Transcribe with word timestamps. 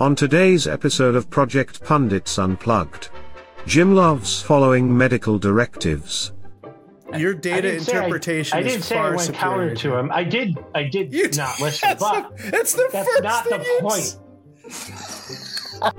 On 0.00 0.14
today's 0.16 0.66
episode 0.66 1.14
of 1.14 1.28
Project 1.28 1.84
Pundits 1.84 2.38
Unplugged, 2.38 3.10
Jim 3.66 3.94
loves 3.94 4.40
following 4.40 4.96
medical 4.96 5.38
directives. 5.38 6.32
Your 7.16 7.34
data 7.34 7.74
interpretation 7.76 8.56
I, 8.56 8.60
I 8.60 8.62
didn't 8.62 8.78
is 8.80 8.84
say 8.86 8.96
I 8.96 9.08
went 9.10 9.20
superior. 9.22 9.40
counter 9.40 9.74
to 9.74 9.96
him. 9.96 10.10
I 10.12 10.24
did. 10.24 10.56
I 10.74 10.84
did 10.84 11.12
You- 11.12 11.28
not 11.36 11.60
listen, 11.60 11.88
that's 11.90 12.00
but 12.02 12.36
the, 12.38 12.50
that's 12.50 12.72
the 12.74 12.88
that's 12.92 13.08
first 13.08 13.22
not 13.22 13.44
the 13.44 13.58
thing 13.58 13.66
you 13.66 13.80
point. 13.82 14.18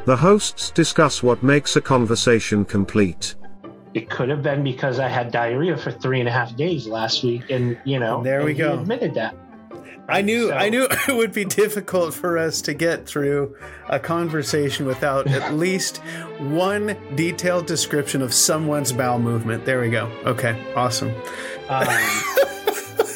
The 0.06 0.16
hosts 0.16 0.72
discuss 0.72 1.22
what 1.22 1.44
makes 1.44 1.76
a 1.76 1.82
conversation 1.82 2.66
complete. 2.66 3.36
It 3.94 4.10
could 4.10 4.30
have 4.30 4.42
been 4.42 4.64
because 4.64 5.00
I 5.00 5.10
had 5.10 5.32
diarrhea 5.32 5.76
for 5.76 5.92
three 5.92 6.22
and 6.22 6.30
a 6.30 6.32
half 6.32 6.56
days 6.56 6.88
last 6.88 7.24
week, 7.24 7.50
and 7.50 7.78
you 7.84 8.00
know, 8.00 8.18
And 8.18 8.26
there 8.26 8.40
we 8.44 8.52
and 8.52 8.58
he 8.58 8.64
go. 8.64 8.80
Admitted 8.80 9.14
that. 9.16 9.36
I 10.10 10.22
knew 10.22 10.48
So- 10.50 10.54
I 10.56 10.70
knew 10.70 10.88
it 11.08 11.16
would 11.16 11.32
be 11.34 11.46
difficult 11.46 12.14
for 12.14 12.38
us 12.38 12.62
to 12.64 12.74
get 12.74 13.06
through 13.06 13.56
a 13.90 14.00
conversation 14.00 14.86
without 14.86 15.28
at 15.28 15.54
least 15.66 15.98
one 16.40 16.98
detailed 17.16 17.66
description 17.68 18.22
of 18.22 18.34
someone's 18.34 18.92
bowel 18.92 19.20
movement. 19.20 19.66
There 19.66 19.80
we 19.82 19.90
go. 19.90 20.12
Okay, 20.26 20.56
awesome. 20.76 21.14
Um, 21.70 21.88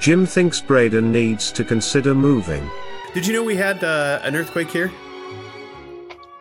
Jim 0.00 0.24
thinks 0.26 0.60
Braden 0.60 1.12
needs 1.12 1.52
to 1.52 1.64
consider 1.64 2.14
moving. 2.14 2.68
Did 3.12 3.26
you 3.26 3.32
know 3.32 3.42
we 3.42 3.56
had 3.56 3.82
uh, 3.84 4.20
an 4.22 4.36
earthquake 4.36 4.70
here? 4.70 4.90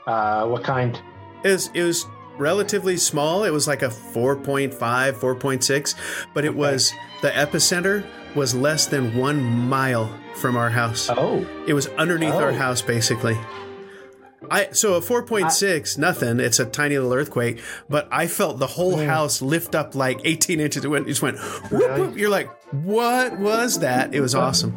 uh, 0.07 0.47
what 0.47 0.63
kind? 0.63 0.99
It 1.43 1.49
was, 1.49 1.69
it 1.73 1.83
was 1.83 2.05
relatively 2.37 2.97
small. 2.97 3.43
It 3.43 3.51
was 3.51 3.67
like 3.67 3.81
a 3.81 3.89
4.5, 3.89 4.71
4.6, 4.77 5.95
but 6.33 6.45
it 6.45 6.55
was 6.55 6.93
the 7.21 7.29
epicenter 7.31 8.05
was 8.35 8.53
less 8.55 8.85
than 8.85 9.17
one 9.17 9.41
mile 9.43 10.09
from 10.35 10.55
our 10.55 10.69
house. 10.69 11.09
Oh, 11.09 11.45
It 11.67 11.73
was 11.73 11.87
underneath 11.89 12.33
our 12.33 12.49
Oh. 12.51 12.53
house, 12.53 12.81
basically. 12.81 13.37
I 14.51 14.69
so 14.71 14.93
a 14.95 15.01
four 15.01 15.23
point 15.23 15.51
six, 15.51 15.97
nothing. 15.97 16.39
It's 16.39 16.59
a 16.59 16.65
tiny 16.65 16.97
little 16.97 17.13
earthquake, 17.13 17.61
but 17.89 18.07
I 18.11 18.25
felt 18.27 18.57
the 18.57 18.67
whole 18.67 18.95
house 18.97 19.41
lift 19.41 19.75
up 19.75 19.95
like 19.95 20.21
eighteen 20.23 20.59
inches. 20.59 20.85
It 20.85 20.87
went, 20.87 21.05
it 21.05 21.09
just 21.09 21.21
went. 21.21 21.37
Whoop, 21.69 21.97
whoop. 21.97 22.17
You're 22.17 22.29
like, 22.29 22.49
what 22.71 23.37
was 23.37 23.79
that? 23.79 24.15
It 24.15 24.21
was 24.21 24.33
awesome. 24.35 24.73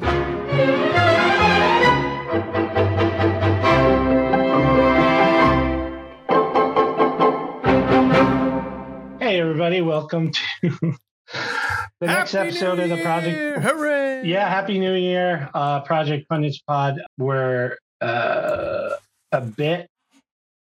hey 9.20 9.39
everybody! 9.41 9.81
Welcome 9.81 10.33
to 10.33 10.92
the 12.03 12.08
next 12.08 12.34
episode 12.34 12.78
New 12.78 12.84
of 12.84 12.91
the 12.91 12.97
project. 12.97 13.36
Year! 13.36 13.61
Hooray! 13.61 14.22
Yeah, 14.25 14.48
happy 14.48 14.77
New 14.81 14.95
Year, 14.95 15.48
uh, 15.55 15.83
Project 15.83 16.28
Pundits 16.28 16.59
Pod. 16.59 17.00
We're 17.17 17.78
uh, 18.00 18.91
a 19.31 19.41
bit 19.41 19.86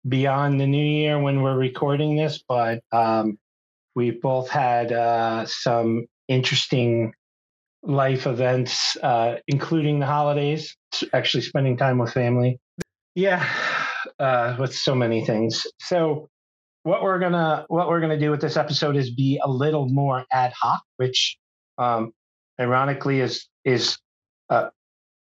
beyond 0.08 0.60
the 0.60 0.66
new 0.68 0.84
year 0.84 1.18
when 1.18 1.42
we're 1.42 1.56
recording 1.58 2.14
this, 2.14 2.40
but 2.48 2.82
um, 2.92 3.36
we 3.96 4.12
both 4.12 4.48
had 4.48 4.92
uh, 4.92 5.44
some 5.46 6.06
interesting 6.28 7.12
life 7.82 8.28
events, 8.28 8.96
uh, 8.98 9.38
including 9.48 9.98
the 9.98 10.06
holidays. 10.06 10.76
Actually, 11.12 11.42
spending 11.42 11.76
time 11.76 11.98
with 11.98 12.12
family. 12.12 12.60
Yeah, 13.16 13.44
uh, 14.20 14.54
with 14.60 14.72
so 14.72 14.94
many 14.94 15.24
things. 15.24 15.66
So 15.80 16.28
what 16.84 17.02
we're 17.02 17.18
gonna 17.18 17.64
what 17.68 17.88
we're 17.88 18.00
gonna 18.00 18.18
do 18.18 18.30
with 18.30 18.40
this 18.40 18.56
episode 18.56 18.94
is 18.94 19.10
be 19.10 19.40
a 19.42 19.50
little 19.50 19.88
more 19.88 20.24
ad 20.30 20.52
hoc, 20.52 20.82
which 20.98 21.36
um, 21.78 22.12
ironically 22.60 23.20
is 23.20 23.48
is 23.64 23.98
uh, 24.50 24.68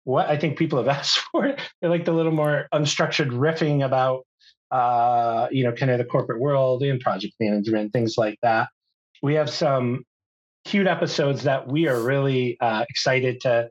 what 0.03 0.29
I 0.29 0.37
think 0.37 0.57
people 0.59 0.77
have 0.77 0.87
asked 0.99 1.19
for. 1.31 1.55
They 1.81 1.87
like 1.87 2.05
the 2.05 2.11
little 2.11 2.33
more 2.33 2.67
unstructured 2.73 3.31
riffing 3.31 3.83
about 3.83 4.25
uh, 4.69 5.47
you 5.49 5.63
know 5.63 5.71
kind 5.71 5.91
of 5.91 5.97
the 5.97 6.05
corporate 6.05 6.41
world 6.41 6.83
and 6.83 6.99
project 6.99 7.33
management 7.39 7.93
things 7.93 8.15
like 8.17 8.37
that. 8.43 8.67
We 9.23 9.35
have 9.35 9.49
some 9.49 10.03
cute 10.65 10.87
episodes 10.87 11.43
that 11.43 11.67
we 11.67 11.87
are 11.87 12.01
really 12.01 12.57
uh, 12.59 12.83
excited 12.89 13.39
to 13.41 13.69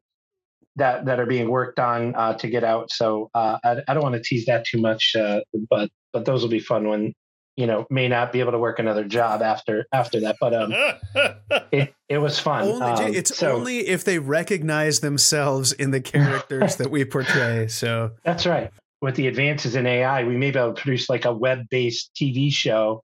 that 0.77 1.05
that 1.05 1.21
are 1.21 1.27
being 1.27 1.51
worked 1.51 1.79
on 1.79 2.15
uh, 2.15 2.33
to 2.39 2.49
get 2.49 2.65
out. 2.65 2.91
So 2.91 3.29
uh, 3.35 3.59
I, 3.63 3.83
I 3.87 3.93
don't 3.93 4.03
want 4.03 4.15
to 4.15 4.23
tease 4.23 4.47
that 4.47 4.65
too 4.65 4.81
much, 4.81 5.15
uh, 5.15 5.41
but 5.69 5.91
but 6.15 6.25
those 6.25 6.41
will 6.41 6.49
be 6.49 6.61
fun 6.61 6.89
when 6.89 7.13
you 7.57 7.67
know 7.67 7.87
may 7.91 8.09
not 8.09 8.33
be 8.33 8.41
able 8.41 8.53
to 8.53 8.59
work 8.59 8.79
another 8.79 9.05
job 9.05 9.43
after 9.43 9.87
after 9.93 10.21
that. 10.21 10.37
But 10.41 10.55
um, 10.55 10.73
it 11.73 11.95
it 12.09 12.19
was 12.19 12.39
fun. 12.39 12.63
only, 12.63 12.83
Um, 12.87 13.15
it's 13.15 13.37
so- 13.37 13.53
only 13.57 13.87
if 13.89 14.05
they 14.05 14.19
recognize 14.19 15.01
themselves 15.01 15.73
in 15.73 15.91
the 15.91 16.01
characters 16.01 16.77
that 16.77 16.91
we 16.91 17.05
portray. 17.05 17.69
So 17.69 18.13
That's 18.25 18.47
right. 18.47 18.71
With 19.01 19.17
the 19.17 19.27
advances 19.27 19.77
in 19.77 19.87
AI, 19.87 20.25
we 20.25 20.37
may 20.37 20.51
be 20.51 20.59
able 20.59 20.73
to 20.73 20.81
produce 20.81 21.11
like 21.11 21.27
a 21.27 21.33
web-based 21.33 22.13
TV 22.15 22.51
show 22.51 23.03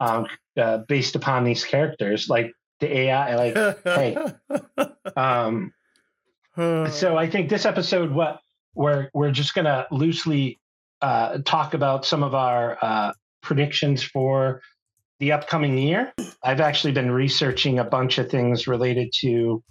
um, 0.00 0.26
uh, 0.56 0.78
based 0.88 1.16
upon 1.16 1.44
these 1.44 1.64
characters, 1.64 2.28
like 2.30 2.50
the 2.80 2.96
AI. 2.98 3.36
Like, 3.36 3.84
hey. 3.84 4.16
um, 5.16 5.72
so 6.56 7.16
I 7.16 7.28
think 7.28 7.48
this 7.50 7.66
episode, 7.66 8.10
what 8.10 8.40
we're 8.74 9.10
we're 9.12 9.30
just 9.32 9.54
gonna 9.54 9.86
loosely 9.90 10.60
uh, 11.02 11.38
talk 11.44 11.74
about 11.74 12.06
some 12.06 12.22
of 12.22 12.34
our 12.34 12.78
uh, 12.80 13.12
predictions 13.44 14.02
for 14.02 14.60
the 15.20 15.30
upcoming 15.32 15.78
year. 15.78 16.12
I've 16.42 16.60
actually 16.60 16.92
been 16.92 17.10
researching 17.12 17.78
a 17.78 17.84
bunch 17.84 18.18
of 18.18 18.28
things 18.30 18.66
related 18.66 19.12
to 19.20 19.62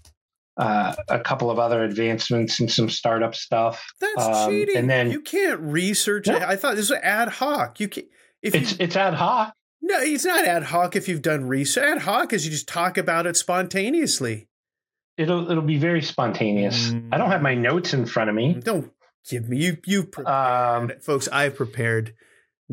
uh, 0.55 0.93
a 1.09 1.19
couple 1.19 1.49
of 1.49 1.57
other 1.59 1.83
advancements 1.83 2.59
and 2.59 2.71
some 2.71 2.87
startup 2.87 3.33
stuff. 3.35 3.83
That's 3.99 4.21
Um, 4.25 4.49
cheating. 4.51 4.77
and 4.77 4.89
then- 4.89 5.09
you 5.11 5.19
can't 5.19 5.59
research 5.59 6.27
No. 6.27 6.35
it. 6.37 6.43
I 6.43 6.55
thought 6.55 6.75
this 6.75 6.91
was 6.91 6.99
ad 7.01 7.27
hoc. 7.27 7.79
You 7.79 7.87
can 7.87 8.03
if 8.43 8.53
It's 8.55 8.71
you, 8.71 8.77
it's 8.81 8.95
ad 8.95 9.15
hoc. 9.15 9.53
no, 9.81 9.97
it's 9.99 10.25
not 10.25 10.45
ad 10.45 10.63
hoc. 10.63 10.95
If 10.95 11.07
you've 11.07 11.21
done 11.23 11.45
research, 11.45 11.83
ad 11.83 12.01
hoc 12.03 12.33
is 12.33 12.45
you 12.45 12.51
just 12.51 12.67
talk 12.67 12.97
about 12.99 13.25
it 13.25 13.35
spontaneously. 13.35 14.47
It'll 15.17 15.49
it'll 15.49 15.63
be 15.63 15.77
very 15.79 16.01
spontaneous. 16.03 16.89
Mm. 16.91 17.09
I 17.11 17.17
don't 17.17 17.31
have 17.31 17.41
my 17.41 17.55
notes 17.55 17.93
in 17.93 18.05
front 18.05 18.29
of 18.29 18.35
me. 18.35 18.53
Don't 18.53 18.91
give 19.29 19.49
me 19.49 19.57
you 19.57 19.77
you 19.85 20.03
prepared. 20.03 20.91
Um, 20.91 20.99
folks. 21.01 21.27
I've 21.31 21.55
prepared 21.55 22.13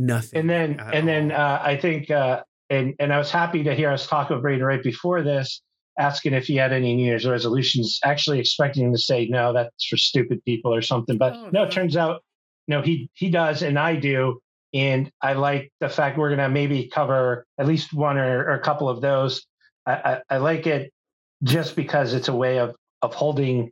nothing. 0.06 0.41
and 0.41 0.50
then 0.50 0.81
at 0.81 0.94
and 0.94 1.09
then 1.09 1.33
uh, 1.33 1.61
I 1.62 1.77
think 1.77 2.11
uh, 2.11 2.43
and 2.69 2.94
and 2.99 3.12
I 3.12 3.19
was 3.19 3.31
happy 3.31 3.62
to 3.65 3.75
hear 3.75 3.91
us 3.91 4.06
talk 4.06 4.31
with 4.31 4.43
Braden 4.43 4.65
right 4.65 4.83
before 4.83 5.22
this, 5.22 5.61
asking 5.99 6.34
if 6.34 6.47
he 6.47 6.56
had 6.56 6.72
any 6.72 6.94
New 6.97 7.05
Year's 7.05 7.27
resolutions. 7.27 7.99
Actually, 8.05 8.41
expecting 8.41 8.84
him 8.87 8.93
to 8.93 8.99
say 8.99 9.27
no, 9.27 9.53
that's 9.53 9.87
for 9.87 9.97
stupid 9.97 10.44
people 10.44 10.75
or 10.75 10.83
something. 10.83 11.19
But 11.19 11.34
Oh, 11.34 11.44
no, 11.44 11.50
no. 11.50 11.62
it 11.65 11.72
turns 11.72 11.97
out 11.97 12.22
no, 12.69 12.83
he 12.83 13.11
he 13.15 13.31
does, 13.31 13.62
and 13.62 13.78
I 13.78 13.97
do. 13.97 14.41
And 14.72 15.11
I 15.21 15.33
like 15.33 15.72
the 15.81 15.88
fact 15.88 16.17
we're 16.17 16.31
gonna 16.31 16.49
maybe 16.49 16.87
cover 16.88 17.44
at 17.59 17.67
least 17.67 17.93
one 17.93 18.17
or, 18.19 18.44
or 18.44 18.53
a 18.53 18.61
couple 18.61 18.88
of 18.88 19.00
those. 19.00 19.44
I, 19.87 19.93
I, 19.93 20.21
I 20.31 20.37
like 20.38 20.67
it 20.69 20.93
just 21.43 21.75
because 21.75 22.15
it's 22.15 22.28
a 22.28 22.34
way 22.34 22.59
of 22.61 22.77
of 23.03 23.12
holding 23.15 23.71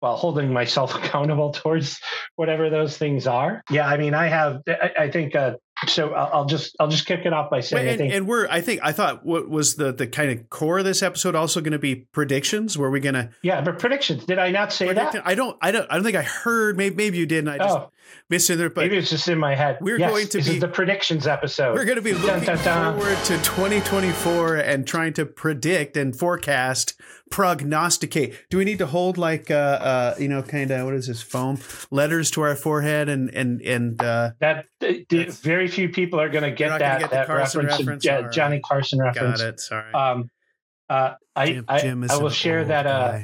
while 0.00 0.16
holding 0.16 0.52
myself 0.52 0.94
accountable 1.02 1.50
towards 1.52 2.00
whatever 2.36 2.70
those 2.70 2.96
things 2.98 3.26
are. 3.26 3.62
Yeah, 3.70 3.86
I 3.88 3.96
mean, 3.96 4.14
I 4.14 4.26
have. 4.28 4.62
I, 4.68 4.92
I 5.04 5.10
think. 5.10 5.34
Uh, 5.36 5.54
so 5.88 6.14
I'll, 6.14 6.30
I'll 6.32 6.44
just 6.46 6.74
I'll 6.80 6.88
just 6.88 7.04
kick 7.04 7.26
it 7.26 7.34
off 7.34 7.50
by 7.50 7.60
saying 7.60 7.84
Wait, 7.84 7.88
I 7.88 7.92
and, 7.92 7.98
think 8.00 8.14
and 8.14 8.26
we're 8.26 8.48
I 8.48 8.62
think 8.62 8.80
I 8.82 8.92
thought 8.92 9.26
what 9.26 9.50
was 9.50 9.74
the 9.76 9.92
the 9.92 10.06
kind 10.06 10.30
of 10.30 10.48
core 10.48 10.78
of 10.78 10.86
this 10.86 11.02
episode 11.02 11.34
also 11.34 11.60
going 11.60 11.72
to 11.72 11.78
be 11.78 11.96
predictions? 11.96 12.78
Were 12.78 12.90
we 12.90 12.98
going 12.98 13.14
to 13.14 13.28
yeah, 13.42 13.60
but 13.60 13.78
predictions. 13.78 14.24
Did 14.24 14.38
I 14.38 14.50
not 14.50 14.72
say 14.72 14.86
predict? 14.86 15.12
that? 15.12 15.26
I 15.26 15.34
don't 15.34 15.54
I 15.60 15.72
don't 15.72 15.86
I 15.90 15.96
don't 15.96 16.04
think 16.04 16.16
I 16.16 16.22
heard. 16.22 16.78
Maybe 16.78 16.94
maybe 16.96 17.18
you 17.18 17.26
did, 17.26 17.40
and 17.40 17.50
I 17.50 17.58
just 17.58 17.76
Oh, 17.76 17.90
missed 18.30 18.48
it 18.48 18.56
there. 18.56 18.70
But 18.70 18.84
maybe 18.84 18.96
it's 18.96 19.10
just 19.10 19.28
in 19.28 19.38
my 19.38 19.54
head. 19.54 19.76
we're 19.82 19.98
Yes, 19.98 20.10
going 20.10 20.26
to 20.28 20.38
this 20.38 20.48
be- 20.48 20.54
is 20.54 20.60
the 20.62 20.68
predictions 20.68 21.26
episode. 21.26 21.74
We're 21.74 21.84
going 21.84 21.96
to 21.96 22.02
be 22.02 22.12
Dun, 22.12 22.22
looking 22.22 22.44
dun, 22.44 22.64
dun. 22.64 22.98
forward 22.98 23.18
to 23.24 23.36
2024 23.42 24.56
and 24.56 24.86
trying 24.86 25.12
to 25.12 25.26
predict 25.26 25.96
and 25.98 26.18
forecast, 26.18 26.98
prognosticate. 27.30 28.34
Do 28.50 28.58
we 28.58 28.64
need 28.64 28.78
to 28.78 28.86
hold 28.86 29.18
like 29.18 29.50
uh, 29.50 29.54
uh 29.54 30.14
you 30.18 30.28
know 30.28 30.42
kind 30.42 30.70
of 30.70 30.84
what 30.84 30.94
is 30.94 31.08
this 31.08 31.22
foam 31.22 31.58
letters 31.90 32.30
to 32.32 32.42
our 32.42 32.54
forehead 32.56 33.08
and 33.08 33.30
and 33.34 33.60
and 33.62 34.02
uh 34.02 34.30
that 34.40 34.66
very 34.80 35.68
few 35.68 35.88
people 35.88 36.20
are 36.20 36.28
going 36.28 36.44
to 36.44 36.52
get 36.52 36.78
that 36.78 37.00
get 37.00 37.10
that 37.10 37.26
Carson 37.26 37.66
reference, 37.66 38.06
reference? 38.06 38.34
Johnny 38.34 38.60
Carson 38.60 39.00
reference. 39.00 39.40
got 39.40 39.48
it. 39.48 39.60
Sorry. 39.60 39.92
Um, 39.92 40.30
uh, 40.88 41.14
I 41.34 41.46
Jim, 41.46 41.64
I, 41.68 41.80
Jim 41.80 42.04
is 42.04 42.10
I 42.10 42.18
will 42.18 42.30
share 42.30 42.64
that. 42.64 42.86
Uh. 42.86 43.18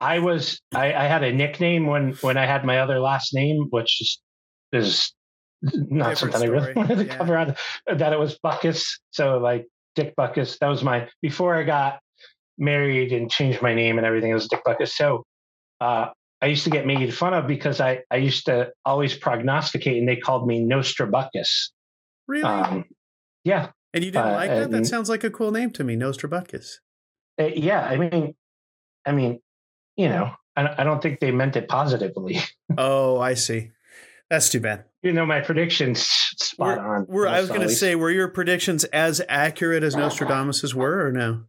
I 0.00 0.20
was 0.20 0.62
I, 0.74 0.94
I 0.94 1.04
had 1.04 1.22
a 1.22 1.32
nickname 1.32 1.86
when 1.86 2.12
when 2.22 2.38
I 2.38 2.46
had 2.46 2.64
my 2.64 2.78
other 2.78 3.00
last 3.00 3.34
name, 3.34 3.66
which 3.68 4.00
is 4.00 4.20
is 4.72 5.12
not 5.62 6.10
Different 6.10 6.32
something 6.34 6.48
I 6.48 6.52
really 6.52 6.72
wanted 6.72 6.96
to 6.96 7.04
Yeah. 7.04 7.16
cover 7.18 7.36
on. 7.36 7.54
That 7.86 8.12
it 8.14 8.18
was 8.18 8.38
Buckus, 8.42 8.98
so 9.10 9.36
like 9.38 9.66
Dick 9.94 10.14
Buckus. 10.16 10.58
That 10.60 10.68
was 10.68 10.82
my 10.82 11.08
before 11.20 11.54
I 11.54 11.64
got 11.64 12.00
married 12.60 13.12
and 13.12 13.30
changed 13.30 13.62
my 13.62 13.74
name 13.74 13.98
and 13.98 14.06
everything. 14.06 14.30
It 14.30 14.34
was 14.34 14.48
Dick 14.48 14.62
Buckus. 14.64 14.90
So 14.90 15.24
uh, 15.80 16.08
I 16.40 16.46
used 16.46 16.64
to 16.64 16.70
get 16.70 16.86
made 16.86 17.12
fun 17.14 17.34
of 17.34 17.46
because 17.46 17.80
I 17.80 18.00
I 18.10 18.16
used 18.16 18.46
to 18.46 18.70
always 18.84 19.14
prognosticate, 19.14 19.98
and 19.98 20.08
they 20.08 20.16
called 20.16 20.46
me 20.46 20.60
Nostrabuscus. 20.60 21.70
really? 22.28 22.44
Um, 22.44 22.84
yeah, 23.44 23.70
and 23.92 24.04
you 24.04 24.10
didn't 24.10 24.28
uh, 24.28 24.32
like 24.32 24.50
that? 24.50 24.70
That 24.70 24.86
sounds 24.86 25.08
like 25.08 25.24
a 25.24 25.30
cool 25.30 25.50
name 25.50 25.70
to 25.72 25.84
me, 25.84 25.96
Nostrabuscus. 25.96 26.78
Uh, 27.40 27.46
yeah. 27.46 27.80
I 27.80 27.96
mean, 27.96 28.34
I 29.04 29.12
mean, 29.12 29.40
you 29.96 30.08
know, 30.08 30.32
I, 30.56 30.82
I 30.82 30.84
don't 30.84 31.02
think 31.02 31.20
they 31.20 31.32
meant 31.32 31.56
it 31.56 31.68
positively. 31.68 32.40
Oh, 32.78 33.18
I 33.18 33.34
see. 33.34 33.72
That's 34.30 34.48
too 34.48 34.60
bad. 34.60 34.84
You 35.02 35.12
know, 35.12 35.26
my 35.26 35.40
predictions 35.40 36.02
spot 36.02 36.78
Were, 36.78 36.96
on. 36.96 37.06
were, 37.08 37.26
I 37.26 37.40
was 37.40 37.48
going 37.48 37.62
to 37.62 37.68
say, 37.68 37.96
were 37.96 38.12
your 38.12 38.28
predictions 38.28 38.84
as 38.84 39.20
accurate 39.28 39.82
as 39.82 39.96
Nostradamus's 39.96 40.72
were, 40.72 41.04
or 41.04 41.10
no? 41.10 41.46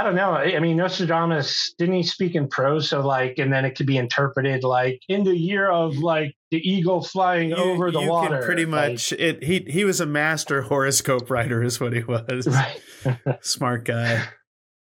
I 0.00 0.02
don't 0.02 0.14
know. 0.14 0.32
I 0.32 0.58
mean, 0.60 0.78
Nostradamus 0.78 1.74
didn't 1.76 1.94
he 1.96 2.02
speak 2.02 2.34
in 2.34 2.48
prose? 2.48 2.88
So 2.88 3.06
like, 3.06 3.38
and 3.38 3.52
then 3.52 3.66
it 3.66 3.76
could 3.76 3.86
be 3.86 3.98
interpreted 3.98 4.64
like 4.64 5.02
in 5.08 5.24
the 5.24 5.36
year 5.36 5.70
of 5.70 5.98
like 5.98 6.34
the 6.50 6.56
eagle 6.56 7.02
flying 7.02 7.50
You- 7.50 7.56
over 7.56 7.90
the 7.90 8.00
you 8.00 8.08
water. 8.08 8.38
Can 8.38 8.46
pretty 8.46 8.64
like- 8.64 8.92
much. 8.92 9.12
it. 9.12 9.44
He 9.44 9.58
he 9.68 9.84
was 9.84 10.00
a 10.00 10.06
master 10.06 10.62
horoscope 10.62 11.28
writer, 11.30 11.62
is 11.62 11.78
what 11.80 11.92
he 11.92 12.02
was. 12.02 12.48
right. 13.04 13.38
Smart 13.44 13.84
guy. 13.84 14.24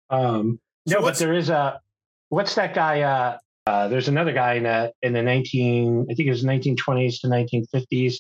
Um, 0.10 0.60
So 0.88 1.00
no, 1.00 1.02
but 1.02 1.18
there 1.18 1.34
is 1.34 1.50
a 1.50 1.82
what's 2.30 2.56
that 2.56 2.74
guy? 2.74 3.02
Uh, 3.02 3.38
uh, 3.68 3.88
there's 3.90 4.08
another 4.08 4.32
guy 4.32 4.54
in 4.54 4.64
the 4.64 4.94
in 5.02 5.12
the 5.12 5.22
19 5.22 6.08
I 6.10 6.14
think 6.14 6.28
it 6.28 6.32
was 6.32 6.46
1920s 6.46 7.20
to 7.22 7.28
1950s. 7.28 8.16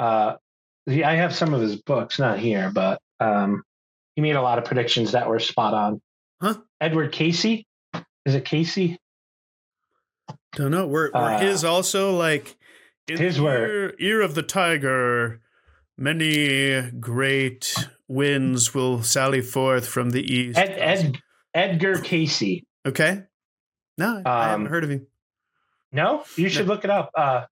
Uh, 0.00 0.34
I 0.88 1.14
have 1.14 1.34
some 1.36 1.54
of 1.54 1.60
his 1.60 1.76
books, 1.76 2.18
not 2.18 2.40
here, 2.40 2.72
but 2.74 3.00
um, 3.20 3.62
he 4.16 4.22
made 4.22 4.36
a 4.36 4.42
lot 4.42 4.58
of 4.58 4.64
predictions 4.64 5.12
that 5.12 5.28
were 5.28 5.38
spot 5.38 5.74
on. 5.74 6.00
Huh? 6.40 6.54
Edward 6.80 7.12
Cayce, 7.12 7.44
is 7.44 7.64
it 8.34 8.44
Cayce? 8.44 8.96
Don't 10.54 10.70
know. 10.70 10.86
Were, 10.86 11.10
were 11.14 11.20
Uh, 11.20 11.38
his 11.40 11.64
also 11.64 12.16
like 12.16 12.56
in 13.08 13.18
his 13.18 13.36
the 13.36 13.42
were- 13.42 13.66
ear, 13.66 13.94
ear 13.98 14.20
of 14.22 14.34
the 14.34 14.42
tiger? 14.42 15.40
Many 15.96 16.90
great 16.92 17.74
winds 18.08 18.72
will 18.74 19.02
sally 19.02 19.42
forth 19.42 19.86
from 19.86 20.10
the 20.10 20.22
east. 20.22 20.58
Ed, 20.58 20.70
Ed, 20.78 21.18
Edgar 21.52 21.98
Cayce. 22.00 22.62
Okay. 22.86 23.22
No, 23.98 24.22
I 24.24 24.48
haven't 24.48 24.66
Um, 24.66 24.70
heard 24.72 24.84
of 24.84 24.90
him. 24.90 25.06
No, 25.92 26.24
you 26.36 26.48
should 26.48 26.66
look 26.68 26.84
it 26.84 26.90
up. 26.90 27.10
Uh, 27.14 27.44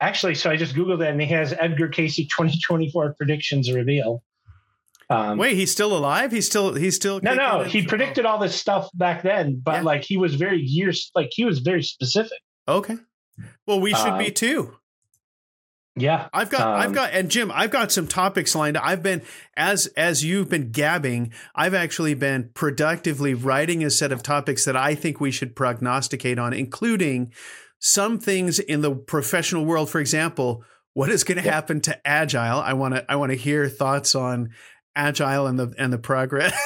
actually, 0.00 0.36
so 0.36 0.48
I 0.48 0.56
just 0.56 0.76
googled 0.76 1.02
it, 1.02 1.08
and 1.10 1.20
he 1.20 1.26
has 1.28 1.52
Edgar 1.58 1.88
Cayce 1.88 2.16
2024 2.16 3.14
predictions 3.14 3.72
reveal. 3.72 4.22
Um, 5.10 5.38
Wait, 5.38 5.54
he's 5.54 5.72
still 5.72 5.96
alive? 5.96 6.32
He's 6.32 6.46
still 6.46 6.74
he's 6.74 6.94
still 6.96 7.20
No, 7.22 7.34
no, 7.34 7.60
it? 7.62 7.68
he 7.68 7.82
predicted 7.86 8.26
all 8.26 8.38
this 8.38 8.54
stuff 8.54 8.88
back 8.94 9.22
then, 9.22 9.60
but 9.64 9.76
Yeah. 9.76 9.82
like 9.82 10.04
he 10.04 10.18
was 10.18 10.34
very 10.34 10.60
years, 10.60 11.10
like 11.14 11.30
he 11.32 11.44
was 11.44 11.60
very 11.60 11.82
specific. 11.82 12.38
Okay. 12.66 12.96
Well, 13.66 13.80
we 13.80 13.94
should 13.94 14.18
be 14.18 14.26
Um, 14.28 14.34
too. 14.34 14.74
Yeah, 15.96 16.28
I've 16.32 16.50
got 16.50 16.60
I've 16.60 16.88
um, 16.88 16.92
got 16.92 17.12
and 17.12 17.28
Jim, 17.28 17.50
I've 17.52 17.70
got 17.70 17.90
some 17.90 18.06
topics 18.06 18.54
lined 18.54 18.76
up. 18.76 18.84
I've 18.86 19.02
been 19.02 19.22
as 19.56 19.86
as 19.96 20.24
you've 20.24 20.48
been 20.48 20.70
gabbing, 20.70 21.32
I've 21.56 21.74
actually 21.74 22.14
been 22.14 22.50
productively 22.54 23.34
writing 23.34 23.82
a 23.82 23.90
set 23.90 24.12
of 24.12 24.22
topics 24.22 24.64
that 24.64 24.76
I 24.76 24.94
think 24.94 25.20
we 25.20 25.32
should 25.32 25.56
prognosticate 25.56 26.38
on, 26.38 26.52
including 26.52 27.32
some 27.80 28.18
things 28.20 28.58
in 28.60 28.82
the 28.82 28.94
professional 28.94 29.64
world. 29.64 29.90
For 29.90 30.00
example, 30.00 30.62
what 30.94 31.10
is 31.10 31.24
going 31.24 31.38
to 31.38 31.44
Yep. 31.44 31.52
happen 31.54 31.80
to 31.82 32.06
agile? 32.06 32.60
I 32.60 32.74
want 32.74 32.94
to 32.94 33.10
I 33.10 33.16
want 33.16 33.32
to 33.32 33.36
hear 33.38 33.68
thoughts 33.68 34.14
on 34.14 34.50
agile 34.98 35.46
and 35.46 35.58
the 35.58 35.72
and 35.78 35.92
the 35.92 35.98
progress. 35.98 36.52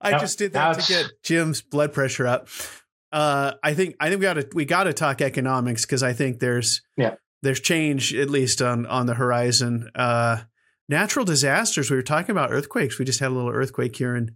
I 0.00 0.18
just 0.18 0.38
did 0.38 0.52
that 0.52 0.78
to 0.80 0.86
get 0.92 1.06
Jim's 1.22 1.60
blood 1.62 1.92
pressure 1.92 2.26
up. 2.26 2.48
Uh, 3.12 3.52
I 3.62 3.74
think 3.74 3.96
I 4.00 4.08
think 4.08 4.20
we 4.20 4.22
got 4.24 4.34
to 4.34 4.48
we 4.54 4.64
got 4.64 4.84
to 4.84 4.92
talk 4.92 5.20
economics 5.20 5.84
because 5.84 6.02
I 6.02 6.12
think 6.12 6.40
there's 6.40 6.82
Yeah. 6.96 7.14
there's 7.42 7.60
change 7.60 8.14
at 8.14 8.28
least 8.30 8.60
on 8.62 8.86
on 8.86 9.06
the 9.06 9.14
horizon. 9.14 9.90
Uh, 9.94 10.38
natural 10.88 11.24
disasters. 11.24 11.90
We 11.90 11.96
were 11.96 12.02
talking 12.02 12.30
about 12.30 12.52
earthquakes. 12.52 12.98
We 12.98 13.04
just 13.04 13.20
had 13.20 13.28
a 13.30 13.34
little 13.34 13.50
earthquake 13.50 13.96
here 13.96 14.14
in 14.16 14.34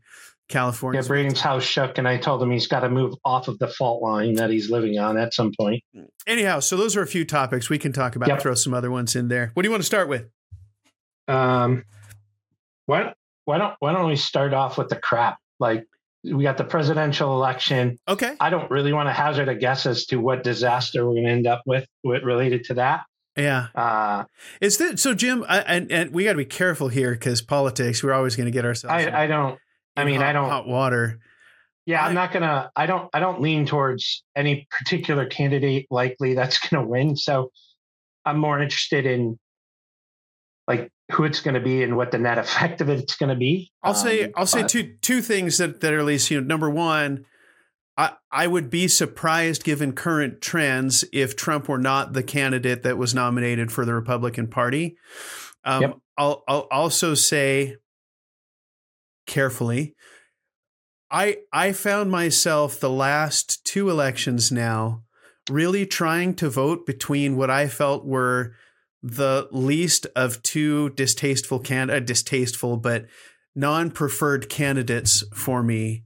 California. 0.48 1.00
yeah. 1.00 1.06
Braden's 1.08 1.40
house 1.40 1.64
shook, 1.64 1.98
and 1.98 2.08
I 2.08 2.16
told 2.18 2.42
him 2.42 2.50
he's 2.50 2.66
got 2.66 2.80
to 2.80 2.88
move 2.90 3.14
off 3.24 3.48
of 3.48 3.58
the 3.58 3.68
fault 3.68 4.02
line 4.02 4.34
that 4.34 4.50
he's 4.50 4.70
living 4.70 4.98
on 4.98 5.16
at 5.16 5.32
some 5.34 5.52
point. 5.58 5.82
Anyhow, 6.26 6.60
so 6.60 6.76
those 6.76 6.96
are 6.96 7.02
a 7.02 7.06
few 7.06 7.24
topics 7.24 7.70
we 7.70 7.78
can 7.78 7.92
talk 7.92 8.16
about. 8.16 8.28
Yep. 8.28 8.40
Throw 8.42 8.54
some 8.54 8.74
other 8.74 8.90
ones 8.90 9.14
in 9.16 9.28
there. 9.28 9.50
What 9.54 9.62
do 9.62 9.66
you 9.68 9.70
want 9.70 9.82
to 9.82 9.86
start 9.86 10.08
with? 10.08 10.28
Um, 11.28 11.84
why 12.86 13.14
why 13.44 13.58
don't 13.58 13.74
why 13.80 13.92
don't 13.92 14.08
we 14.08 14.16
start 14.16 14.54
off 14.54 14.78
with 14.78 14.88
the 14.88 14.96
crap? 14.96 15.38
Like 15.60 15.86
we 16.24 16.42
got 16.44 16.56
the 16.56 16.64
presidential 16.64 17.32
election. 17.34 17.98
Okay. 18.08 18.34
I 18.38 18.50
don't 18.50 18.70
really 18.70 18.92
want 18.92 19.08
to 19.08 19.12
hazard 19.12 19.48
a 19.48 19.54
guess 19.54 19.86
as 19.86 20.06
to 20.06 20.18
what 20.18 20.44
disaster 20.44 21.04
we're 21.06 21.14
going 21.14 21.24
to 21.24 21.30
end 21.30 21.46
up 21.46 21.62
with, 21.66 21.86
with 22.04 22.22
related 22.22 22.64
to 22.64 22.74
that. 22.74 23.04
Yeah. 23.36 23.68
Uh, 23.74 24.24
Is 24.60 24.78
that 24.78 24.98
so, 25.00 25.14
Jim? 25.14 25.44
I, 25.48 25.60
and 25.60 25.90
and 25.90 26.12
we 26.12 26.24
got 26.24 26.32
to 26.32 26.38
be 26.38 26.44
careful 26.44 26.88
here 26.88 27.12
because 27.12 27.40
politics. 27.42 28.02
We're 28.02 28.12
always 28.12 28.36
going 28.36 28.44
to 28.46 28.50
get 28.52 28.64
ourselves. 28.64 29.04
in- 29.04 29.14
I, 29.14 29.24
I 29.24 29.26
don't. 29.26 29.58
I 29.96 30.04
mean, 30.04 30.16
hot, 30.20 30.26
I 30.26 30.32
don't. 30.32 30.48
hot 30.50 30.68
water. 30.68 31.18
Yeah, 31.86 32.02
I- 32.04 32.08
I'm 32.08 32.14
not 32.14 32.30
gonna. 32.32 32.70
I 32.76 32.86
don't. 32.86 33.08
I 33.14 33.20
don't 33.20 33.40
lean 33.40 33.64
towards 33.66 34.22
any 34.36 34.68
particular 34.70 35.24
candidate 35.26 35.86
likely 35.90 36.34
that's 36.34 36.58
gonna 36.68 36.86
win. 36.86 37.16
So 37.16 37.50
I'm 38.24 38.38
more 38.38 38.60
interested 38.60 39.06
in 39.06 39.38
like 40.68 40.90
who 41.12 41.24
it's 41.24 41.40
gonna 41.40 41.60
be 41.60 41.82
and 41.82 41.96
what 41.96 42.10
the 42.10 42.18
net 42.18 42.38
effect 42.38 42.80
of 42.80 42.88
it's 42.88 43.16
gonna 43.16 43.36
be. 43.36 43.70
I'll 43.82 43.94
say 43.94 44.24
Um, 44.24 44.32
I'll 44.36 44.46
say 44.46 44.62
two 44.66 44.94
two 45.00 45.22
things 45.22 45.58
that 45.58 45.80
that 45.80 45.92
are 45.92 46.00
at 46.00 46.04
least 46.04 46.30
you 46.30 46.40
know 46.40 46.46
number 46.46 46.70
one, 46.70 47.24
I 47.96 48.12
I 48.30 48.46
would 48.46 48.70
be 48.70 48.88
surprised 48.88 49.64
given 49.64 49.92
current 49.92 50.40
trends 50.40 51.04
if 51.12 51.36
Trump 51.36 51.68
were 51.68 51.78
not 51.78 52.12
the 52.12 52.22
candidate 52.22 52.82
that 52.82 52.98
was 52.98 53.14
nominated 53.14 53.70
for 53.70 53.84
the 53.84 53.94
Republican 53.94 54.48
Party. 54.48 54.96
Um, 55.64 55.82
Yep. 55.82 55.98
I'll 56.18 56.44
I'll 56.48 56.68
also 56.70 57.14
say 57.14 57.76
carefully. 59.26 59.94
I 61.10 61.38
I 61.52 61.72
found 61.72 62.10
myself 62.10 62.80
the 62.80 62.90
last 62.90 63.64
two 63.64 63.90
elections 63.90 64.50
now 64.50 65.02
really 65.50 65.84
trying 65.86 66.34
to 66.34 66.48
vote 66.48 66.86
between 66.86 67.36
what 67.36 67.50
I 67.50 67.66
felt 67.68 68.06
were 68.06 68.54
the 69.02 69.48
least 69.50 70.06
of 70.14 70.42
two 70.42 70.90
distasteful 70.90 71.58
can 71.58 71.90
uh, 71.90 71.98
distasteful 72.00 72.76
but 72.76 73.06
non-preferred 73.54 74.48
candidates 74.48 75.24
for 75.34 75.62
me. 75.62 76.04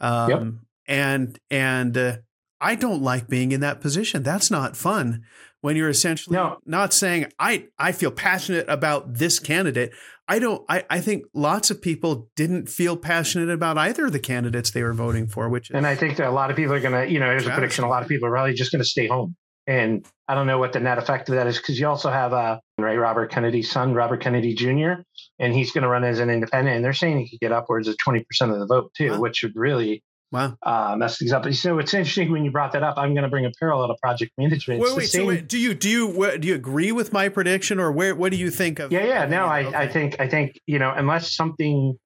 Um, 0.00 0.30
Yep. 0.30 0.42
and 0.88 1.38
and 1.50 1.96
uh, 1.98 2.16
I 2.60 2.74
don't 2.74 3.02
like 3.02 3.28
being 3.28 3.52
in 3.52 3.60
that 3.60 3.80
position. 3.80 4.22
That's 4.22 4.50
not 4.50 4.76
fun 4.76 5.22
when 5.60 5.76
you're 5.76 5.88
essentially 5.88 6.36
No. 6.36 6.58
not 6.66 6.92
saying 6.92 7.26
I 7.38 7.66
I 7.78 7.92
feel 7.92 8.10
passionate 8.10 8.68
about 8.68 9.14
this 9.14 9.38
candidate. 9.38 9.92
I 10.28 10.38
don't 10.38 10.62
I 10.68 10.84
I 10.90 11.00
think 11.00 11.24
lots 11.34 11.70
of 11.70 11.80
people 11.80 12.30
didn't 12.36 12.68
feel 12.68 12.96
passionate 12.96 13.50
about 13.50 13.78
either 13.78 14.06
of 14.06 14.12
the 14.12 14.18
candidates 14.18 14.70
they 14.70 14.82
were 14.82 14.92
voting 14.94 15.26
for, 15.26 15.48
which 15.48 15.70
And 15.70 15.86
I 15.86 15.96
think 15.96 16.16
that 16.18 16.28
a 16.28 16.32
lot 16.32 16.50
of 16.50 16.56
people 16.56 16.74
are 16.74 16.80
gonna. 16.80 17.04
You 17.06 17.20
know, 17.20 17.28
there's 17.28 17.46
a 17.46 17.50
prediction. 17.50 17.84
A 17.84 17.88
lot 17.88 18.02
of 18.02 18.08
people 18.08 18.28
are 18.28 18.32
probably 18.32 18.54
just 18.54 18.72
gonna 18.72 18.84
stay 18.84 19.06
home. 19.06 19.36
And 19.66 20.06
I 20.28 20.34
don't 20.34 20.46
know 20.46 20.58
what 20.58 20.72
the 20.74 20.80
net 20.80 20.98
effect 20.98 21.28
of 21.28 21.36
that 21.36 21.46
is 21.46 21.56
because 21.56 21.78
you 21.80 21.88
also 21.88 22.10
have 22.10 22.32
uh, 22.32 22.58
right 22.78 22.96
Robert 22.98 23.30
Kennedy's 23.30 23.70
son, 23.70 23.94
Robert 23.94 24.20
Kennedy 24.20 24.54
Jr., 24.54 25.02
and 25.38 25.54
he's 25.54 25.72
going 25.72 25.82
to 25.82 25.88
run 25.88 26.04
as 26.04 26.18
an 26.18 26.30
independent. 26.30 26.76
And 26.76 26.84
they're 26.84 26.92
saying 26.92 27.18
he 27.20 27.30
could 27.30 27.40
get 27.40 27.52
upwards 27.52 27.88
of 27.88 27.96
twenty 27.98 28.24
percent 28.24 28.52
of 28.52 28.58
the 28.58 28.66
vote 28.66 28.92
too, 28.94 29.12
Wow. 29.12 29.20
which 29.20 29.42
would 29.42 29.56
really 29.56 30.02
wow. 30.32 30.56
uh, 30.62 30.96
mess 30.98 31.18
things 31.18 31.32
up. 31.32 31.50
So 31.54 31.78
it's 31.78 31.94
interesting 31.94 32.30
when 32.30 32.44
you 32.44 32.50
brought 32.50 32.72
that 32.72 32.82
up. 32.82 32.98
I'm 32.98 33.14
going 33.14 33.22
to 33.24 33.30
bring 33.30 33.46
a 33.46 33.52
parallel 33.58 33.88
to 33.88 33.94
project 34.02 34.32
management. 34.36 34.80
Wait, 34.80 34.96
wait. 34.96 35.06
So 35.06 35.26
wait, 35.26 35.48
do 35.48 35.58
you 35.58 35.74
do 35.74 35.88
you 35.88 36.06
what, 36.06 36.40
do 36.40 36.48
you 36.48 36.54
agree 36.54 36.92
with 36.92 37.12
my 37.12 37.28
prediction, 37.28 37.80
or 37.80 37.90
where 37.92 38.14
what 38.14 38.32
do 38.32 38.36
you 38.38 38.50
think 38.50 38.78
of? 38.80 38.92
Yeah, 38.92 39.04
yeah. 39.04 39.26
No, 39.26 39.46
I, 39.46 39.64
Okay. 39.64 39.76
I 39.76 39.88
think 39.88 40.20
I 40.20 40.28
think 40.28 40.60
you 40.66 40.78
know 40.78 40.92
unless 40.94 41.34
something 41.34 41.96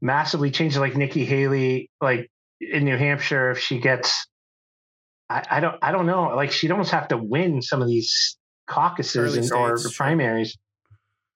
massively 0.00 0.50
changes, 0.50 0.78
like 0.78 0.96
Nikki 0.96 1.24
Haley, 1.24 1.90
like 2.00 2.30
in 2.60 2.84
New 2.84 2.96
Hampshire, 2.96 3.50
if 3.50 3.58
she 3.58 3.78
gets, 3.80 4.26
I, 5.28 5.44
I 5.50 5.60
don't 5.60 5.76
I 5.82 5.92
don't 5.92 6.06
know, 6.06 6.34
like 6.34 6.52
she'd 6.52 6.70
almost 6.70 6.90
have 6.90 7.08
to 7.08 7.16
win 7.16 7.62
some 7.62 7.82
of 7.82 7.88
these 7.88 8.36
caucuses 8.66 9.36
and, 9.36 9.52
or 9.52 9.78
primaries. 9.94 10.56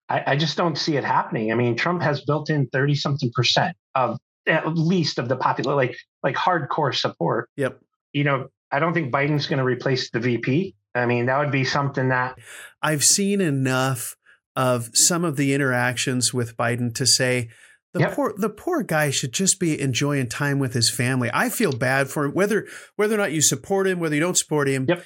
I, 0.09 0.23
I 0.27 0.35
just 0.35 0.57
don't 0.57 0.77
see 0.77 0.97
it 0.97 1.03
happening. 1.03 1.51
I 1.51 1.55
mean, 1.55 1.75
Trump 1.75 2.01
has 2.01 2.21
built 2.21 2.49
in 2.49 2.67
thirty 2.67 2.95
something 2.95 3.31
percent 3.33 3.75
of 3.95 4.17
at 4.47 4.67
least 4.67 5.19
of 5.19 5.29
the 5.29 5.35
popular, 5.35 5.75
like 5.75 5.95
like 6.21 6.35
hardcore 6.35 6.95
support. 6.95 7.49
Yep. 7.55 7.79
You 8.13 8.23
know, 8.23 8.47
I 8.71 8.79
don't 8.79 8.93
think 8.93 9.13
Biden's 9.13 9.47
going 9.47 9.59
to 9.59 9.63
replace 9.63 10.09
the 10.11 10.19
VP. 10.19 10.75
I 10.95 11.05
mean, 11.05 11.25
that 11.27 11.39
would 11.39 11.51
be 11.51 11.63
something 11.63 12.09
that 12.09 12.37
I've 12.81 13.03
seen 13.03 13.41
enough 13.41 14.15
of 14.55 14.95
some 14.95 15.23
of 15.23 15.35
the 15.35 15.53
interactions 15.53 16.33
with 16.33 16.55
Biden 16.57 16.93
to 16.95 17.05
say 17.05 17.49
the 17.93 17.99
Yep. 18.01 18.13
poor 18.13 18.33
the 18.37 18.49
poor 18.49 18.83
guy 18.83 19.09
should 19.11 19.33
just 19.33 19.59
be 19.59 19.79
enjoying 19.79 20.27
time 20.27 20.59
with 20.59 20.73
his 20.73 20.89
family. 20.89 21.29
I 21.33 21.49
feel 21.49 21.71
bad 21.71 22.09
for 22.09 22.25
him 22.25 22.33
whether 22.33 22.67
whether 22.95 23.15
or 23.15 23.19
not 23.19 23.31
you 23.33 23.41
support 23.41 23.87
him, 23.87 23.99
whether 23.99 24.15
you 24.15 24.21
don't 24.21 24.37
support 24.37 24.67
him. 24.67 24.85
Yep. 24.89 25.03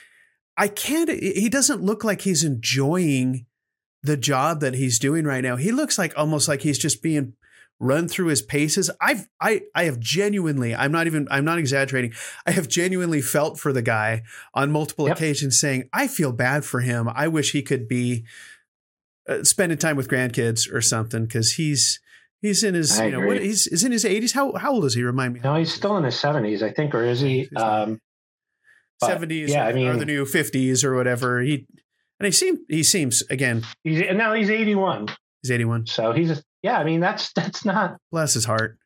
I 0.56 0.68
can't 0.70 1.10
he 1.10 1.50
doesn't 1.50 1.84
look 1.84 2.04
like 2.04 2.22
he's 2.22 2.44
enjoying 2.44 3.46
the 4.04 4.18
job 4.18 4.62
that 4.62 4.74
he's 4.76 5.00
doing 5.00 5.26
right 5.26 5.44
now. 5.44 5.56
He 5.58 5.72
looks 5.72 5.98
like 5.98 6.14
almost 6.18 6.48
like 6.48 6.62
he's 6.62 6.80
just 6.80 7.04
being 7.04 7.34
run 7.80 8.08
through 8.08 8.28
his 8.28 8.42
paces. 8.42 8.90
I've 9.02 9.28
I 9.42 9.62
I 9.76 9.84
have 9.84 10.00
genuinely, 10.00 10.74
I'm 10.74 10.92
not 10.92 11.06
even 11.08 11.28
I'm 11.30 11.46
not 11.46 11.60
exaggerating. 11.60 12.14
I 12.46 12.52
have 12.52 12.68
genuinely 12.68 13.22
felt 13.22 13.60
for 13.60 13.72
the 13.74 13.82
guy 13.84 14.24
on 14.54 14.72
multiple 14.72 15.08
Yep. 15.08 15.18
occasions 15.18 15.60
saying, 15.60 15.90
I 15.94 16.08
feel 16.08 16.32
bad 16.32 16.64
for 16.66 16.80
him. 16.80 17.08
I 17.14 17.28
wish 17.28 17.52
he 17.52 17.62
could 17.62 17.88
be 17.88 18.26
uh, 19.30 19.44
spending 19.44 19.78
time 19.78 19.98
with 19.98 20.08
grandkids 20.10 20.72
or 20.74 20.82
something 20.82 21.24
because 21.26 21.54
he's 21.54 22.00
he's 22.42 22.64
in 22.64 22.74
his 22.74 23.00
I 23.00 23.06
you 23.06 23.12
know 23.12 23.26
what 23.28 23.42
he's 23.42 23.68
is 23.68 23.84
in 23.84 23.92
his 23.92 24.04
80s. 24.06 24.34
How 24.34 24.54
how 24.56 24.74
old 24.74 24.86
is 24.86 24.94
he? 24.94 25.04
Remind 25.04 25.34
me. 25.34 25.42
no, 25.44 25.56
he's 25.56 25.74
still 25.74 25.98
in 25.98 26.04
his 26.04 26.20
seventies, 26.20 26.64
I 26.64 26.72
think, 26.72 26.94
or 26.94 27.04
is 27.04 27.20
he? 27.22 27.40
He's. 27.40 27.62
Um, 27.62 28.00
seventies 29.04 29.52
yeah, 29.52 29.66
or, 29.66 29.70
I 29.70 29.74
mean- 29.74 29.88
or 29.88 29.98
the 29.98 30.06
new 30.06 30.26
fifties 30.26 30.84
or 30.84 30.96
whatever. 30.96 31.42
He 31.42 31.68
and 32.20 32.26
he 32.26 32.32
seems 32.32 32.60
he 32.68 32.84
seems 32.84 33.24
again 33.30 33.64
He's, 33.84 34.04
now 34.14 34.34
he's 34.34 34.50
81. 34.50 35.08
he's 35.42 35.52
eighty 35.52 35.66
one. 35.66 35.86
So 35.86 36.14
he's, 36.14 36.42
yeah, 36.64 36.80
I 36.80 36.84
mean, 36.84 37.00
that's, 37.00 37.32
that's 37.34 37.64
not, 37.64 37.98
Bless 38.12 38.34
his 38.34 38.46
heart. 38.46 38.78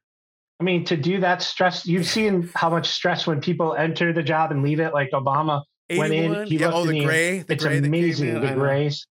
I 0.59 0.63
mean, 0.63 0.85
to 0.85 0.97
do 0.97 1.19
that 1.21 1.41
stress, 1.41 1.87
you've 1.87 2.05
seen 2.05 2.47
how 2.53 2.69
much 2.69 2.89
stress 2.89 3.25
when 3.25 3.41
people 3.41 3.73
enter 3.73 4.13
the 4.13 4.21
job 4.21 4.51
and 4.51 4.61
leave 4.61 4.79
it, 4.79 4.93
like 4.93 5.09
Obama 5.11 5.63
went 5.89 6.13
in, 6.13 6.45
he 6.45 6.57
yeah, 6.57 6.67
looked 6.67 6.77
oh, 6.77 6.89
in 6.89 6.99
the 6.99 7.05
gray. 7.05 7.39
The 7.39 7.53
it's 7.53 7.63
gray 7.63 7.77
amazing. 7.79 8.29
in, 8.29 8.41
The 8.41 8.53
grays. 8.53 9.07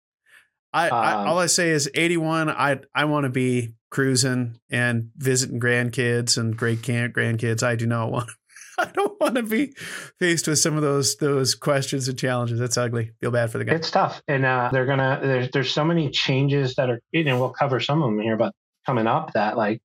I, 0.77 0.89
I 0.89 1.13
Um, 1.13 1.27
all 1.27 1.39
I 1.39 1.47
say 1.47 1.69
is 1.69 1.89
81. 1.93 2.49
I 2.49 2.79
I 2.93 3.05
want 3.05 3.23
to 3.23 3.29
be 3.29 3.73
cruising 3.89 4.59
and 4.69 5.11
visiting 5.15 5.59
grandkids 5.59 6.37
and 6.37 6.55
great 6.55 6.81
grandkids. 6.81 7.63
I 7.63 7.75
do 7.75 7.85
not 7.85 8.11
want. 8.11 8.29
I 8.79 8.85
don't 8.93 9.19
want 9.19 9.35
to 9.35 9.43
be 9.43 9.73
faced 10.19 10.47
with 10.47 10.59
some 10.59 10.75
of 10.75 10.83
those 10.83 11.15
those 11.17 11.55
questions 11.55 12.07
and 12.07 12.17
challenges. 12.17 12.59
That's 12.59 12.77
ugly. 12.77 13.11
Feel 13.21 13.31
bad 13.31 13.51
for 13.51 13.57
the 13.57 13.65
guy. 13.65 13.73
It's 13.73 13.89
tough, 13.89 14.21
and 14.27 14.45
uh, 14.45 14.69
they're 14.71 14.85
gonna. 14.85 15.19
There's 15.21 15.49
there's 15.51 15.71
so 15.71 15.83
many 15.83 16.11
changes 16.11 16.75
that 16.75 16.89
are, 16.91 17.01
know, 17.11 17.39
we'll 17.39 17.49
cover 17.49 17.79
some 17.79 18.03
of 18.03 18.11
them 18.11 18.19
here, 18.19 18.37
but 18.37 18.53
coming 18.85 19.07
up 19.07 19.33
that 19.33 19.57
like, 19.57 19.81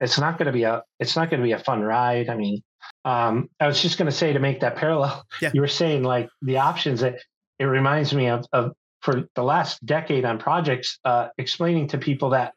it's 0.00 0.18
not 0.18 0.38
going 0.38 0.46
to 0.46 0.52
be 0.52 0.62
a. 0.62 0.84
It's 1.00 1.16
not 1.16 1.28
going 1.28 1.40
to 1.40 1.44
be 1.44 1.52
a 1.52 1.58
fun 1.58 1.82
ride. 1.82 2.28
I 2.28 2.36
mean, 2.36 2.62
um, 3.04 3.48
I 3.58 3.66
was 3.66 3.82
just 3.82 3.98
going 3.98 4.06
to 4.06 4.16
say 4.16 4.32
to 4.32 4.38
make 4.38 4.60
that 4.60 4.76
parallel. 4.76 5.24
Yeah. 5.42 5.50
You 5.52 5.60
were 5.60 5.68
saying 5.68 6.04
like 6.04 6.28
the 6.40 6.58
options. 6.58 7.00
That 7.00 7.16
it 7.58 7.64
reminds 7.64 8.14
me 8.14 8.28
of 8.28 8.46
of 8.52 8.72
for 9.06 9.28
the 9.36 9.42
last 9.42 9.84
decade 9.86 10.24
on 10.24 10.36
projects, 10.38 10.98
uh, 11.04 11.28
explaining 11.38 11.86
to 11.88 11.96
people 11.98 12.30
that 12.30 12.52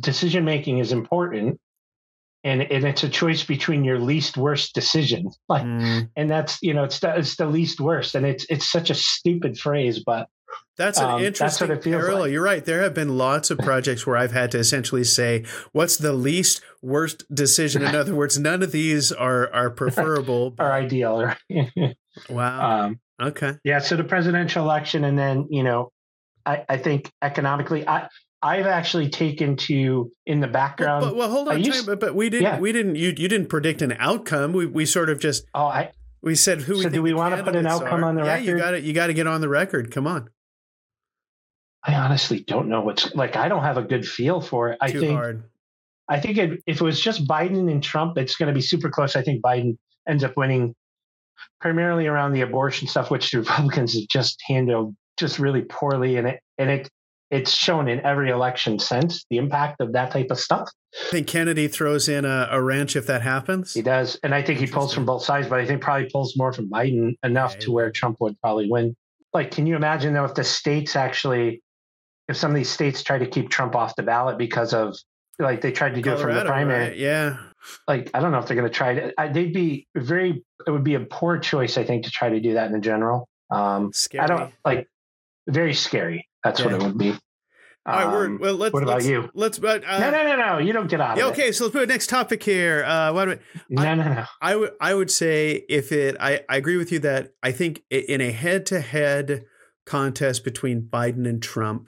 decision 0.00 0.44
making 0.44 0.78
is 0.78 0.90
important. 0.92 1.58
And, 2.44 2.62
and 2.62 2.84
it's 2.84 3.02
a 3.04 3.08
choice 3.08 3.44
between 3.44 3.84
your 3.84 3.98
least 3.98 4.36
worst 4.36 4.74
decision. 4.74 5.30
Like 5.48 5.62
Mm, 5.64 6.10
and 6.16 6.28
that's 6.28 6.58
you 6.62 6.74
know 6.74 6.84
it's 6.84 6.98
the, 7.00 7.16
it's 7.16 7.36
the 7.36 7.46
least 7.46 7.80
worst 7.80 8.14
and 8.16 8.24
it's 8.26 8.44
it's 8.50 8.68
such 8.70 8.90
a 8.90 8.94
stupid 8.94 9.58
phrase 9.58 10.02
but 10.04 10.28
that's 10.76 10.98
an 11.00 11.04
Um, 11.06 11.22
that's 11.22 11.60
interesting 11.60 11.68
feels 11.82 12.02
parallel. 12.02 12.20
like. 12.22 12.32
You're 12.32 12.42
right. 12.52 12.64
There 12.64 12.82
have 12.82 12.94
been 12.94 13.16
lots 13.18 13.50
of 13.50 13.58
projects 13.58 14.06
where 14.06 14.16
I've 14.16 14.32
had 14.32 14.50
to 14.52 14.58
essentially 14.58 15.04
say, 15.04 15.44
"What's 15.72 15.96
the 15.96 16.12
least 16.12 16.62
worst 16.82 17.24
decision?" 17.34 17.82
In 17.82 17.94
other 18.02 18.14
words, 18.14 18.38
none 18.38 18.62
of 18.62 18.70
these 18.72 19.10
are 19.12 19.52
are 19.52 19.70
preferable. 19.80 20.54
are 20.58 20.72
ideal 20.72 21.14
right? 21.22 21.96
wow. 22.28 22.84
um 22.86 23.00
Okay. 23.20 23.54
yeah 23.64 23.78
so 23.80 23.96
the 23.96 24.04
presidential 24.04 24.62
election 24.64 25.04
and 25.04 25.18
then 25.18 25.46
you 25.50 25.62
know 25.62 25.90
i 26.46 26.64
i 26.68 26.76
think 26.76 27.10
economically 27.22 27.86
i 27.88 28.08
i've 28.42 28.66
actually 28.66 29.08
taken 29.10 29.56
to 29.56 30.10
in 30.26 30.40
the 30.40 30.46
background 30.46 31.04
but, 31.04 31.16
well, 31.16 31.28
hold 31.30 31.48
on. 31.48 31.62
used- 31.62 31.78
time, 31.78 31.86
but, 31.86 32.00
but 32.00 32.14
we 32.14 32.30
didn't. 32.30 32.44
Yeah. 32.44 32.58
We 32.60 32.70
didn't. 32.72 32.94
You 32.94 33.08
you 33.16 33.28
didn't 33.28 33.48
predict 33.48 33.82
an 33.82 33.96
outcome. 33.98 34.52
We 34.52 34.66
we 34.66 34.86
sort 34.86 35.10
of 35.10 35.18
just 35.20 35.44
oh 35.54 35.64
i 35.66 35.90
we 36.22 36.34
said 36.36 36.60
who. 36.62 36.76
we 36.76 36.82
So 36.82 36.88
do 36.90 37.02
we 37.02 37.12
wanna 37.14 37.42
put 37.42 37.56
an 37.56 37.66
outcome 37.66 38.04
are. 38.04 38.08
on 38.08 38.14
the 38.14 38.22
record? 38.22 38.44
yeah, 38.44 38.52
you 38.52 38.58
got 38.58 38.74
it. 38.74 38.84
You 38.84 38.92
got 38.92 39.08
to 39.08 39.14
get 39.14 39.26
on 39.26 39.40
the 39.40 39.48
record. 39.48 39.90
Come 39.90 40.06
on. 40.06 40.28
i 41.84 41.94
honestly 41.94 42.40
don't 42.46 42.68
know 42.68 42.80
what's 42.82 43.14
like 43.14 43.36
i 43.36 43.48
don't 43.48 43.62
have 43.62 43.76
a 43.78 43.82
good 43.82 44.06
feel 44.06 44.40
for 44.40 44.70
it 44.70 44.78
i 44.80 44.90
Too 44.90 45.00
think 45.00 45.12
hard. 45.18 45.42
i 46.08 46.18
think 46.20 46.36
it, 46.38 46.60
if 46.66 46.80
it 46.80 46.84
was 46.84 47.00
just 47.00 47.26
biden 47.26 47.70
and 47.70 47.82
trump 47.82 48.18
it's 48.18 48.34
going 48.36 48.48
to 48.48 48.52
be 48.54 48.60
super 48.60 48.90
close 48.90 49.14
i 49.16 49.22
think 49.22 49.42
biden 49.42 49.76
ends 50.08 50.24
up 50.24 50.36
winning 50.36 50.74
primarily 51.60 52.06
around 52.06 52.32
the 52.32 52.40
abortion 52.42 52.86
stuff 52.88 53.10
which 53.10 53.30
the 53.30 53.38
republicans 53.38 53.94
have 53.94 54.06
just 54.08 54.40
handled 54.46 54.94
just 55.18 55.38
really 55.38 55.62
poorly 55.62 56.16
and 56.16 56.26
it 56.28 56.40
and 56.58 56.70
it 56.70 56.88
it's 57.30 57.50
shown 57.52 57.88
in 57.88 58.00
every 58.06 58.30
election 58.30 58.78
since 58.78 59.26
the 59.28 59.36
impact 59.36 59.80
of 59.80 59.92
that 59.92 60.10
type 60.10 60.28
of 60.30 60.38
stuff 60.38 60.68
I 60.94 61.10
think 61.10 61.26
Kennedy 61.26 61.68
throws 61.68 62.08
in 62.08 62.24
a, 62.24 62.48
a 62.50 62.62
wrench 62.62 62.96
if 62.96 63.06
that 63.08 63.20
happens. 63.20 63.74
he 63.74 63.82
does 63.82 64.18
and 64.22 64.34
i 64.34 64.42
think 64.42 64.58
he 64.58 64.66
pulls 64.66 64.94
from 64.94 65.04
both 65.04 65.22
sides 65.22 65.48
but 65.48 65.60
i 65.60 65.66
think 65.66 65.82
probably 65.82 66.08
pulls 66.10 66.36
more 66.36 66.52
from 66.52 66.70
biden 66.70 67.16
enough 67.22 67.54
Yeah, 67.54 67.60
to 67.60 67.72
where 67.72 67.90
trump 67.90 68.16
would 68.20 68.40
probably 68.40 68.70
win 68.70 68.96
like 69.34 69.50
can 69.50 69.66
you 69.66 69.76
imagine 69.76 70.14
though 70.14 70.24
if 70.24 70.34
the 70.34 70.44
states 70.44 70.96
actually 70.96 71.62
if 72.28 72.36
some 72.36 72.50
of 72.50 72.56
these 72.56 72.70
states 72.70 73.02
try 73.02 73.18
to 73.18 73.26
keep 73.26 73.50
trump 73.50 73.74
off 73.74 73.96
the 73.96 74.02
ballot 74.02 74.38
because 74.38 74.72
of 74.72 74.96
like 75.38 75.60
they 75.60 75.72
tried 75.72 75.94
to 75.94 76.02
do 76.02 76.12
it 76.12 76.18
from 76.18 76.34
the 76.34 76.44
primary 76.44 76.88
right? 76.88 76.96
Yeah. 76.96 77.36
Like 77.86 78.10
I 78.14 78.20
don't 78.20 78.32
know 78.32 78.38
if 78.38 78.46
they're 78.46 78.56
going 78.56 78.68
to 78.68 78.74
try 78.74 78.94
to. 78.94 79.12
I, 79.18 79.28
they'd 79.28 79.52
be 79.52 79.86
very. 79.96 80.44
It 80.66 80.70
would 80.70 80.84
be 80.84 80.94
a 80.94 81.00
poor 81.00 81.38
choice, 81.38 81.78
I 81.78 81.84
think, 81.84 82.04
to 82.04 82.10
try 82.10 82.30
to 82.30 82.40
do 82.40 82.54
that 82.54 82.70
in 82.70 82.82
general. 82.82 83.28
Um, 83.50 83.92
Scary. 83.92 84.24
I 84.24 84.26
don't 84.26 84.52
like. 84.64 84.86
Very 85.46 85.72
scary. 85.74 86.28
That's 86.44 86.62
what 86.62 86.74
it 86.74 86.82
would 86.82 86.98
be. 86.98 87.10
All 87.86 87.94
right. 87.94 88.06
We're, 88.12 88.26
Um, 88.26 88.38
well, 88.38 88.54
let's. 88.54 88.74
what 88.74 88.82
about 88.82 88.96
let's, 88.96 89.06
you? 89.06 89.30
Let's. 89.32 89.58
But 89.58 89.82
uh, 89.82 89.98
no, 89.98 90.10
no, 90.10 90.22
no, 90.24 90.36
no. 90.36 90.58
You 90.58 90.74
don't 90.74 90.88
get 90.90 91.00
out 91.00 91.16
Yeah. 91.16 91.26
of 91.28 91.32
Okay. 91.32 91.52
So 91.52 91.64
let's 91.64 91.72
put 91.72 91.84
a 91.84 91.86
next 91.86 92.08
topic 92.08 92.42
here. 92.42 92.84
Uh, 92.84 93.12
what 93.14 93.24
do 93.24 93.38
we. 93.70 93.76
No, 93.76 93.94
no, 93.94 94.04
no. 94.12 94.24
I 94.42 94.56
would 94.56 94.72
I 94.80 94.92
would 94.92 95.10
say 95.10 95.64
if 95.70 95.90
it 95.90 96.16
I, 96.20 96.42
I 96.50 96.56
agree 96.58 96.76
with 96.76 96.92
you 96.92 96.98
that 97.00 97.32
I 97.42 97.50
think 97.52 97.82
in 97.90 98.20
a 98.20 98.30
head 98.30 98.66
to 98.66 98.80
head 98.80 99.44
contest 99.86 100.44
between 100.44 100.82
Biden 100.82 101.26
and 101.26 101.42
Trump, 101.42 101.86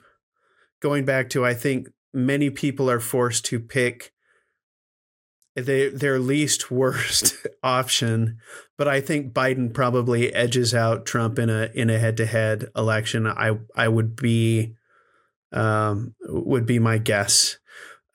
going 0.81 1.05
back 1.05 1.29
to 1.31 1.45
I 1.45 1.53
think 1.53 1.89
many 2.13 2.49
people 2.49 2.89
are 2.89 2.99
forced 2.99 3.45
to 3.45 3.59
pick 3.59 4.11
their 5.55 5.89
their 5.89 6.19
least 6.19 6.71
worst 6.71 7.35
option, 7.63 8.37
but 8.77 8.87
I 8.87 9.01
think 9.01 9.33
Biden 9.33 9.73
probably 9.73 10.33
edges 10.33 10.73
out 10.73 11.05
Trump 11.05 11.37
in 11.39 11.49
a 11.49 11.69
in 11.73 11.89
a 11.89 11.99
head 11.99 12.17
to 12.17 12.25
head 12.25 12.67
election. 12.75 13.27
I 13.27 13.57
I 13.75 13.87
would 13.87 14.15
be 14.15 14.75
um 15.51 16.15
would 16.23 16.65
be 16.65 16.79
my 16.79 16.97
guess. 16.97 17.57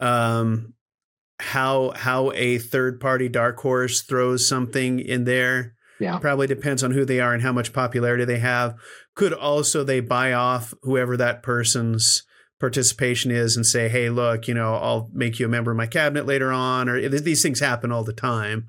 Um 0.00 0.74
how 1.38 1.92
how 1.94 2.32
a 2.32 2.58
third 2.58 3.00
party 3.00 3.28
dark 3.28 3.58
horse 3.60 4.00
throws 4.02 4.48
something 4.48 4.98
in 5.00 5.24
there 5.24 5.74
Yeah. 6.00 6.18
probably 6.18 6.46
depends 6.46 6.82
on 6.82 6.92
who 6.92 7.04
they 7.04 7.20
are 7.20 7.34
and 7.34 7.42
how 7.42 7.52
much 7.52 7.74
popularity 7.74 8.24
they 8.24 8.38
have 8.38 8.74
could 9.14 9.34
also 9.34 9.84
they 9.84 10.00
buy 10.00 10.32
off 10.32 10.72
whoever 10.82 11.14
that 11.18 11.42
person's 11.42 12.22
participation 12.58 13.30
is 13.30 13.54
and 13.56 13.66
say 13.66 13.88
hey 13.88 14.08
look 14.08 14.48
you 14.48 14.54
know 14.54 14.74
i'll 14.74 15.10
make 15.12 15.38
you 15.38 15.44
a 15.46 15.48
member 15.48 15.70
of 15.70 15.76
my 15.76 15.86
cabinet 15.86 16.24
later 16.26 16.50
on 16.50 16.88
or 16.88 17.08
these 17.08 17.42
things 17.42 17.60
happen 17.60 17.92
all 17.92 18.02
the 18.04 18.12
time 18.14 18.66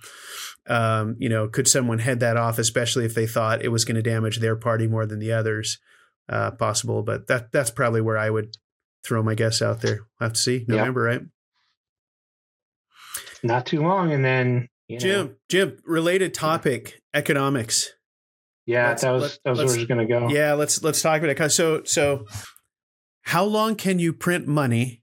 um, 0.67 1.15
you 1.19 1.29
know 1.29 1.47
could 1.47 1.67
someone 1.67 1.99
head 1.99 2.19
that 2.19 2.35
off 2.35 2.59
especially 2.59 3.05
if 3.05 3.15
they 3.15 3.25
thought 3.25 3.63
it 3.63 3.69
was 3.69 3.85
going 3.85 3.95
to 3.95 4.01
damage 4.01 4.39
their 4.39 4.57
party 4.57 4.87
more 4.87 5.05
than 5.05 5.19
the 5.19 5.31
others 5.31 5.79
uh, 6.27 6.51
possible 6.51 7.01
but 7.01 7.27
that 7.27 7.51
that's 7.53 7.71
probably 7.71 8.01
where 8.01 8.17
i 8.17 8.29
would 8.29 8.55
throw 9.05 9.23
my 9.23 9.33
guess 9.35 9.61
out 9.61 9.79
there 9.81 9.99
we'll 10.19 10.27
have 10.27 10.33
to 10.33 10.39
see 10.39 10.65
november 10.67 11.01
right 11.03 11.21
Not 13.43 13.65
too 13.65 13.81
long, 13.81 14.11
and 14.11 14.25
then 14.25 14.67
you 14.87 14.95
know, 14.97 14.99
Jim, 14.99 15.35
Jim, 15.49 15.77
related 15.85 16.33
topic, 16.33 17.01
economics. 17.13 17.91
Yeah, 18.65 18.89
let's- 18.89 19.01
that 19.03 19.11
was 19.11 19.21
let- 19.21 19.39
that 19.45 19.49
was 19.51 19.57
where 19.59 19.65
it 19.75 19.77
was 19.79 19.85
going 19.87 20.07
to 20.07 20.13
go. 20.13 20.27
Yeah, 20.29 20.53
let's 20.53 20.83
let's 20.83 21.01
talk 21.01 21.21
about 21.21 21.29
it. 21.39 21.49
So 21.51 21.83
so 21.83 22.25
how 23.27 23.43
long 23.43 23.75
can 23.75 23.99
you 23.99 24.13
print 24.13 24.47
money 24.47 25.01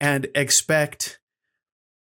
and 0.00 0.26
expect 0.34 1.20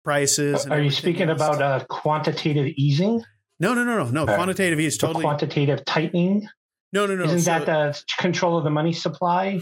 prices? 0.04 0.64
and 0.66 0.72
Are 0.74 0.80
you 0.80 0.92
speaking 0.92 1.30
else 1.30 1.42
about 1.42 1.62
uh, 1.62 1.84
quantitative 1.90 2.68
easing, 2.78 3.24
No, 3.60 3.74
no, 3.74 3.84
no, 3.84 4.04
no, 4.04 4.12
no. 4.12 4.32
Uh, 4.32 4.36
Quantitative 4.36 4.80
ease 4.80 5.00
totally. 5.00 5.24
quantitative 5.24 5.84
tightening? 5.86 6.48
no, 6.94 7.08
no, 7.08 7.16
no. 7.16 7.24
Isn't 7.24 7.40
so- 7.42 7.52
that 7.52 7.66
the 7.66 8.04
control 8.20 8.58
of 8.60 8.64
the 8.64 8.70
money 8.70 8.94
supply? 8.94 9.60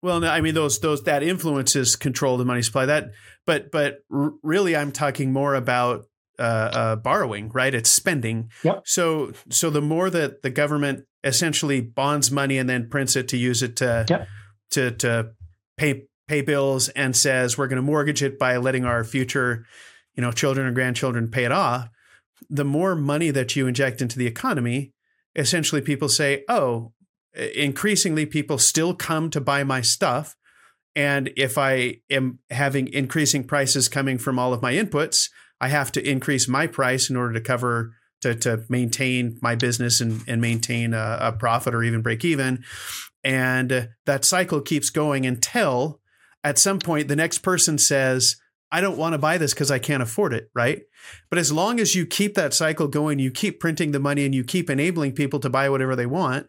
Well, 0.00 0.20
no, 0.20 0.30
I 0.30 0.40
mean 0.40 0.54
those 0.54 0.78
those 0.80 1.02
that 1.04 1.22
influences 1.22 1.94
control 1.96 2.38
the 2.38 2.44
money 2.46 2.62
supply. 2.62 2.86
That, 2.86 3.10
but 3.44 3.70
but 3.70 3.98
really, 4.42 4.74
I'm 4.76 4.92
talking 4.92 5.32
more 5.32 5.54
about 5.54 6.06
uh, 6.38 6.42
uh, 6.42 6.96
borrowing, 6.96 7.50
right? 7.50 7.74
It's 7.74 7.90
spending. 7.90 8.48
Yep. 8.62 8.82
So 8.86 9.32
so 9.50 9.68
the 9.70 9.82
more 9.82 10.08
that 10.08 10.42
the 10.42 10.50
government 10.50 11.04
essentially 11.24 11.80
bonds 11.80 12.30
money 12.30 12.58
and 12.58 12.70
then 12.70 12.88
prints 12.88 13.16
it 13.16 13.26
to 13.28 13.36
use 13.36 13.60
it 13.62 13.74
to 13.76 14.06
Yep. 14.08 14.28
To 14.70 14.90
to 14.92 15.32
pay 15.76 16.04
pay 16.28 16.42
bills 16.42 16.88
and 16.90 17.16
says 17.16 17.56
we're 17.56 17.68
going 17.68 17.76
to 17.76 17.82
mortgage 17.82 18.22
it 18.22 18.38
by 18.38 18.56
letting 18.58 18.84
our 18.84 19.02
future, 19.02 19.64
you 20.14 20.22
know, 20.22 20.30
children 20.30 20.66
and 20.66 20.74
grandchildren 20.74 21.30
pay 21.30 21.44
it 21.44 21.52
off. 21.52 21.88
The 22.50 22.64
more 22.64 22.94
money 22.94 23.30
that 23.30 23.56
you 23.56 23.66
inject 23.66 24.02
into 24.02 24.18
the 24.18 24.26
economy, 24.26 24.92
essentially 25.34 25.80
people 25.80 26.08
say, 26.08 26.44
oh, 26.48 26.92
increasingly 27.34 28.26
people 28.26 28.58
still 28.58 28.94
come 28.94 29.30
to 29.30 29.40
buy 29.40 29.64
my 29.64 29.80
stuff. 29.80 30.36
And 30.94 31.30
if 31.36 31.56
I 31.56 31.96
am 32.10 32.40
having 32.50 32.88
increasing 32.88 33.44
prices 33.44 33.88
coming 33.88 34.18
from 34.18 34.38
all 34.38 34.52
of 34.52 34.62
my 34.62 34.74
inputs, 34.74 35.30
I 35.60 35.68
have 35.68 35.92
to 35.92 36.08
increase 36.08 36.46
my 36.48 36.66
price 36.66 37.08
in 37.08 37.16
order 37.16 37.34
to 37.34 37.40
cover 37.40 37.94
to, 38.22 38.34
to 38.34 38.64
maintain 38.68 39.38
my 39.40 39.54
business 39.54 40.00
and, 40.00 40.22
and 40.26 40.40
maintain 40.40 40.94
a, 40.94 41.18
a 41.20 41.32
profit 41.32 41.74
or 41.74 41.82
even 41.82 42.02
break 42.02 42.24
even. 42.24 42.64
And 43.24 43.90
that 44.06 44.24
cycle 44.24 44.60
keeps 44.60 44.90
going 44.90 45.26
until 45.26 46.00
at 46.44 46.58
some 46.58 46.78
point 46.78 47.08
the 47.08 47.16
next 47.16 47.38
person 47.38 47.78
says, 47.78 48.36
I 48.70 48.80
don't 48.80 48.98
want 48.98 49.14
to 49.14 49.18
buy 49.18 49.38
this 49.38 49.54
because 49.54 49.70
I 49.70 49.78
can't 49.78 50.02
afford 50.02 50.34
it, 50.34 50.50
right? 50.54 50.82
But 51.30 51.38
as 51.38 51.50
long 51.50 51.80
as 51.80 51.94
you 51.94 52.06
keep 52.06 52.34
that 52.34 52.52
cycle 52.52 52.86
going, 52.86 53.18
you 53.18 53.30
keep 53.30 53.60
printing 53.60 53.92
the 53.92 54.00
money 54.00 54.24
and 54.24 54.34
you 54.34 54.44
keep 54.44 54.68
enabling 54.68 55.12
people 55.12 55.40
to 55.40 55.50
buy 55.50 55.70
whatever 55.70 55.96
they 55.96 56.06
want, 56.06 56.46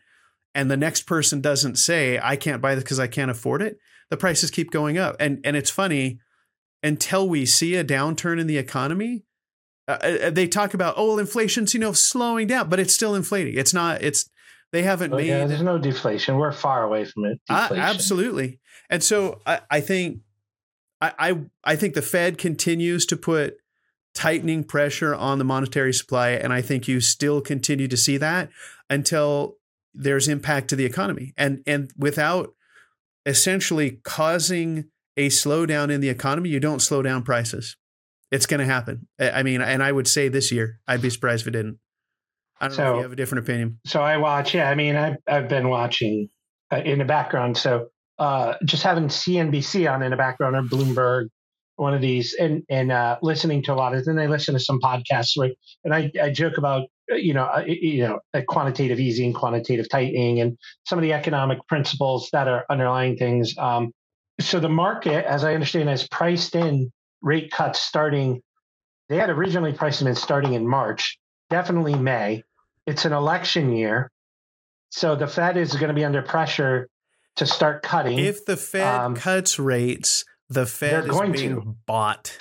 and 0.54 0.70
the 0.70 0.78
next 0.78 1.04
person 1.04 1.40
doesn't 1.40 1.78
say, 1.78 2.20
I 2.22 2.36
can't 2.36 2.62
buy 2.62 2.76
this 2.76 2.84
because 2.84 3.00
I 3.00 3.08
can't 3.08 3.32
afford 3.32 3.62
it, 3.62 3.78
the 4.10 4.18
prices 4.18 4.52
keep 4.52 4.72
going 4.72 4.98
up. 4.98 5.16
And 5.20 5.40
and 5.46 5.56
it's 5.56 5.70
funny, 5.70 6.20
until 6.84 7.30
we 7.30 7.46
see 7.46 7.76
a 7.76 7.84
downturn 7.86 8.40
in 8.40 8.48
the 8.48 8.58
economy, 8.58 9.24
uh, 9.90 10.18
uh, 10.28 10.30
they 10.30 10.48
talk 10.48 10.74
about 10.74 10.94
oh, 10.98 11.08
well, 11.10 11.20
inflation's 11.20 11.74
you 11.74 11.80
know 11.80 11.94
slowing 11.94 12.48
down, 12.48 12.70
but 12.70 12.80
it's 12.80 12.94
still 12.94 13.16
inflating. 13.16 13.58
It's 13.58 13.74
not. 13.74 14.02
It's 14.02 14.30
they 14.72 14.84
haven't 14.84 15.14
Oh, 15.14 15.18
made. 15.18 15.28
yeah, 15.28 15.46
there's 15.48 15.62
no 15.64 15.78
deflation. 15.78 16.38
We're 16.38 16.52
far 16.52 16.84
away 16.84 17.06
from 17.06 17.26
it. 17.26 17.40
Uh, 17.50 17.70
absolutely. 17.76 18.60
And 18.90 19.04
so 19.04 19.40
I, 19.46 19.62
I 19.70 19.82
think 19.82 20.20
I, 21.02 21.14
I 21.18 21.40
I 21.64 21.76
think 21.76 21.94
the 21.96 22.02
Fed 22.02 22.38
continues 22.38 23.06
to 23.08 23.18
put 23.18 23.58
tightening 24.16 24.64
pressure 24.64 25.16
on 25.16 25.38
the 25.40 25.46
monetary 25.46 25.94
supply, 25.94 26.30
and 26.32 26.52
I 26.54 26.62
think 26.62 26.88
you 26.88 27.00
still 27.02 27.42
continue 27.42 27.88
to 27.88 27.98
see 27.98 28.18
that 28.18 28.50
until 28.90 29.58
there's 29.94 30.28
impact 30.28 30.68
to 30.70 30.76
the 30.76 30.86
economy, 30.86 31.34
and 31.38 31.64
and 31.66 31.92
without 31.98 32.54
essentially 33.26 34.00
causing 34.04 34.86
a 35.18 35.28
slowdown 35.30 35.92
in 35.92 36.00
the 36.02 36.10
economy, 36.10 36.50
you 36.50 36.60
don't 36.60 36.82
slow 36.82 37.02
down 37.02 37.24
prices. 37.24 37.76
It's 38.32 38.46
going 38.46 38.60
to 38.60 38.66
happen. 38.66 39.08
I 39.20 39.42
mean, 39.44 39.62
and 39.62 39.82
I 39.82 39.92
would 39.92 40.08
say 40.08 40.28
this 40.30 40.52
year, 40.52 40.80
I'd 40.88 41.02
be 41.02 41.10
surprised 41.10 41.42
if 41.42 41.48
it 41.48 41.52
didn't. 41.52 41.80
I 42.62 42.68
don't 42.68 42.78
know 42.78 42.84
if 42.84 42.88
So- 42.90 42.96
you 42.98 43.02
have 43.04 43.12
a 43.12 43.16
different 43.16 43.44
opinion. 43.46 43.80
So 43.86 44.02
I 44.02 44.18
watch. 44.18 44.54
Yeah, 44.54 44.70
I 44.70 44.76
mean, 44.76 44.96
I've 44.96 45.18
I've 45.28 45.48
been 45.48 45.70
watching 45.70 46.30
uh, 46.72 46.78
in 46.86 47.00
the 47.00 47.06
background. 47.06 47.58
So 47.58 47.88
uh, 48.20 48.56
just 48.66 48.84
having 48.84 49.06
CNBC 49.08 49.92
on 49.92 50.04
in 50.04 50.12
the 50.12 50.18
background 50.18 50.56
or 50.56 50.62
Bloomberg, 50.64 51.30
one 51.78 51.94
of 51.94 52.02
these, 52.02 52.34
and 52.34 52.62
and 52.70 52.92
uh, 52.92 53.18
listening 53.22 53.64
to 53.64 53.74
a 53.74 53.76
lot 53.76 53.96
of. 53.96 54.06
Then 54.06 54.20
I 54.20 54.28
listen 54.28 54.54
to 54.54 54.60
some 54.60 54.80
podcasts, 54.80 55.38
right? 55.40 55.56
And 55.84 55.94
I 55.96 56.12
I 56.22 56.30
joke 56.32 56.58
about 56.58 56.90
uh, 57.12 57.16
you 57.16 57.34
know 57.34 57.46
uh, 57.46 57.64
you 57.66 58.04
know 58.08 58.20
quantitative 58.48 59.00
easing, 59.00 59.34
quantitative 59.34 59.90
tightening, 59.90 60.42
and 60.42 60.58
some 60.86 61.00
of 61.00 61.04
the 61.04 61.14
economic 61.14 61.66
principles 61.68 62.30
that 62.34 62.48
are 62.48 62.66
underlying 62.70 63.16
things. 63.18 63.58
Um, 63.58 63.92
so 64.42 64.60
the 64.60 64.70
market, 64.70 65.26
as 65.26 65.44
I 65.44 65.54
understand, 65.54 65.90
has 65.90 66.08
priced 66.08 66.56
in 66.56 66.92
rate 67.22 67.52
cuts 67.52 67.82
starting. 67.82 68.42
They 69.10 69.18
had 69.18 69.30
originally 69.30 69.74
priced 69.74 70.00
them 70.00 70.08
in 70.08 70.16
starting 70.16 70.54
in 70.54 70.68
March, 70.68 71.18
definitely 71.50 71.96
May. 71.96 72.44
It's 72.86 73.06
an 73.06 73.14
election 73.14 73.72
year. 73.74 74.12
So 74.92 75.16
the 75.16 75.28
Fed 75.28 75.58
is 75.58 75.74
going 75.74 75.90
to 75.90 75.94
be 75.94 76.04
under 76.06 76.22
pressure 76.22 76.88
to 77.36 77.46
start 77.46 77.84
cutting. 77.84 78.18
If 78.20 78.46
the 78.46 78.58
Fed 78.58 78.84
Um, 79.02 79.16
cuts 79.16 79.60
rates, 79.60 80.26
the 80.50 80.66
Fed 80.66 81.06
is 81.06 81.10
going 81.12 81.32
being 81.32 81.56
to. 81.56 81.76
bought 81.86 82.38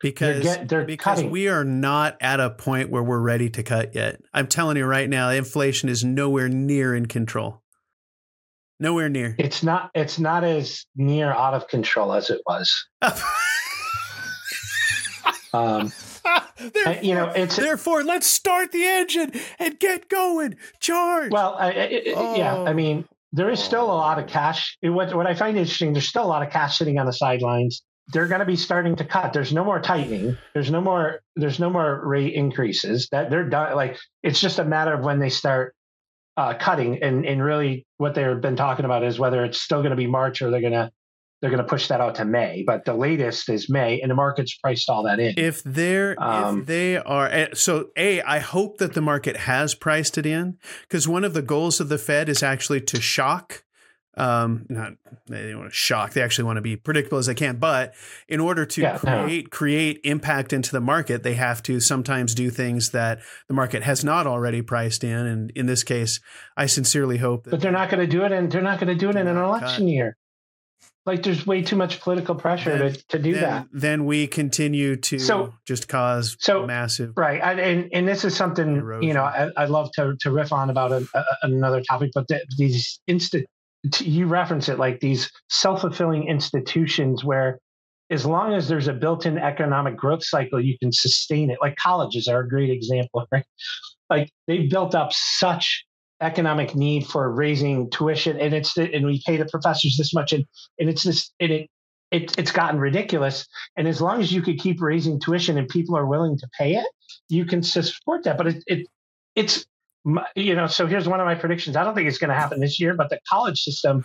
because 0.00 0.42
get- 0.42 0.68
they're 0.68 0.84
because 0.84 1.16
cutting. 1.18 1.30
we 1.30 1.48
are 1.48 1.64
not 1.64 2.16
at 2.20 2.40
a 2.40 2.50
point 2.50 2.90
where 2.90 3.02
we're 3.02 3.20
ready 3.20 3.50
to 3.50 3.62
cut 3.62 3.94
yet. 3.94 4.20
I'm 4.32 4.46
telling 4.46 4.76
you 4.78 4.86
right 4.86 5.08
now, 5.08 5.28
inflation 5.30 5.88
is 5.88 6.02
nowhere 6.04 6.48
near 6.48 6.94
in 6.94 7.06
control. 7.06 7.62
Nowhere 8.80 9.08
near. 9.08 9.36
it's 9.38 9.62
not 9.62 9.90
it's 9.94 10.18
not 10.18 10.42
as 10.44 10.86
near 10.96 11.30
out 11.30 11.54
of 11.54 11.68
control 11.68 12.12
as 12.14 12.30
it 12.30 12.40
was. 12.46 12.86
Um, 15.54 15.92
therefore, 16.58 17.02
you 17.02 17.14
know, 17.14 17.28
it's- 17.30 17.56
therefore, 17.56 18.02
let's 18.04 18.26
start 18.26 18.72
the 18.72 18.84
engine 18.84 19.32
and 19.58 19.78
get 19.78 20.08
going. 20.08 20.56
Charge. 20.80 21.30
well, 21.30 21.54
I, 21.58 21.70
I, 21.70 21.82
I- 22.16 22.36
yeah, 22.36 22.54
Oh. 22.56 22.66
I 22.66 22.72
mean, 22.72 23.04
there 23.32 23.50
is 23.50 23.60
still 23.62 23.84
a 23.84 23.92
lot 23.94 24.18
of 24.18 24.26
cash. 24.26 24.76
It, 24.82 24.90
what 24.90 25.14
what 25.14 25.26
I 25.26 25.34
find 25.34 25.56
interesting, 25.56 25.92
there's 25.92 26.08
still 26.08 26.24
a 26.24 26.26
lot 26.26 26.42
of 26.42 26.50
cash 26.50 26.78
sitting 26.78 26.98
on 26.98 27.06
the 27.06 27.12
sidelines. 27.12 27.82
They're 28.08 28.26
going 28.28 28.40
to 28.40 28.46
be 28.46 28.56
starting 28.56 28.96
to 28.96 29.04
cut. 29.04 29.32
There's 29.32 29.52
no 29.52 29.64
more 29.64 29.80
tightening. 29.80 30.36
There's 30.54 30.70
no 30.70 30.80
more. 30.80 31.20
There's 31.36 31.58
no 31.60 31.70
more 31.70 32.00
rate 32.06 32.34
increases. 32.34 33.08
That 33.12 33.30
they're 33.30 33.48
done. 33.48 33.74
Like 33.76 33.96
it's 34.22 34.40
just 34.40 34.58
a 34.58 34.64
matter 34.64 34.92
of 34.92 35.04
when 35.04 35.18
they 35.18 35.30
start 35.30 35.74
uh, 36.36 36.54
cutting. 36.54 37.02
And 37.02 37.24
and 37.24 37.42
really, 37.42 37.86
what 37.98 38.14
they've 38.14 38.40
been 38.40 38.56
talking 38.56 38.84
about 38.84 39.02
is 39.04 39.18
whether 39.18 39.44
it's 39.44 39.60
still 39.60 39.78
going 39.80 39.90
to 39.90 39.96
be 39.96 40.06
March 40.08 40.42
or 40.42 40.50
they're 40.50 40.60
going 40.60 40.72
to 40.72 40.90
they're 41.42 41.50
going 41.50 41.62
to 41.62 41.68
push 41.68 41.88
that 41.88 42.00
out 42.00 42.14
to 42.14 42.24
May. 42.24 42.62
But 42.64 42.84
the 42.86 42.94
latest 42.94 43.48
is 43.50 43.68
May, 43.68 44.00
and 44.00 44.10
the 44.10 44.14
market's 44.14 44.56
priced 44.56 44.88
all 44.88 45.02
that 45.02 45.18
in. 45.20 45.34
if 45.36 45.62
they're 45.64 46.14
Um, 46.22 46.60
if 46.60 46.66
they 46.66 46.96
are 46.96 47.28
eh, 47.28 47.48
so 47.54 47.88
a 47.96 48.22
i 48.22 48.38
hope 48.38 48.78
that 48.78 48.94
the 48.94 49.00
market 49.02 49.36
has 49.36 49.74
priced 49.74 50.16
it 50.16 50.24
in 50.24 50.56
because 50.82 51.08
one 51.08 51.24
of 51.24 51.34
the 51.34 51.42
goals 51.42 51.80
of 51.80 51.88
the 51.88 51.98
fed 51.98 52.28
is 52.28 52.42
actually 52.42 52.80
to 52.82 53.00
shock 53.00 53.64
um 54.18 54.66
not 54.68 54.92
they 55.26 55.50
don't 55.50 55.60
want 55.60 55.70
to 55.70 55.74
shock 55.74 56.12
they 56.12 56.20
actually 56.22 56.44
want 56.44 56.58
to 56.58 56.60
be 56.60 56.76
predictable 56.76 57.16
as 57.18 57.26
they 57.26 57.34
can 57.34 57.56
but 57.56 57.94
in 58.28 58.40
order 58.40 58.66
to 58.66 58.82
Yeah, 58.82 58.98
no. 59.04 59.22
create 59.24 59.50
create 59.50 60.00
impact 60.04 60.52
into 60.52 60.70
the 60.70 60.80
market 60.82 61.22
they 61.22 61.32
have 61.34 61.62
to 61.64 61.80
sometimes 61.80 62.34
do 62.34 62.50
things 62.50 62.90
that 62.90 63.20
the 63.48 63.54
market 63.54 63.82
has 63.84 64.04
not 64.04 64.26
already 64.26 64.60
priced 64.60 65.02
in 65.02 65.26
and 65.26 65.50
in 65.56 65.64
this 65.66 65.82
case 65.82 66.20
i 66.58 66.66
sincerely 66.66 67.16
hope 67.18 67.44
that 67.44 67.50
but 67.52 67.60
they're 67.62 67.72
not 67.72 67.88
going 67.90 68.06
to 68.06 68.06
do 68.06 68.22
it, 68.22 68.32
and 68.32 68.52
they're 68.52 68.60
not 68.62 68.78
going 68.78 68.92
to 68.92 69.00
do 69.00 69.08
it 69.08 69.16
in 69.16 69.26
an 69.26 69.36
election 69.38 69.88
year. 69.88 70.16
Like 71.04 71.24
there's 71.24 71.44
way 71.46 71.62
too 71.62 71.74
much 71.74 72.00
political 72.00 72.34
pressure 72.36 72.78
Then- 72.78 72.92
to, 72.92 73.06
to 73.08 73.18
do 73.18 73.32
then, 73.32 73.42
that. 73.42 73.66
then 73.72 74.04
we 74.04 74.26
continue 74.28 74.94
to 74.96 75.18
So- 75.18 75.54
just 75.66 75.88
cause 75.88 76.36
so- 76.38 76.66
massive 76.66 77.12
Right, 77.16 77.40
and 77.42 77.58
and, 77.58 77.88
and 77.92 78.06
this 78.08 78.24
is 78.24 78.36
something 78.36 78.76
you 79.02 79.12
know 79.12 79.24
I, 79.24 79.48
I 79.56 79.64
love 79.64 79.90
to 79.96 80.14
to 80.20 80.30
riff 80.30 80.52
on 80.52 80.70
about 80.70 80.92
a, 80.92 81.06
a, 81.14 81.24
another 81.42 81.80
topic, 81.82 82.12
but 82.14 82.28
the, 82.28 82.40
these 82.56 83.00
insta 83.10 83.44
you 84.00 84.26
reference 84.26 84.68
it 84.68 84.78
like 84.78 85.00
these 85.00 85.28
self 85.50 85.80
fulfilling 85.80 86.28
institutions 86.28 87.24
where 87.24 87.58
as 88.10 88.24
long 88.26 88.52
as 88.52 88.68
there's 88.68 88.88
a 88.88 88.92
built 88.92 89.24
in 89.26 89.38
economic 89.38 89.96
growth 89.96 90.22
cycle, 90.22 90.60
you 90.60 90.78
can 90.78 90.92
sustain 90.92 91.50
it. 91.50 91.58
Like 91.62 91.76
colleges 91.76 92.28
are 92.28 92.40
a 92.40 92.48
great 92.48 92.70
example, 92.70 93.26
right? 93.32 93.44
Like 94.10 94.30
they've 94.46 94.70
built 94.70 94.94
up 94.94 95.12
such 95.12 95.84
economic 96.22 96.74
need 96.74 97.06
for 97.06 97.30
raising 97.30 97.90
tuition, 97.90 98.38
and 98.38 98.54
it's 98.54 98.74
the, 98.74 98.92
and 98.94 99.04
we 99.04 99.22
pay 99.26 99.36
the 99.36 99.46
professors 99.46 99.96
this 99.96 100.14
much, 100.14 100.32
and 100.32 100.44
and 100.78 100.88
it's 100.88 101.02
this 101.02 101.32
and 101.40 101.52
it. 101.52 101.70
It, 102.10 102.38
it's 102.38 102.52
gotten 102.52 102.78
ridiculous. 102.78 103.48
And 103.74 103.88
as 103.88 104.02
long 104.02 104.20
as 104.20 104.30
you 104.30 104.42
could 104.42 104.58
keep 104.58 104.82
raising 104.82 105.18
tuition 105.18 105.56
and 105.56 105.66
people 105.66 105.96
are 105.96 106.04
willing 106.04 106.36
to 106.36 106.48
pay 106.58 106.74
it, 106.74 106.84
you 107.30 107.46
can 107.46 107.62
support 107.62 108.24
that. 108.24 108.36
But 108.36 108.48
it, 108.48 108.64
it 108.66 108.86
it's 109.34 109.64
you 110.36 110.54
know. 110.54 110.66
So 110.66 110.86
here's 110.86 111.08
one 111.08 111.20
of 111.20 111.24
my 111.24 111.34
predictions. 111.34 111.74
I 111.74 111.84
don't 111.84 111.94
think 111.94 112.08
it's 112.08 112.18
going 112.18 112.28
to 112.28 112.36
happen 112.36 112.60
this 112.60 112.78
year, 112.78 112.92
but 112.92 113.08
the 113.08 113.18
college 113.26 113.62
system 113.62 114.04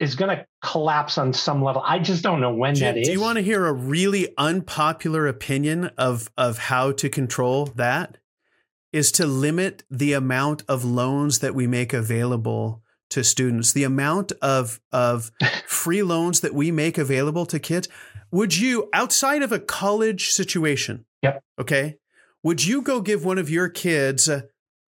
is 0.00 0.14
going 0.14 0.36
to 0.36 0.46
collapse 0.64 1.18
on 1.18 1.32
some 1.32 1.62
level. 1.62 1.82
I 1.84 1.98
just 1.98 2.22
don't 2.22 2.40
know 2.40 2.52
when 2.52 2.74
Jim, 2.74 2.94
that 2.94 3.00
is. 3.00 3.06
Do 3.06 3.12
you 3.12 3.20
want 3.20 3.36
to 3.36 3.42
hear 3.42 3.66
a 3.66 3.72
really 3.72 4.34
unpopular 4.36 5.26
opinion 5.28 5.90
of 5.98 6.30
of 6.36 6.58
how 6.58 6.92
to 6.92 7.08
control 7.08 7.66
that? 7.76 8.18
Is 8.92 9.12
to 9.12 9.26
limit 9.26 9.84
the 9.90 10.12
amount 10.14 10.64
of 10.68 10.84
loans 10.84 11.38
that 11.38 11.54
we 11.54 11.66
make 11.66 11.92
available 11.92 12.82
to 13.10 13.22
students, 13.22 13.72
the 13.72 13.84
amount 13.84 14.32
of 14.42 14.80
of 14.92 15.30
free 15.66 16.02
loans 16.02 16.40
that 16.40 16.54
we 16.54 16.70
make 16.70 16.98
available 16.98 17.46
to 17.46 17.58
kids. 17.58 17.88
Would 18.32 18.56
you, 18.56 18.88
outside 18.92 19.42
of 19.42 19.50
a 19.52 19.58
college 19.58 20.30
situation, 20.30 21.04
Yep. 21.22 21.42
okay, 21.60 21.96
would 22.42 22.64
you 22.64 22.80
go 22.82 23.00
give 23.00 23.24
one 23.24 23.38
of 23.38 23.50
your 23.50 23.68
kids 23.68 24.28
a 24.28 24.44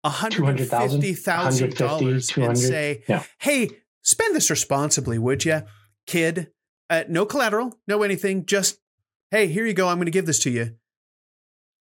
hundred 0.05 0.49
and 0.49 0.59
fifty 0.69 1.13
thousand 1.15 1.75
dollars 1.77 2.37
and 2.37 2.57
say, 2.59 3.03
No. 3.09 3.23
"Hey, 3.41 3.71
spend 4.03 4.35
this 4.37 4.51
responsibly, 4.51 5.19
would 5.19 5.45
you, 5.45 5.63
kid? 6.07 6.51
Uh, 6.89 7.05
no 7.09 7.27
collateral, 7.27 7.79
no 7.89 8.03
anything. 8.03 8.47
Just, 8.47 8.79
hey, 9.31 9.49
here 9.49 9.67
you 9.67 9.75
go. 9.75 9.89
I'm 9.89 9.97
going 9.97 10.05
to 10.07 10.11
give 10.11 10.27
this 10.27 10.39
to 10.41 10.51
you." 10.51 10.77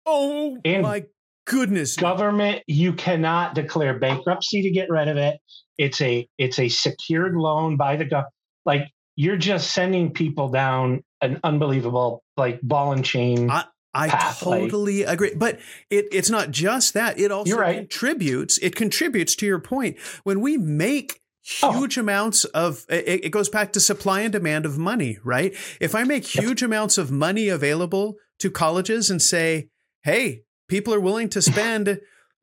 Oh 0.05 0.57
And 0.63 0.83
my 0.83 1.05
goodness! 1.45 1.95
government 1.95 2.61
you 2.67 2.93
cannot 2.93 3.55
declare 3.55 3.97
bankruptcy 3.99 4.61
to 4.63 4.71
get 4.71 4.89
rid 4.89 5.07
of 5.07 5.17
it 5.17 5.37
it's 5.77 6.01
a 6.01 6.27
it's 6.37 6.59
a 6.59 6.67
secured 6.69 7.35
loan 7.35 7.77
by 7.77 7.95
the 7.95 8.05
government. 8.05 8.33
like 8.65 8.83
you're 9.15 9.37
just 9.37 9.71
sending 9.73 10.11
people 10.13 10.49
down 10.49 11.03
an 11.21 11.39
unbelievable 11.43 12.23
like 12.37 12.59
ball 12.61 12.91
and 12.91 13.05
chain 13.05 13.49
I- 13.49 13.65
I 13.97 14.09
path, 14.09 14.45
like- 14.45 14.59
totally 14.63 15.03
agree. 15.03 15.31
But 15.37 15.59
it, 15.89 16.07
it's 16.11 16.29
not 16.29 16.51
just 16.51 16.95
that. 16.95 17.17
It 17.17 17.31
also 17.31 17.55
right. 17.55 17.77
contributes. 17.77 18.57
It 18.57 18.75
contributes 18.75 19.37
to 19.37 19.45
your 19.45 19.59
point. 19.59 19.97
When 20.25 20.41
we 20.41 20.57
make 20.57 21.21
Oh. 21.63 21.71
huge 21.79 21.97
amounts 21.97 22.43
of 22.43 22.85
it, 22.89 23.23
it 23.25 23.29
goes 23.29 23.47
back 23.47 23.71
to 23.71 23.79
supply 23.79 24.19
and 24.21 24.33
demand 24.33 24.65
of 24.65 24.77
money, 24.77 25.17
right? 25.23 25.55
If 25.79 25.95
I 25.95 26.03
make 26.03 26.25
huge 26.25 26.61
amounts 26.61 26.97
of 26.97 27.09
money 27.09 27.47
available 27.47 28.15
to 28.39 28.49
colleges 28.51 29.09
and 29.09 29.21
say, 29.21 29.69
hey, 30.03 30.41
people 30.67 30.93
are 30.93 30.99
willing 30.99 31.29
to 31.29 31.41
spend 31.41 31.99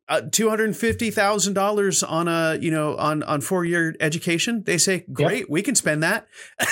uh, 0.08 0.22
two 0.30 0.48
hundred 0.48 0.76
fifty 0.76 1.11
thousand 1.11 1.54
dollars 1.54 2.02
on 2.02 2.28
a 2.28 2.58
you 2.61 2.70
know 2.70 2.96
on 2.96 3.22
on 3.22 3.40
four 3.40 3.64
year 3.64 3.94
education, 4.00 4.62
they 4.64 4.78
say, 4.78 5.04
great, 5.12 5.48
we 5.50 5.62
can 5.62 5.74
spend 5.74 6.02
that. 6.02 6.26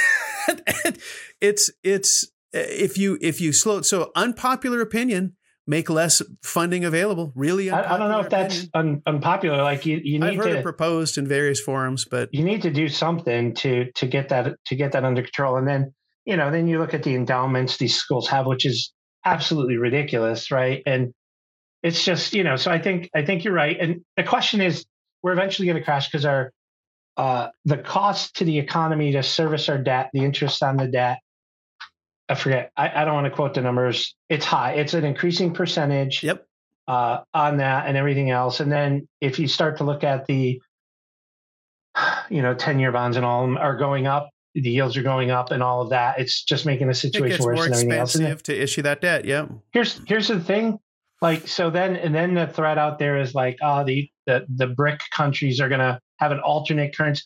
It's 1.40 1.70
it's 1.82 2.30
if 2.52 2.98
you 2.98 3.18
if 3.20 3.40
you 3.40 3.52
slow 3.52 3.82
so 3.82 4.10
unpopular 4.14 4.80
opinion 4.80 5.36
make 5.66 5.88
less 5.88 6.20
funding 6.42 6.84
available. 6.84 7.32
Really, 7.34 7.70
I, 7.70 7.94
I 7.94 7.98
don't 7.98 8.10
know 8.10 8.20
if 8.20 8.28
that's 8.28 8.66
un, 8.74 9.02
unpopular 9.06 9.62
like 9.62 9.86
you, 9.86 10.00
you 10.02 10.22
I've 10.22 10.30
need 10.30 10.36
heard 10.36 10.50
to 10.50 10.58
it 10.58 10.62
proposed 10.62 11.16
in 11.16 11.26
various 11.26 11.60
forums, 11.60 12.04
but 12.04 12.28
you 12.32 12.44
need 12.44 12.62
to 12.62 12.70
do 12.70 12.88
something 12.88 13.54
to 13.56 13.90
to 13.92 14.06
get 14.06 14.28
that 14.28 14.56
to 14.66 14.76
get 14.76 14.92
that 14.92 15.04
under 15.04 15.22
control. 15.22 15.56
And 15.56 15.66
then 15.66 15.94
you 16.24 16.36
know 16.36 16.50
then 16.50 16.66
you 16.66 16.78
look 16.78 16.94
at 16.94 17.02
the 17.02 17.14
endowments 17.14 17.78
these 17.78 17.96
schools 17.96 18.28
have 18.28 18.46
which 18.46 18.66
is 18.66 18.92
absolutely 19.24 19.76
ridiculous 19.76 20.50
right? 20.50 20.82
And 20.84 21.14
it's 21.82 22.04
just 22.04 22.34
you 22.34 22.44
know 22.44 22.56
so 22.56 22.70
i 22.70 22.78
think 22.78 23.08
i 23.14 23.24
think 23.24 23.44
you're 23.44 23.54
right 23.54 23.78
and 23.80 24.00
the 24.16 24.22
question 24.22 24.60
is 24.60 24.84
we're 25.22 25.32
eventually 25.32 25.66
going 25.66 25.78
to 25.78 25.84
crash 25.84 26.08
because 26.08 26.24
our 26.24 26.52
uh 27.16 27.48
the 27.64 27.78
cost 27.78 28.36
to 28.36 28.44
the 28.44 28.58
economy 28.58 29.12
to 29.12 29.22
service 29.22 29.68
our 29.68 29.78
debt 29.78 30.10
the 30.12 30.24
interest 30.24 30.62
on 30.62 30.76
the 30.76 30.86
debt 30.86 31.18
I 32.30 32.36
forget. 32.36 32.70
I, 32.76 33.02
I 33.02 33.04
don't 33.04 33.14
want 33.14 33.26
to 33.26 33.30
quote 33.32 33.54
the 33.54 33.60
numbers. 33.60 34.14
It's 34.28 34.44
high. 34.44 34.74
It's 34.74 34.94
an 34.94 35.04
increasing 35.04 35.52
percentage. 35.52 36.22
Yep. 36.22 36.46
Uh, 36.86 37.22
on 37.34 37.58
that 37.58 37.86
and 37.86 37.96
everything 37.96 38.30
else, 38.30 38.58
and 38.58 38.72
then 38.72 39.06
if 39.20 39.38
you 39.38 39.46
start 39.46 39.76
to 39.76 39.84
look 39.84 40.02
at 40.02 40.26
the, 40.26 40.60
you 42.28 42.42
know, 42.42 42.52
ten-year 42.52 42.90
bonds 42.90 43.16
and 43.16 43.24
all 43.24 43.44
of 43.44 43.50
them 43.50 43.58
are 43.58 43.76
going 43.76 44.06
up. 44.06 44.30
The 44.56 44.68
yields 44.68 44.96
are 44.96 45.02
going 45.04 45.30
up 45.30 45.52
and 45.52 45.62
all 45.62 45.82
of 45.82 45.90
that. 45.90 46.18
It's 46.18 46.42
just 46.42 46.66
making 46.66 46.88
the 46.88 46.92
It 46.92 46.96
situation 46.96 47.44
worse 47.44 47.56
more 47.56 47.64
and 47.66 47.74
everything 47.74 47.92
else. 47.92 48.16
And 48.16 48.24
expensive 48.24 48.42
to 48.44 48.60
issue 48.60 48.82
that 48.82 49.00
debt. 49.00 49.24
Yep. 49.24 49.50
here's 49.72 50.00
here's 50.08 50.26
the 50.26 50.40
thing 50.40 50.80
like 51.20 51.46
so 51.46 51.70
then 51.70 51.96
and 51.96 52.14
then 52.14 52.34
the 52.34 52.46
threat 52.46 52.78
out 52.78 52.98
there 52.98 53.18
is 53.18 53.34
like 53.34 53.58
oh 53.62 53.84
the 53.84 54.08
the, 54.26 54.46
the 54.54 54.66
bric 54.66 55.00
countries 55.10 55.60
are 55.60 55.68
going 55.68 55.80
to 55.80 55.98
have 56.18 56.32
an 56.32 56.40
alternate 56.40 56.96
currency 56.96 57.22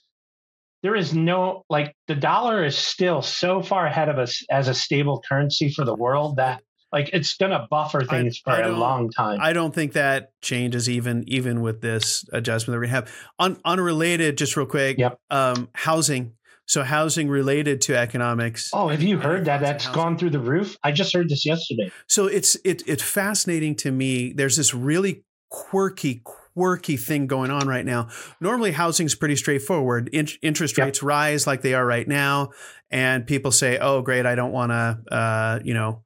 there 0.82 0.94
is 0.94 1.14
no 1.14 1.64
like 1.68 1.94
the 2.08 2.14
dollar 2.14 2.64
is 2.64 2.76
still 2.76 3.22
so 3.22 3.62
far 3.62 3.86
ahead 3.86 4.08
of 4.08 4.18
us 4.18 4.44
as 4.50 4.68
a 4.68 4.74
stable 4.74 5.22
currency 5.26 5.70
for 5.70 5.84
the 5.84 5.94
world 5.94 6.36
that 6.36 6.62
like 6.92 7.10
it's 7.12 7.36
going 7.36 7.50
to 7.50 7.66
buffer 7.70 8.04
things 8.04 8.40
I 8.46 8.56
for 8.56 8.62
a 8.62 8.72
long 8.72 9.10
time 9.10 9.38
I 9.40 9.52
don't 9.52 9.74
think 9.74 9.94
that 9.94 10.30
changes 10.42 10.88
even 10.88 11.24
even 11.26 11.60
with 11.60 11.80
this 11.80 12.24
adjustment 12.32 12.76
that 12.76 12.80
we 12.80 12.88
have. 12.88 13.12
On 13.38 13.58
unrelated, 13.64 14.38
just 14.38 14.56
real 14.56 14.66
quick. 14.66 14.98
Yep. 14.98 15.18
Um, 15.28 15.68
housing. 15.74 16.34
So 16.66 16.82
housing 16.82 17.28
related 17.28 17.80
to 17.82 17.96
economics. 17.96 18.70
oh 18.72 18.88
have 18.88 19.02
you 19.02 19.18
heard 19.18 19.44
that 19.44 19.60
that's 19.60 19.84
housing. 19.84 19.94
gone 20.02 20.18
through 20.18 20.30
the 20.30 20.38
roof 20.40 20.76
i 20.82 20.90
just 20.92 21.12
heard 21.12 21.28
this 21.28 21.44
yesterday 21.44 21.90
So 22.06 22.26
it's 22.26 22.56
it 22.64 22.82
it's 22.86 23.02
fascinating 23.02 23.74
to 23.76 23.90
me. 23.90 24.32
There's 24.32 24.56
this 24.56 24.72
really 24.74 25.24
quirky 25.50 26.22
quirky 26.24 26.96
thing 26.96 27.26
going 27.26 27.50
on 27.50 27.66
right 27.68 27.84
now. 27.84 28.08
Normally 28.40 28.72
housing's 28.72 29.14
pretty 29.14 29.36
straightforward. 29.36 30.08
In- 30.12 30.28
interest 30.40 30.78
Yep. 30.78 30.84
rates 30.86 31.02
rise 31.02 31.46
like 31.46 31.62
they 31.62 31.74
are 31.74 31.84
right 31.84 32.06
now 32.08 32.50
and 32.90 33.26
people 33.26 33.50
say, 33.52 33.76
"Oh, 33.78 34.02
great, 34.02 34.24
I 34.24 34.34
don't 34.36 34.52
want 34.52 34.70
to 34.70 35.14
uh, 35.14 35.58
you 35.64 35.74
know, 35.74 36.02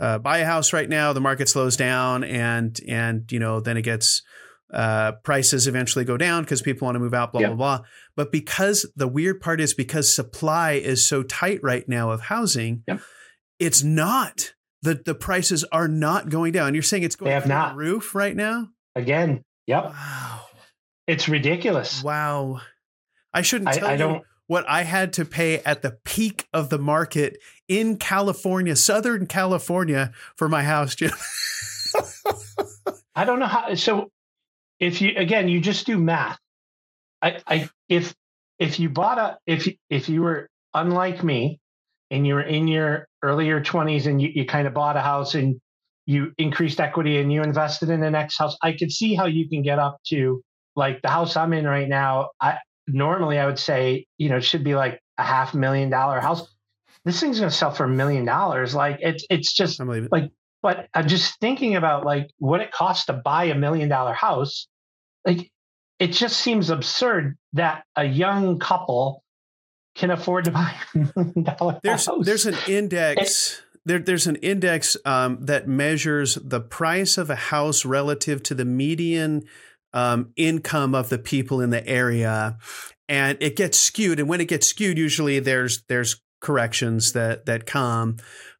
uh, 0.00 0.18
buy 0.18 0.38
a 0.38 0.44
house 0.44 0.72
right 0.72 0.88
now. 0.88 1.12
The 1.12 1.20
market 1.20 1.48
slows 1.48 1.76
down 1.76 2.24
and 2.24 2.78
and 2.88 3.30
you 3.32 3.38
know, 3.38 3.60
then 3.60 3.76
it 3.76 3.82
gets 3.82 4.22
uh, 4.72 5.12
prices 5.22 5.66
eventually 5.66 6.04
go 6.04 6.16
down 6.16 6.42
because 6.42 6.62
people 6.62 6.86
want 6.86 6.96
to 6.96 7.00
move 7.00 7.14
out, 7.14 7.32
blah, 7.32 7.42
Yep. 7.42 7.50
blah, 7.50 7.56
blah. 7.78 7.86
But 8.16 8.32
because 8.32 8.90
the 8.96 9.06
weird 9.08 9.40
part 9.40 9.60
is 9.60 9.74
because 9.74 10.12
supply 10.12 10.72
is 10.72 11.04
so 11.06 11.22
tight 11.22 11.60
right 11.62 11.88
now 11.88 12.10
of 12.10 12.22
housing, 12.22 12.82
Yep. 12.88 13.00
it's 13.58 13.82
not. 13.82 14.54
The, 14.82 15.00
the 15.04 15.14
prices 15.14 15.64
are 15.72 15.88
not 15.88 16.28
going 16.28 16.52
down. 16.52 16.74
You're 16.74 16.82
saying 16.82 17.04
it's 17.04 17.16
going 17.16 17.28
They 17.30 17.34
have 17.34 17.44
through 17.44 17.48
the 17.50 17.54
not. 17.54 17.76
roof 17.76 18.14
right 18.14 18.34
now? 18.36 18.68
again 18.96 19.42
yep 19.66 19.86
Wow. 19.86 20.40
it's 21.08 21.28
ridiculous 21.28 22.02
Wow. 22.04 22.60
I 23.32 23.42
shouldn't 23.42 23.70
I, 23.70 23.72
tell 23.78 23.88
I 23.88 23.92
you 23.92 23.98
don't 23.98 24.22
what 24.46 24.64
I 24.68 24.82
had 24.82 25.12
to 25.14 25.24
pay 25.24 25.58
at 25.60 25.80
the 25.82 25.96
peak 26.04 26.46
of 26.52 26.68
the 26.68 26.78
market 26.78 27.38
in 27.66 27.96
California, 27.96 28.76
Southern 28.76 29.26
California, 29.26 30.12
for 30.36 30.48
my 30.50 30.62
house, 30.64 30.94
Jim. 30.94 31.10
I 33.16 33.24
don't 33.24 33.38
know 33.38 33.46
how. 33.46 33.74
So, 33.74 34.10
if 34.80 35.00
you 35.02 35.12
again, 35.16 35.48
you 35.48 35.60
just 35.60 35.86
do 35.86 35.98
math. 35.98 36.38
I, 37.22 37.40
I 37.46 37.68
if 37.88 38.14
if 38.58 38.80
you 38.80 38.88
bought 38.90 39.18
a 39.18 39.38
if 39.46 39.66
you- 39.66 39.76
if 39.90 40.08
you 40.08 40.22
were 40.22 40.48
unlike 40.74 41.24
me, 41.24 41.60
and 42.10 42.26
you 42.26 42.34
were 42.34 42.42
in 42.42 42.68
your 42.68 43.08
earlier 43.22 43.62
twenties, 43.62 44.06
and 44.06 44.20
you, 44.20 44.30
you 44.34 44.46
kind 44.46 44.66
of 44.66 44.74
bought 44.74 44.96
a 44.96 45.00
house 45.00 45.34
and 45.34 45.60
you 46.06 46.32
increased 46.38 46.80
equity 46.80 47.18
and 47.18 47.32
you 47.32 47.42
invested 47.42 47.88
in 47.90 48.00
the 48.00 48.10
next 48.10 48.38
house, 48.38 48.56
I 48.62 48.72
could 48.72 48.92
see 48.92 49.14
how 49.14 49.26
you 49.26 49.48
can 49.48 49.62
get 49.62 49.78
up 49.78 49.98
to 50.08 50.42
like 50.76 51.00
the 51.02 51.08
house 51.08 51.36
I'm 51.36 51.52
in 51.52 51.66
right 51.66 51.88
now. 51.88 52.30
I 52.40 52.58
normally 52.86 53.38
I 53.38 53.46
would 53.46 53.58
say 53.58 54.06
you 54.18 54.28
know 54.28 54.36
it 54.36 54.44
should 54.44 54.64
be 54.64 54.74
like 54.74 55.00
a 55.18 55.22
half 55.24 55.54
million 55.54 55.90
dollar 55.90 56.20
house. 56.20 56.46
This 57.04 57.20
thing's 57.20 57.38
going 57.38 57.50
to 57.50 57.56
sell 57.56 57.70
for 57.70 57.84
a 57.84 57.88
million 57.88 58.24
dollars. 58.24 58.74
Like 58.74 58.98
it's 59.00 59.24
it's 59.30 59.52
just. 59.54 59.78
Like, 60.10 60.30
but 60.64 60.88
I'm 60.94 61.06
just 61.06 61.38
thinking 61.40 61.76
about 61.76 62.06
like 62.06 62.30
what 62.38 62.62
it 62.62 62.72
costs 62.72 63.04
to 63.06 63.12
buy 63.12 63.44
a 63.44 63.54
million 63.54 63.90
dollar 63.90 64.14
house. 64.14 64.66
Like, 65.26 65.50
it 65.98 66.08
just 66.08 66.40
seems 66.40 66.70
absurd 66.70 67.36
that 67.52 67.84
a 67.94 68.04
young 68.04 68.58
couple 68.58 69.22
can 69.94 70.10
afford 70.10 70.46
to 70.46 70.50
buy 70.52 70.74
a 70.94 70.98
million 71.14 71.42
dollar 71.42 71.78
there's 71.84 72.06
house. 72.06 72.24
there's 72.24 72.46
an 72.46 72.56
index 72.66 73.60
there, 73.84 73.98
there's 73.98 74.26
an 74.26 74.36
index 74.36 74.96
um, 75.04 75.36
that 75.42 75.68
measures 75.68 76.36
the 76.36 76.62
price 76.62 77.18
of 77.18 77.28
a 77.28 77.36
house 77.36 77.84
relative 77.84 78.42
to 78.44 78.54
the 78.54 78.64
median 78.64 79.42
um, 79.92 80.32
income 80.34 80.94
of 80.94 81.10
the 81.10 81.18
people 81.18 81.60
in 81.60 81.68
the 81.68 81.86
area 81.86 82.56
and 83.06 83.36
it 83.42 83.54
gets 83.54 83.78
skewed 83.78 84.18
and 84.18 84.30
when 84.30 84.40
it 84.40 84.48
gets 84.48 84.66
skewed 84.66 84.96
usually 84.96 85.40
there's 85.40 85.82
there's 85.88 86.22
corrections 86.40 87.12
that 87.12 87.44
that 87.44 87.66
come 87.66 88.16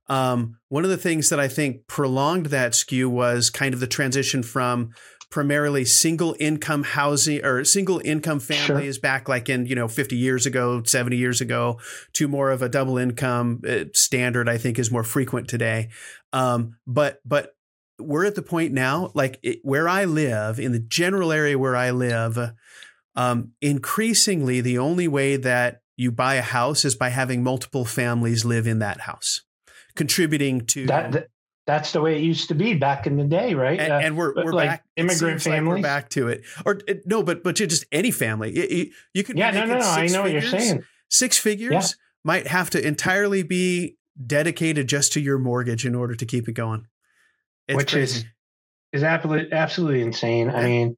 um, 0.09 0.59
one 0.69 0.85
of 0.85 0.91
the 0.91 0.97
things 0.97 1.29
that 1.31 1.41
i 1.41 1.49
think 1.49 1.87
prolonged 1.87 2.47
that 2.47 2.75
skew 2.75 3.09
was 3.09 3.51
kind 3.51 3.75
of 3.75 3.81
the 3.81 3.87
transition 3.87 4.43
from 4.43 4.91
primarily 5.31 5.85
single 5.85 6.37
income 6.39 6.85
housing 6.85 7.45
or 7.45 7.65
single 7.65 8.01
income 8.05 8.39
Sure. 8.39 8.55
families 8.57 8.99
back 8.99 9.29
like 9.29 9.49
in 9.49 9.67
you 9.67 9.75
know 9.75 9.89
50 9.89 10.15
years 10.17 10.47
ago 10.47 10.83
70 10.85 11.17
years 11.17 11.41
ago 11.41 11.81
to 12.13 12.29
more 12.29 12.51
of 12.53 12.63
a 12.63 12.69
double 12.69 12.99
income 12.99 13.61
uh, 13.69 13.85
standard 13.93 14.49
i 14.49 14.59
think 14.59 14.79
is 14.79 14.93
more 14.93 15.03
frequent 15.03 15.49
today 15.49 15.89
um, 16.33 16.77
but 16.87 17.21
but 17.25 17.57
we're 17.99 18.25
at 18.25 18.35
the 18.35 18.43
point 18.43 18.73
now 18.73 19.11
like 19.15 19.41
it, 19.43 19.59
where 19.63 19.89
i 19.89 20.05
live 20.05 20.61
in 20.61 20.71
the 20.73 20.79
general 20.79 21.33
area 21.33 21.59
where 21.59 21.75
i 21.75 21.91
live 21.91 22.53
um, 23.17 23.53
increasingly 23.61 24.61
the 24.61 24.79
only 24.79 25.09
way 25.09 25.37
that 25.37 25.81
you 25.97 26.11
buy 26.13 26.35
a 26.35 26.43
house 26.43 26.85
is 26.85 26.95
by 26.95 27.09
having 27.09 27.43
multiple 27.43 27.85
families 27.85 28.45
live 28.45 28.67
in 28.67 28.79
that 28.81 29.01
house 29.01 29.43
contributing 29.97 30.61
to 30.67 30.87
that, 30.87 31.13
that- 31.13 31.29
that's 31.67 31.93
the 31.93 32.01
way 32.03 32.17
it 32.19 32.23
used 32.23 32.49
to 32.49 32.55
be 32.55 32.75
back 32.75 33.07
in 33.07 33.17
the 33.17 33.25
day, 33.25 33.55
right? 33.55 33.81
and, 33.81 33.91
Uh, 33.91 33.97
and 33.97 34.17
we're 34.19 34.35
we're 34.35 34.53
like 34.53 34.69
back. 34.69 34.85
it 34.97 35.01
immigrant 35.01 35.41
seems 35.41 35.47
like 35.47 35.63
we're 35.67 35.81
back 35.81 36.11
to 36.11 36.29
it, 36.29 36.43
or 36.67 36.79
uh, 36.89 36.95
no, 37.07 37.23
but 37.23 37.43
but 37.43 37.55
just 37.57 37.87
any 37.91 38.11
family. 38.11 38.55
You, 38.55 38.91
you, 39.15 39.25
could 39.25 39.39
yeah, 39.39 39.51
no, 39.51 39.65
no, 39.65 39.79
no. 39.79 39.87
I 39.87 40.07
know 40.09 40.21
what 40.23 40.33
you're 40.33 40.43
figures. 40.43 40.63
saying. 40.69 40.85
Six 41.09 41.39
figures 41.39 41.73
Yeah. 41.73 41.87
might 42.23 42.47
have 42.49 42.69
to 42.71 42.87
entirely 42.87 43.43
be 43.43 43.97
dedicated 44.27 44.89
just 44.91 45.15
to 45.15 45.21
your 45.21 45.39
mortgage 45.39 45.87
in 45.87 45.95
order 45.95 46.15
to 46.15 46.27
keep 46.27 46.49
it 46.51 46.53
going. 46.53 46.87
It's 47.67 47.77
Which 47.77 47.95
is- 47.95 48.13
crazy. 48.13 48.29
is 48.93 49.03
absolutely 49.03 49.51
absolutely 49.53 50.03
insane. 50.03 50.51
I 50.51 50.65
mean, 50.65 50.97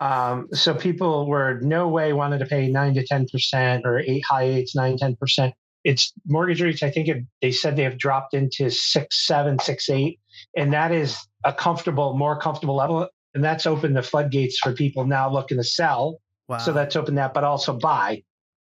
um, 0.00 0.48
so 0.52 0.74
people 0.74 1.26
were 1.28 1.60
no 1.60 1.88
way 1.88 2.14
wanted 2.14 2.38
to 2.38 2.46
pay 2.46 2.68
nine 2.68 2.94
to 2.94 3.04
ten 3.06 3.26
percent 3.30 3.82
or 3.84 3.98
eight 4.00 4.24
high 4.24 4.44
eights, 4.44 4.74
nine 4.74 4.96
ten 4.96 5.14
percent. 5.16 5.52
It's 5.84 6.12
mortgage 6.26 6.62
rates. 6.62 6.82
I 6.82 6.90
think 6.90 7.08
it, 7.08 7.24
they 7.42 7.50
said 7.52 7.76
they 7.76 7.82
have 7.84 7.98
dropped 7.98 8.34
into 8.34 8.70
six, 8.70 9.26
seven, 9.26 9.58
six, 9.58 9.88
eight, 9.90 10.18
and 10.56 10.72
that 10.72 10.90
is 10.92 11.16
a 11.44 11.52
comfortable, 11.52 12.16
more 12.16 12.38
comfortable 12.38 12.76
level. 12.76 13.08
And 13.34 13.42
that's 13.44 13.66
opened 13.66 13.96
the 13.96 14.02
floodgates 14.02 14.58
for 14.60 14.72
people 14.72 15.06
now 15.06 15.30
looking 15.30 15.58
to 15.58 15.64
sell. 15.64 16.20
wow. 16.48 16.58
So 16.58 16.72
that's 16.72 16.96
opened 16.96 17.18
that, 17.18 17.34
but 17.34 17.44
also 17.44 17.72
buy. 17.78 18.22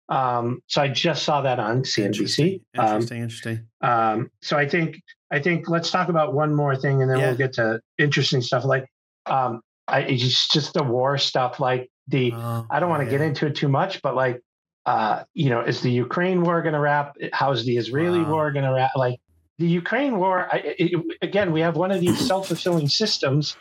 Um, 0.09 0.61
so 0.67 0.83
I 0.83 0.89
just 0.89 1.23
saw 1.23 1.41
that 1.43 1.59
on 1.59 1.83
CNBC. 1.83 2.05
interesting. 2.07 2.61
Um, 2.77 2.85
Interesting. 2.87 3.23
interesting. 3.23 3.67
um, 3.81 4.31
so 4.43 4.57
I 4.59 4.69
think 4.69 5.01
I 5.31 5.41
think 5.41 5.69
let's 5.69 5.91
talk 5.91 6.09
about 6.09 6.35
one 6.35 6.55
more 6.55 6.77
thing, 6.77 7.01
and 7.03 7.11
then 7.11 7.19
Yeah. 7.19 7.29
we'll 7.29 7.37
get 7.39 7.55
to 7.55 7.81
interesting 7.99 8.43
stuff. 8.43 8.65
Like, 8.65 8.87
um, 9.27 9.61
I, 9.89 10.01
it's 10.01 10.49
just 10.49 10.75
the 10.75 10.83
war 10.83 11.17
stuff. 11.19 11.59
Like 11.61 11.89
the 12.09 12.33
Oh, 12.35 12.67
I 12.71 12.81
don't 12.81 12.91
want 12.91 13.03
to 13.05 13.11
get 13.11 13.21
into 13.23 13.47
it 13.47 13.55
too 13.57 13.69
much, 13.69 14.03
but 14.03 14.15
like, 14.15 14.41
uh, 14.87 15.25
you 15.33 15.51
know, 15.51 15.61
is 15.63 15.81
the 15.81 15.91
Ukraine 15.91 16.43
war 16.43 16.61
going 16.63 16.75
to 16.75 16.81
wrap? 16.81 17.17
How's 17.33 17.65
the 17.65 17.77
Israeli 17.77 18.21
Wow. 18.23 18.31
war 18.31 18.53
going 18.53 18.65
to 18.65 18.73
wrap? 18.73 18.91
Like 18.97 19.19
the 19.59 19.67
Ukraine 19.67 20.19
war. 20.19 20.49
I, 20.53 20.75
it, 20.79 20.93
again, 21.23 21.53
we 21.53 21.61
have 21.61 21.77
one 21.77 21.91
of 21.91 22.01
these 22.01 22.27
self 22.27 22.49
fulfilling 22.49 22.89
systems 22.89 23.57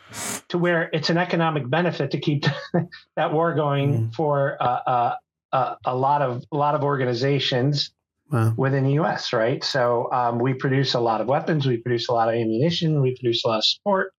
to 0.49 0.57
where 0.57 0.89
it's 0.91 1.09
an 1.09 1.17
economic 1.17 1.69
benefit 1.69 2.11
to 2.11 2.19
keep 2.19 2.45
that 3.15 3.31
war 3.31 3.53
going 3.55 3.89
Mm. 3.93 4.15
for 4.15 4.57
uh, 4.61 4.65
uh, 4.65 5.15
uh, 5.51 5.75
a 5.85 5.95
lot 5.95 6.21
of 6.21 6.43
a 6.51 6.57
lot 6.57 6.75
of 6.75 6.83
organizations 6.83 7.91
Wow. 8.31 8.53
within 8.57 8.83
the 8.85 8.93
U.S. 8.93 9.31
Right. 9.31 9.63
So 9.63 10.11
um, 10.11 10.39
we 10.39 10.53
produce 10.55 10.95
a 10.95 10.99
lot 10.99 11.21
of 11.21 11.27
weapons, 11.27 11.67
we 11.67 11.77
produce 11.77 12.07
a 12.09 12.13
lot 12.13 12.29
of 12.29 12.35
ammunition, 12.35 13.01
we 13.01 13.15
produce 13.15 13.45
a 13.45 13.47
lot 13.49 13.57
of 13.59 13.65
support. 13.65 14.11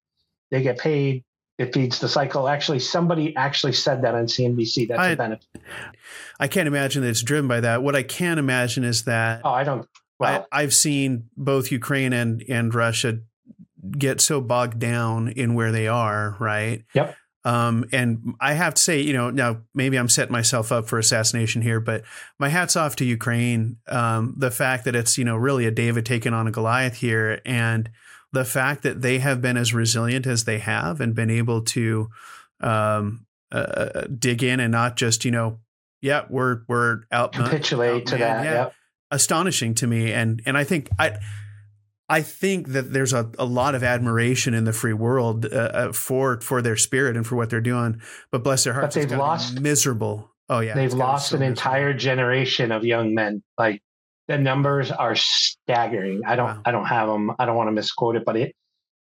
They 0.51 0.63
get 0.63 0.79
paid. 0.79 1.25
It 1.57 1.73
feeds 1.73 2.01
the 2.01 2.09
cycle. 2.09 2.49
Actually, 2.49 2.81
somebody 2.81 3.35
actually 3.37 3.75
said 3.75 4.03
that 4.03 4.15
on 4.15 4.27
CNBC. 4.27 4.89
That's 4.89 5.01
I- 5.01 5.11
a 5.11 5.17
benefit. 5.17 5.47
I 6.41 6.49
can't 6.49 6.67
imagine 6.67 7.03
that 7.03 7.09
it's 7.11 7.23
driven 7.23 7.47
by 7.47 7.61
that. 7.61 7.83
What 7.83 7.95
I 7.95 8.03
can 8.03 8.39
imagine 8.39 8.83
is 8.83 9.05
that 9.05 9.43
Oh, 9.45 9.51
I 9.51 9.63
don't. 9.65 9.89
Well, 10.19 10.47
I, 10.51 10.63
I've 10.63 10.75
seen 10.75 11.29
both 11.37 11.71
Ukraine 11.71 12.13
and 12.13 12.45
and 12.49 12.75
Russia 12.75 13.19
get 13.97 14.21
so 14.21 14.41
bogged 14.41 14.79
down 14.79 15.29
in 15.29 15.55
where 15.55 15.71
they 15.71 15.87
are, 15.89 16.37
right? 16.41 16.85
Yep. 16.95 17.17
Um, 17.45 17.85
and 17.93 18.35
I 18.41 18.55
have 18.55 18.75
to 18.75 18.81
say, 18.81 19.01
you 19.03 19.13
know, 19.13 19.29
now 19.31 19.59
maybe 19.75 19.99
I'm 19.99 20.09
setting 20.09 20.33
myself 20.33 20.73
up 20.73 20.87
for 20.87 20.99
assassination 20.99 21.61
here, 21.61 21.79
but 21.79 22.03
my 22.39 22.49
hats 22.49 22.75
off 22.75 22.97
to 22.97 23.05
Ukraine. 23.05 23.77
Um, 23.87 24.35
the 24.39 24.51
fact 24.51 24.87
that 24.87 24.97
it's 24.97 25.19
you 25.19 25.25
know 25.25 25.37
really 25.37 25.67
a 25.67 25.71
David 25.71 26.07
taking 26.07 26.33
on 26.33 26.47
a 26.47 26.51
Goliath 26.51 26.97
here, 26.97 27.41
and 27.45 27.91
the 28.35 28.45
fact 28.45 28.83
that 28.83 29.01
they 29.03 29.19
have 29.21 29.41
been 29.41 29.57
as 29.57 29.73
resilient 29.73 30.27
as 30.27 30.45
they 30.45 30.59
have 30.59 31.01
and 31.01 31.15
been 31.15 31.31
able 31.31 31.63
to 31.63 32.09
um, 32.61 33.27
uh, 33.53 34.03
dig 34.19 34.43
in 34.43 34.61
and 34.61 34.73
not 34.73 34.97
just 34.97 35.25
you 35.25 35.31
know, 35.31 35.59
yeah, 36.03 36.25
we're 36.29 36.61
we're 36.69 37.03
out 37.11 37.33
capitulate 37.33 38.07
to 38.07 38.17
outmanned, 38.17 38.19
that. 38.19 38.45
yeah 38.45 38.53
Yep. 38.65 38.75
astonishing 39.11 39.75
to 39.77 39.87
me 39.87 40.13
and 40.13 40.43
and 40.47 40.57
I 40.59 40.65
think 40.65 40.89
I 40.99 41.17
I 42.09 42.21
think 42.21 42.69
that 42.69 42.93
there's 42.93 43.15
a, 43.15 43.31
a 43.39 43.47
lot 43.47 43.75
of 43.75 43.83
admiration 43.83 44.53
in 44.53 44.65
the 44.65 44.73
free 44.75 44.93
world 44.93 45.47
uh, 45.47 45.49
uh, 45.57 45.93
for 45.93 46.41
for 46.41 46.61
their 46.61 46.77
spirit 46.77 47.17
and 47.17 47.27
for 47.27 47.35
what 47.37 47.49
they're 47.49 47.63
doing. 47.63 48.01
But 48.31 48.45
bless 48.45 48.65
their 48.65 48.75
hearts, 48.75 48.95
but 48.97 49.09
they've 49.09 49.19
lost 49.19 49.61
miserable. 49.61 50.31
Oh 50.51 50.61
yeah, 50.61 50.75
they've 50.75 50.93
lost 50.93 51.31
so 51.31 51.37
an 51.37 51.41
miserable. 51.41 51.51
entire 51.59 51.95
generation 51.95 52.73
of 52.73 52.85
young 52.85 53.15
men. 53.15 53.43
Like 53.57 53.81
the 54.29 54.39
numbers 54.39 54.91
are 54.91 55.15
staggering. 55.17 56.23
I 56.27 56.37
don't 56.37 56.47
wow. 56.47 56.63
I 56.65 56.71
don't 56.71 56.87
have 56.87 57.09
them. 57.09 57.33
I 57.39 57.47
don't 57.47 57.57
want 57.57 57.69
to 57.69 57.73
misquote 57.73 58.17
it, 58.17 58.25
but 58.25 58.37
it 58.37 58.55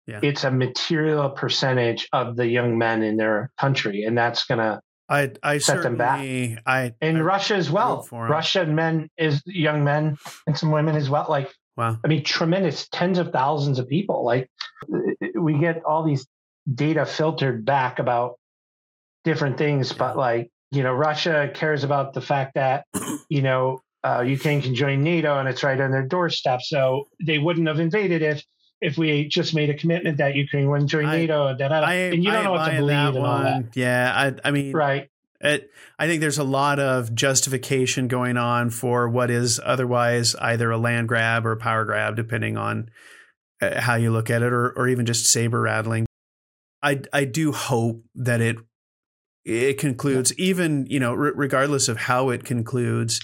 yeah. 0.07 0.21
it's 0.23 0.45
a 0.45 0.51
material 0.51 1.31
percentage 1.31 2.09
of 2.13 2.37
the 2.37 2.47
young 2.47 2.79
men 2.79 3.03
in 3.03 3.17
their 3.17 3.51
country, 3.59 4.05
and 4.05 4.17
that's 4.17 4.45
gonna 4.45 4.81
I 5.09 5.33
I 5.43 5.59
set 5.59 5.83
them 5.83 5.97
back. 5.97 6.21
I 6.67 6.95
in 7.01 7.17
I 7.17 7.21
Russia 7.21 7.55
as 7.57 7.71
well. 7.71 8.07
Russian 8.13 8.75
men 8.75 9.09
is 9.17 9.43
young 9.47 9.85
men 9.85 10.17
and 10.47 10.57
some 10.57 10.71
women 10.71 10.97
as 10.97 11.11
well. 11.11 11.27
Like 11.29 11.53
wow, 11.77 11.99
I 12.05 12.09
mean, 12.09 12.25
tremendous 12.25 12.89
tens 12.89 13.19
of 13.19 13.33
thousands 13.33 13.79
of 13.79 13.89
people. 13.89 14.25
Like 14.25 14.51
we 15.35 15.59
get 15.59 15.85
all 15.85 16.05
these 16.05 16.27
data 16.73 17.07
filtered 17.07 17.65
back 17.65 17.99
about 17.99 18.39
different 19.25 19.59
things, 19.59 19.93
but 19.93 20.17
like 20.17 20.51
you 20.71 20.83
know, 20.83 20.93
Russia 20.93 21.51
cares 21.55 21.85
about 21.85 22.13
the 22.13 22.21
fact 22.21 22.55
that 22.55 22.85
you 23.29 23.43
know 23.43 23.81
uh, 24.05 24.21
Ukraine 24.21 24.63
can 24.63 24.75
join 24.75 25.03
NATO 25.03 25.39
and 25.39 25.49
it's 25.49 25.63
right 25.63 25.81
on 25.81 25.91
their 25.91 26.07
doorstep. 26.07 26.63
So 26.63 27.09
they 27.25 27.39
wouldn't 27.39 27.67
have 27.69 27.81
invaded 27.81 28.23
if 28.23 28.45
if 28.81 28.97
we 28.97 29.27
just 29.27 29.55
made 29.55 29.71
a 29.71 29.75
commitment 29.75 30.19
that 30.19 30.37
Ukraine 30.37 30.69
wouldn't 30.69 30.91
join 30.91 31.07
I, 31.07 31.17
NATO. 31.17 31.55
Da. 31.57 31.67
I, 31.67 31.95
and 31.95 32.23
you 32.23 32.31
don't 32.31 32.41
I 32.41 32.45
know 32.45 32.53
what 32.53 32.71
to 32.71 32.77
believe 32.77 32.97
and 32.97 33.19
all 33.19 33.39
that. 33.39 33.77
Yeah, 33.77 34.13
I, 34.15 34.49
I 34.49 34.51
mean, 34.53 34.73
right. 34.73 35.09
It, 35.41 35.71
I 35.99 36.07
think 36.07 36.21
there's 36.21 36.39
a 36.39 36.45
lot 36.45 36.81
of 36.81 37.15
justification 37.15 38.09
going 38.09 38.37
on 38.37 38.71
for 38.71 39.09
what 39.09 39.31
is 39.31 39.61
otherwise 39.65 40.35
either 40.37 40.71
a 40.71 40.79
land 40.79 41.09
grab 41.09 41.47
or 41.47 41.53
a 41.53 41.57
power 41.57 41.85
grab, 41.85 42.17
depending 42.17 42.57
on 42.57 42.91
uh, 43.61 43.81
how 43.81 43.95
you 43.95 44.11
look 44.11 44.31
at 44.31 44.43
it, 44.43 44.53
or 44.53 44.71
or 44.71 44.89
even 44.89 45.07
just 45.07 45.27
saber 45.27 45.61
rattling. 45.61 46.07
I 46.83 47.03
I 47.13 47.25
do 47.25 47.53
hope 47.53 48.05
that 48.15 48.41
it 48.41 48.57
it 49.45 49.79
concludes, 49.79 50.33
yeah. 50.37 50.47
even 50.47 50.87
you 50.89 51.01
know, 51.01 51.11
r- 51.11 51.33
regardless 51.35 51.89
of 51.89 51.97
how 51.97 52.31
it 52.31 52.45
concludes, 52.45 53.21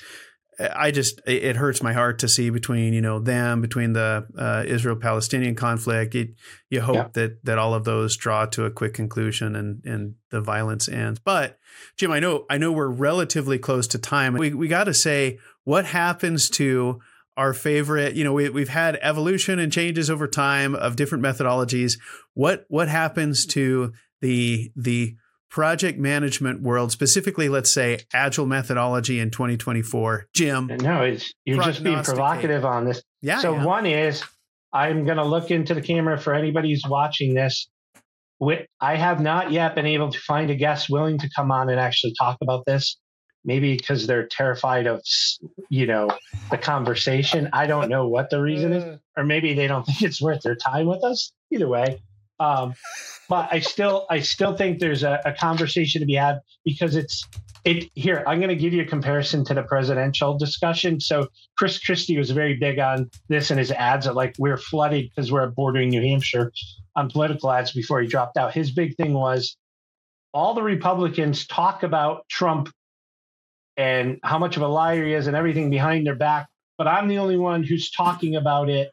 I 0.59 0.91
just 0.91 1.21
it 1.27 1.57
hurts 1.57 1.83
my 1.83 1.93
heart 1.93 2.19
to 2.21 2.29
see 2.29 2.51
between 2.51 2.93
you 2.93 3.01
know 3.01 3.19
them 3.19 3.61
between 3.61 3.93
the 3.93 4.27
uh, 4.37 4.65
Israel 4.67 4.97
Palestinian 4.97 5.55
conflict. 5.55 6.15
It, 6.15 6.31
you 6.71 6.81
hope 6.81 6.97
yeah. 6.97 7.09
that 7.15 7.45
that 7.45 7.59
all 7.59 7.75
of 7.75 7.85
those 7.85 8.17
draw 8.17 8.47
to 8.47 8.65
a 8.65 8.71
quick 8.71 8.95
conclusion 8.95 9.57
and 9.57 9.85
and 9.85 10.15
the 10.31 10.41
violence 10.41 10.89
ends. 10.89 11.19
But 11.19 11.59
Jim, 11.97 12.11
I 12.11 12.21
know 12.21 12.47
I 12.49 12.59
know 12.59 12.73
we're 12.73 12.89
relatively 12.89 13.59
close 13.59 13.87
to 13.89 13.99
time. 13.99 14.35
We 14.35 14.55
we 14.55 14.69
got 14.69 14.85
to 14.85 14.95
say 14.95 15.39
what 15.65 15.87
happens 15.87 16.49
to 16.51 17.01
our 17.37 17.53
favorite. 17.53 18.15
You 18.15 18.25
know, 18.25 18.33
we 18.33 18.49
we've 18.49 18.69
had 18.69 18.99
evolution 19.03 19.59
and 19.59 19.73
changes 19.73 20.11
over 20.11 20.27
time 20.27 20.75
of 20.75 20.97
different 20.97 21.25
methodologies. 21.25 21.99
What 22.35 22.65
what 22.69 22.89
happens 22.89 23.47
to 23.47 23.93
the 24.21 24.71
the 24.77 25.17
project 25.55 26.01
management 26.01 26.61
world, 26.63 26.91
specifically, 26.91 27.49
let's 27.49 27.71
say 27.71 28.01
agile 28.13 28.45
methodology 28.45 29.21
in 29.21 29.31
2024? 29.31 30.27
Jim. 30.35 30.67
No, 30.83 31.03
it's, 31.03 31.33
you're 31.45 31.63
just 31.63 31.85
being 31.85 32.03
provocative 32.03 32.65
on 32.65 32.87
this. 32.87 33.01
Yeah. 33.23 33.39
So, 33.39 33.55
yeah. 33.55 33.65
one 33.65 33.87
is 33.87 34.25
I'm 34.73 35.05
going 35.05 35.19
to 35.19 35.25
look 35.25 35.53
into 35.53 35.73
the 35.73 35.81
camera 35.81 36.19
for 36.19 36.35
anybody 36.35 36.71
who's 36.71 36.83
watching 36.85 37.35
this. 37.35 37.69
I 38.81 38.97
have 38.97 39.21
not 39.21 39.53
yet 39.53 39.77
been 39.77 39.87
able 39.87 40.11
to 40.11 40.19
find 40.19 40.51
a 40.51 40.57
guest 40.57 40.91
willing 40.91 41.19
to 41.19 41.31
come 41.37 41.53
on 41.53 41.71
and 41.71 41.79
actually 41.79 42.15
talk 42.19 42.37
about 42.43 42.65
this. 42.67 42.99
Maybe 43.45 43.77
because 43.77 44.09
they're 44.09 44.27
terrified 44.27 44.89
of, 44.89 45.03
you 45.69 45.87
know, 45.87 46.11
the 46.51 46.59
conversation. 46.59 47.49
I 47.53 47.69
don't 47.69 47.89
know 47.89 48.09
what 48.09 48.29
the 48.29 48.43
reason 48.43 48.73
is, 48.73 48.83
uh. 48.83 48.97
or 49.17 49.23
maybe 49.23 49.55
they 49.55 49.69
don't 49.69 49.85
think 49.87 50.03
it's 50.03 50.21
worth 50.21 50.43
their 50.43 50.57
time 50.57 50.87
with 50.87 51.05
us. 51.05 51.31
Either 51.53 51.69
way, 51.69 52.03
um, 52.41 52.75
but 53.29 53.49
I 53.53 53.61
still 53.61 54.07
I 54.11 54.21
still 54.21 54.57
think 54.57 54.79
there's 54.79 55.03
a, 55.03 55.21
a 55.25 55.33
conversation 55.33 56.01
to 56.01 56.07
be 56.07 56.15
had 56.15 56.41
because 56.65 56.97
it's 56.97 57.27
it 57.65 57.91
here. 57.95 58.23
I'm 58.27 58.39
going 58.39 58.51
to 58.51 58.57
give 58.57 58.75
you 58.75 58.83
a 58.83 58.87
comparison 58.87 59.45
to 59.47 59.55
the 59.55 59.63
presidential 59.63 60.37
discussion. 60.37 61.01
So 61.01 61.29
Chris 61.57 61.79
Christie 61.79 62.19
was 62.19 62.31
very 62.31 62.55
big 62.55 62.79
on 62.79 63.11
this 63.29 63.51
in 63.51 63.59
his 63.59 63.71
ads. 63.71 64.07
That 64.07 64.15
like 64.15 64.35
we're 64.39 64.59
flooded 64.59 65.11
because 65.11 65.33
we're 65.33 65.49
bordering 65.51 65.91
New 65.91 66.03
Hampshire 66.03 66.53
on 66.97 67.11
political 67.11 67.51
ads 67.51 67.73
before 67.73 68.01
he 68.01 68.09
dropped 68.09 68.37
out. 68.37 68.53
His 68.53 68.73
big 68.73 68.97
thing 68.97 69.15
was 69.15 69.57
all 70.33 70.55
the 70.55 70.63
Republicans 70.63 71.47
talk 71.47 71.85
about 71.85 72.29
Trump 72.29 72.69
and 73.77 74.19
how 74.23 74.39
much 74.39 74.57
of 74.57 74.63
a 74.63 74.69
liar 74.69 75.05
he 75.05 75.15
is 75.15 75.27
and 75.27 75.37
everything 75.37 75.71
behind 75.71 76.07
their 76.07 76.15
back, 76.15 76.49
but 76.77 76.87
I'm 76.87 77.09
the 77.09 77.19
only 77.19 77.37
one 77.37 77.63
who's 77.63 77.91
talking 77.91 78.37
about 78.37 78.69
it 78.69 78.91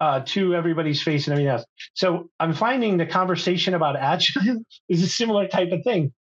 uh, 0.00 0.20
to 0.26 0.54
everybody's 0.54 1.02
face 1.02 1.26
and 1.26 1.32
everything 1.32 1.50
else. 1.50 1.64
So 1.94 2.30
I'm 2.38 2.52
finding 2.52 2.96
the 2.96 3.06
conversation 3.06 3.74
about 3.74 3.96
agile 3.96 4.60
is 4.88 5.02
a 5.02 5.08
similar 5.08 5.48
type 5.48 5.72
of 5.72 5.82
thing. 5.84 6.12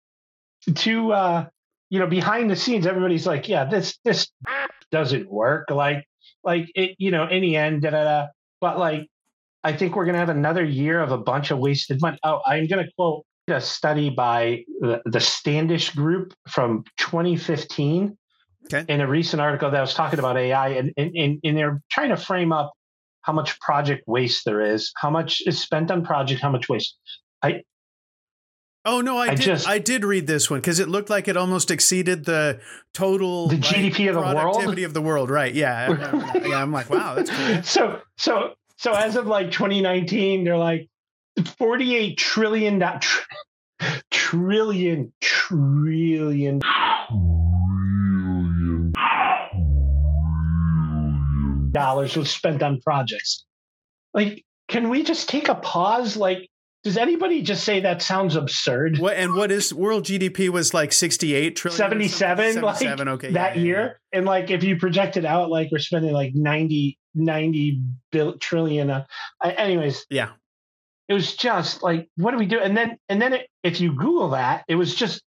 To 0.73 1.13
uh, 1.13 1.45
you 1.89 1.99
know, 1.99 2.07
behind 2.07 2.49
the 2.49 2.55
scenes, 2.55 2.85
everybody's 2.85 3.25
like, 3.25 3.47
"Yeah, 3.47 3.65
this 3.65 3.97
this 4.03 4.27
doesn't 4.91 5.31
work." 5.31 5.69
Like, 5.69 6.03
like 6.43 6.69
it, 6.75 6.95
you 6.97 7.11
know, 7.11 7.27
in 7.27 7.41
the 7.41 7.55
end, 7.55 7.83
da 7.83 7.91
da 7.91 8.03
da. 8.03 8.27
But 8.59 8.77
like, 8.77 9.07
I 9.63 9.73
think 9.73 9.95
we're 9.95 10.05
gonna 10.05 10.17
have 10.17 10.29
another 10.29 10.65
year 10.65 10.99
of 10.99 11.11
a 11.11 11.17
bunch 11.17 11.51
of 11.51 11.59
wasted 11.59 12.01
money. 12.01 12.17
Oh, 12.23 12.41
I'm 12.45 12.67
gonna 12.67 12.87
quote 12.97 13.25
a 13.47 13.61
study 13.61 14.09
by 14.09 14.65
the, 14.81 15.01
the 15.05 15.21
Standish 15.21 15.91
Group 15.91 16.33
from 16.49 16.83
2015. 16.97 18.17
Okay. 18.65 18.93
In 18.93 18.99
a 18.99 19.07
recent 19.07 19.41
article 19.41 19.71
that 19.71 19.79
was 19.79 19.93
talking 19.93 20.19
about 20.19 20.35
AI, 20.35 20.69
and, 20.69 20.91
and, 20.97 21.39
and 21.41 21.57
they're 21.57 21.81
trying 21.89 22.09
to 22.09 22.17
frame 22.17 22.51
up 22.51 22.73
how 23.27 23.33
much 23.33 23.59
project 23.59 24.07
waste 24.07 24.45
there 24.45 24.61
is, 24.61 24.93
how 24.95 25.09
much 25.09 25.41
is 25.45 25.59
spent 25.61 25.91
on 25.91 26.03
project, 26.03 26.41
how 26.41 26.49
much 26.49 26.69
waste. 26.69 26.97
I 27.43 27.61
Oh 28.85 29.01
no, 29.01 29.17
I, 29.17 29.25
I 29.25 29.29
did. 29.31 29.41
Just, 29.41 29.67
I 29.67 29.79
did 29.79 30.05
read 30.05 30.27
this 30.27 30.49
one 30.49 30.61
because 30.61 30.79
it 30.79 30.87
looked 30.87 31.09
like 31.09 31.27
it 31.27 31.35
almost 31.35 31.69
exceeded 31.69 32.23
the 32.23 32.61
total 32.93 33.49
the 33.49 33.57
GDP 33.57 34.07
of 34.07 34.15
the 34.15 34.21
world, 34.21 34.37
productivity 34.37 34.85
of 34.85 34.93
the 34.93 35.01
world. 35.01 35.29
Right? 35.29 35.53
Yeah. 35.53 36.35
yeah. 36.47 36.61
I'm 36.61 36.71
like, 36.71 36.89
wow, 36.89 37.15
that's 37.15 37.29
cool. 37.29 37.63
So, 37.63 38.01
so, 38.15 38.53
so 38.77 38.93
as 38.93 39.17
of 39.17 39.27
like 39.27 39.51
2019, 39.51 40.45
they're 40.45 40.55
like 40.55 40.87
48 41.57 42.17
trillion, 42.17 42.79
tr- 42.79 43.23
trillion, 44.09 45.11
trillion 45.19 46.61
dollars 51.77 52.17
was 52.17 52.29
spent 52.29 52.63
on 52.63 52.81
projects. 52.81 53.45
Like, 54.13 54.43
can 54.67 54.89
we 54.89 55.03
just 55.03 55.29
take 55.29 55.47
a 55.47 55.55
pause? 55.55 56.17
Like, 56.17 56.49
does 56.83 56.97
anybody 56.97 57.41
just 57.41 57.63
say 57.63 57.81
that 57.81 58.01
sounds 58.01 58.35
absurd? 58.35 58.97
What 58.97 59.17
and 59.17 59.35
what 59.35 59.51
is 59.51 59.73
world 59.73 60.05
GDP 60.05 60.49
was 60.49 60.73
like 60.73 60.93
68 60.93 61.55
trillion 61.55 61.77
77, 61.77 62.53
77 62.53 63.07
like 63.07 63.13
okay, 63.15 63.31
that 63.33 63.57
yeah, 63.57 63.61
year. 63.61 63.99
Yeah. 64.11 64.17
And 64.17 64.25
like 64.25 64.49
if 64.49 64.63
you 64.63 64.77
project 64.77 65.17
it 65.17 65.25
out 65.25 65.49
like 65.49 65.69
we're 65.71 65.79
spending 65.79 66.13
like 66.13 66.33
90 66.33 66.97
90 67.13 67.81
bill, 68.11 68.37
trillion 68.37 68.89
uh, 68.89 69.05
anyways. 69.43 70.05
Yeah. 70.09 70.29
It 71.09 71.13
was 71.13 71.35
just 71.35 71.83
like 71.83 72.09
what 72.15 72.31
do 72.31 72.37
we 72.37 72.45
do? 72.45 72.59
And 72.59 72.75
then 72.75 72.97
and 73.09 73.21
then 73.21 73.33
it, 73.33 73.47
if 73.63 73.81
you 73.81 73.91
google 73.93 74.29
that, 74.29 74.63
it 74.67 74.75
was 74.75 74.95
just 74.95 75.21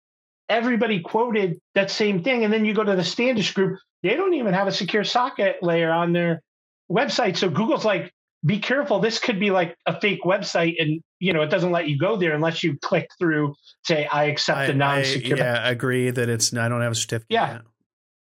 everybody 0.48 1.00
quoted 1.00 1.60
that 1.74 1.90
same 1.90 2.22
thing 2.22 2.44
and 2.44 2.52
then 2.52 2.64
you 2.64 2.74
go 2.74 2.84
to 2.84 2.96
the 2.96 3.04
Standish 3.04 3.54
group 3.54 3.78
they 4.02 4.16
don't 4.16 4.34
even 4.34 4.54
have 4.54 4.66
a 4.66 4.72
secure 4.72 5.04
socket 5.04 5.62
layer 5.62 5.90
on 5.90 6.12
their 6.12 6.42
website. 6.90 7.36
So 7.36 7.48
Google's 7.48 7.84
like, 7.84 8.12
be 8.44 8.58
careful. 8.58 9.00
This 9.00 9.18
could 9.18 9.38
be 9.38 9.50
like 9.50 9.76
a 9.86 10.00
fake 10.00 10.20
website, 10.24 10.76
and 10.80 11.02
you 11.18 11.34
know 11.34 11.42
it 11.42 11.50
doesn't 11.50 11.72
let 11.72 11.88
you 11.88 11.98
go 11.98 12.16
there 12.16 12.32
unless 12.32 12.62
you 12.62 12.78
click 12.80 13.08
through. 13.18 13.54
Say, 13.84 14.06
I 14.06 14.24
accept 14.24 14.66
the 14.66 14.74
non-secure. 14.74 15.36
I, 15.36 15.40
yeah, 15.40 15.68
agree 15.68 16.10
that 16.10 16.28
it's. 16.30 16.54
I 16.54 16.68
don't 16.68 16.80
have 16.80 16.92
a 16.92 16.94
certificate. 16.94 17.26
Yeah. 17.28 17.60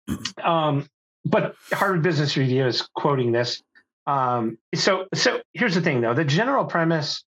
um, 0.43 0.87
but 1.25 1.55
Harvard 1.71 2.03
Business 2.03 2.37
Review 2.37 2.67
is 2.67 2.89
quoting 2.97 3.31
this. 3.31 3.63
Um, 4.07 4.59
so, 4.75 5.05
so 5.15 5.41
here's 5.53 5.75
the 5.75 5.83
thing, 5.83 6.01
though. 6.01 6.15
The 6.15 6.25
general 6.25 6.65
premise 6.65 7.23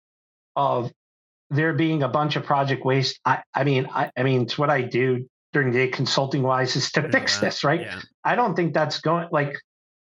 of 0.56 0.92
there 1.50 1.74
being 1.74 2.02
a 2.04 2.08
bunch 2.08 2.36
of 2.36 2.44
project 2.44 2.84
waste. 2.84 3.20
I, 3.24 3.44
I 3.54 3.64
mean, 3.64 3.88
I, 3.94 4.10
I 4.18 4.24
mean, 4.24 4.44
it's 4.44 4.58
what 4.58 4.70
I 4.70 4.82
do 4.82 5.28
during 5.54 5.72
the 5.72 5.80
day 5.80 5.88
consulting 5.88 6.44
wise 6.44 6.76
is 6.76 6.92
to 6.94 7.10
fix 7.10 7.40
this, 7.40 7.64
right? 7.64 7.82
Yeah. 7.82 8.00
I 8.24 8.36
don't 8.36 8.56
think 8.56 8.74
that's 8.74 9.00
going 9.00 9.28
like 9.32 9.56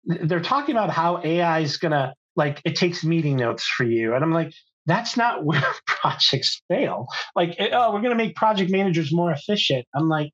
they're 0.04 0.40
talking 0.40 0.74
about 0.74 0.90
how 0.90 1.20
AI 1.22 1.60
is 1.60 1.76
gonna 1.76 2.14
like 2.36 2.60
it 2.64 2.76
takes 2.76 3.04
meeting 3.04 3.36
notes 3.36 3.66
for 3.66 3.84
you. 3.84 4.14
And 4.14 4.22
I'm 4.22 4.32
like, 4.32 4.52
that's 4.86 5.16
not 5.16 5.44
where 5.44 5.64
projects 5.86 6.62
fail. 6.68 7.06
Like, 7.34 7.56
eh, 7.58 7.70
oh, 7.72 7.92
we're 7.92 8.02
gonna 8.02 8.14
make 8.14 8.36
project 8.36 8.70
managers 8.70 9.12
more 9.12 9.32
efficient. 9.32 9.86
I'm 9.94 10.08
like, 10.08 10.30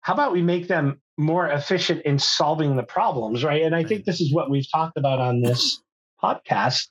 how 0.00 0.14
about 0.14 0.32
we 0.32 0.42
make 0.42 0.68
them 0.68 1.00
more 1.16 1.48
efficient 1.48 2.02
in 2.02 2.18
solving 2.18 2.76
the 2.76 2.82
problems, 2.82 3.42
right? 3.42 3.62
And 3.62 3.74
I 3.74 3.82
think 3.82 4.04
this 4.04 4.20
is 4.20 4.32
what 4.32 4.50
we've 4.50 4.70
talked 4.72 4.96
about 4.96 5.18
on 5.18 5.42
this 5.42 5.80
podcast. 6.22 6.88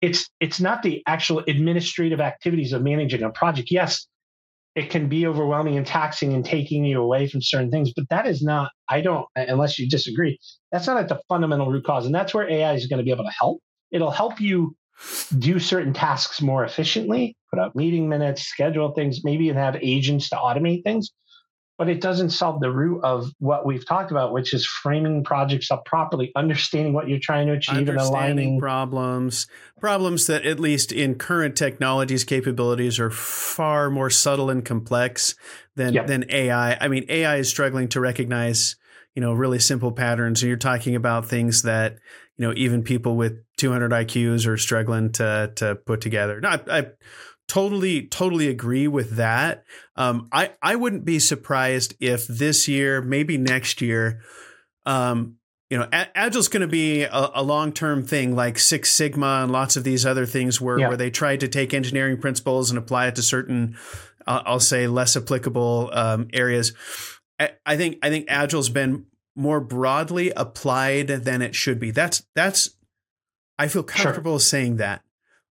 It's 0.00 0.28
it's 0.40 0.60
not 0.60 0.82
the 0.82 1.02
actual 1.06 1.42
administrative 1.48 2.20
activities 2.20 2.72
of 2.72 2.82
managing 2.82 3.22
a 3.22 3.30
project. 3.30 3.70
Yes, 3.70 4.06
it 4.74 4.90
can 4.90 5.08
be 5.08 5.26
overwhelming 5.26 5.76
and 5.76 5.86
taxing 5.86 6.32
and 6.32 6.44
taking 6.44 6.84
you 6.84 7.00
away 7.00 7.28
from 7.28 7.40
certain 7.42 7.70
things. 7.70 7.92
But 7.94 8.08
that 8.10 8.26
is 8.26 8.42
not, 8.42 8.70
I 8.88 9.00
don't, 9.00 9.26
unless 9.36 9.78
you 9.78 9.88
disagree, 9.88 10.38
that's 10.72 10.86
not 10.86 10.96
at 10.96 11.08
the 11.08 11.20
fundamental 11.28 11.70
root 11.70 11.84
cause. 11.84 12.06
And 12.06 12.14
that's 12.14 12.34
where 12.34 12.50
AI 12.50 12.74
is 12.74 12.86
going 12.86 12.98
to 12.98 13.04
be 13.04 13.12
able 13.12 13.24
to 13.24 13.32
help 13.38 13.60
it'll 13.94 14.10
help 14.10 14.40
you 14.40 14.76
do 15.38 15.58
certain 15.58 15.92
tasks 15.92 16.42
more 16.42 16.64
efficiently, 16.64 17.36
put 17.50 17.60
out 17.60 17.76
meeting 17.76 18.08
minutes, 18.08 18.42
schedule 18.42 18.92
things, 18.92 19.20
maybe 19.24 19.46
even 19.46 19.56
have 19.56 19.76
agents 19.76 20.28
to 20.30 20.36
automate 20.36 20.82
things. 20.82 21.12
But 21.76 21.88
it 21.88 22.00
doesn't 22.00 22.30
solve 22.30 22.60
the 22.60 22.70
root 22.70 23.02
of 23.02 23.32
what 23.40 23.66
we've 23.66 23.84
talked 23.84 24.12
about, 24.12 24.32
which 24.32 24.54
is 24.54 24.64
framing 24.64 25.24
projects 25.24 25.72
up 25.72 25.84
properly, 25.84 26.30
understanding 26.36 26.92
what 26.92 27.08
you're 27.08 27.18
trying 27.18 27.48
to 27.48 27.54
achieve, 27.54 27.88
and 27.88 27.98
aligning 27.98 28.60
problems, 28.60 29.48
problems 29.80 30.28
that 30.28 30.46
at 30.46 30.60
least 30.60 30.92
in 30.92 31.16
current 31.16 31.56
technologies 31.56 32.22
capabilities 32.22 33.00
are 33.00 33.10
far 33.10 33.90
more 33.90 34.08
subtle 34.08 34.50
and 34.50 34.64
complex 34.64 35.34
than 35.74 35.94
yep. 35.94 36.06
than 36.06 36.24
AI. 36.28 36.76
I 36.80 36.86
mean, 36.86 37.06
AI 37.08 37.36
is 37.36 37.48
struggling 37.48 37.88
to 37.88 38.00
recognize 38.00 38.76
you 39.14 39.20
know 39.20 39.32
really 39.32 39.58
simple 39.58 39.92
patterns, 39.92 40.42
and 40.42 40.48
you're 40.48 40.56
talking 40.56 40.94
about 40.94 41.26
things 41.26 41.62
that 41.62 41.98
you 42.36 42.46
know 42.46 42.52
even 42.56 42.82
people 42.82 43.16
with 43.16 43.38
200 43.56 43.90
IQs 43.90 44.46
are 44.46 44.56
struggling 44.56 45.12
to 45.12 45.52
to 45.56 45.74
put 45.74 46.00
together. 46.00 46.40
Not 46.40 46.70
I 46.70 46.86
totally 47.48 48.06
totally 48.06 48.48
agree 48.48 48.88
with 48.88 49.16
that. 49.16 49.64
Um, 49.96 50.28
I 50.32 50.52
I 50.62 50.76
wouldn't 50.76 51.04
be 51.04 51.18
surprised 51.18 51.94
if 52.00 52.26
this 52.26 52.68
year, 52.68 53.02
maybe 53.02 53.38
next 53.38 53.80
year, 53.80 54.20
um, 54.86 55.36
you 55.70 55.78
know, 55.78 55.88
a- 55.92 56.16
Agile's 56.16 56.48
going 56.48 56.62
to 56.62 56.66
be 56.66 57.02
a, 57.02 57.30
a 57.34 57.42
long 57.42 57.72
term 57.72 58.04
thing, 58.04 58.34
like 58.34 58.58
Six 58.58 58.90
Sigma 58.90 59.40
and 59.42 59.52
lots 59.52 59.76
of 59.76 59.84
these 59.84 60.06
other 60.06 60.26
things, 60.26 60.60
where 60.60 60.78
yeah. 60.78 60.88
where 60.88 60.96
they 60.96 61.10
tried 61.10 61.40
to 61.40 61.48
take 61.48 61.74
engineering 61.74 62.20
principles 62.20 62.70
and 62.70 62.78
apply 62.78 63.08
it 63.08 63.16
to 63.16 63.22
certain, 63.22 63.76
uh, 64.26 64.42
I'll 64.44 64.60
say, 64.60 64.86
less 64.86 65.16
applicable 65.16 65.90
um, 65.92 66.28
areas. 66.32 66.72
I, 67.38 67.50
I 67.66 67.76
think 67.76 67.98
I 68.02 68.10
think 68.10 68.26
Agile's 68.28 68.68
been 68.68 69.06
more 69.36 69.60
broadly 69.60 70.30
applied 70.30 71.08
than 71.08 71.42
it 71.42 71.54
should 71.54 71.80
be. 71.80 71.90
That's 71.90 72.22
that's 72.34 72.70
I 73.58 73.68
feel 73.68 73.82
comfortable 73.82 74.38
sure. 74.38 74.40
saying 74.40 74.76
that, 74.76 75.02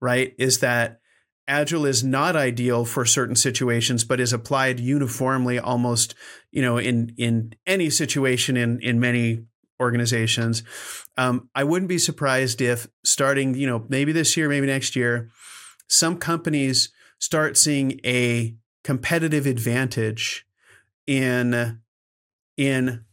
right? 0.01 0.33
Is 0.37 0.59
that 0.59 0.99
agile 1.49 1.85
is 1.85 2.03
not 2.03 2.35
ideal 2.35 2.85
for 2.85 3.03
certain 3.03 3.35
situations 3.35 4.03
but 4.05 4.19
is 4.19 4.31
applied 4.31 4.79
uniformly 4.79 5.59
almost, 5.59 6.15
you 6.51 6.61
know, 6.61 6.77
in 6.77 7.13
in 7.17 7.53
any 7.65 7.89
situation 7.89 8.55
in 8.55 8.79
in 8.81 8.99
many 8.99 9.43
organizations. 9.79 10.63
Um, 11.17 11.49
I 11.55 11.63
wouldn't 11.63 11.89
be 11.89 11.97
surprised 11.97 12.61
if 12.61 12.87
starting, 13.03 13.55
you 13.55 13.67
know, 13.67 13.85
maybe 13.89 14.11
this 14.11 14.35
year, 14.37 14.49
maybe 14.49 14.67
next 14.67 14.95
year, 14.95 15.29
some 15.87 16.17
companies 16.17 16.89
start 17.17 17.57
seeing 17.57 17.99
a 18.05 18.55
competitive 18.83 19.45
advantage 19.45 20.45
in 21.07 21.81
in 22.57 23.05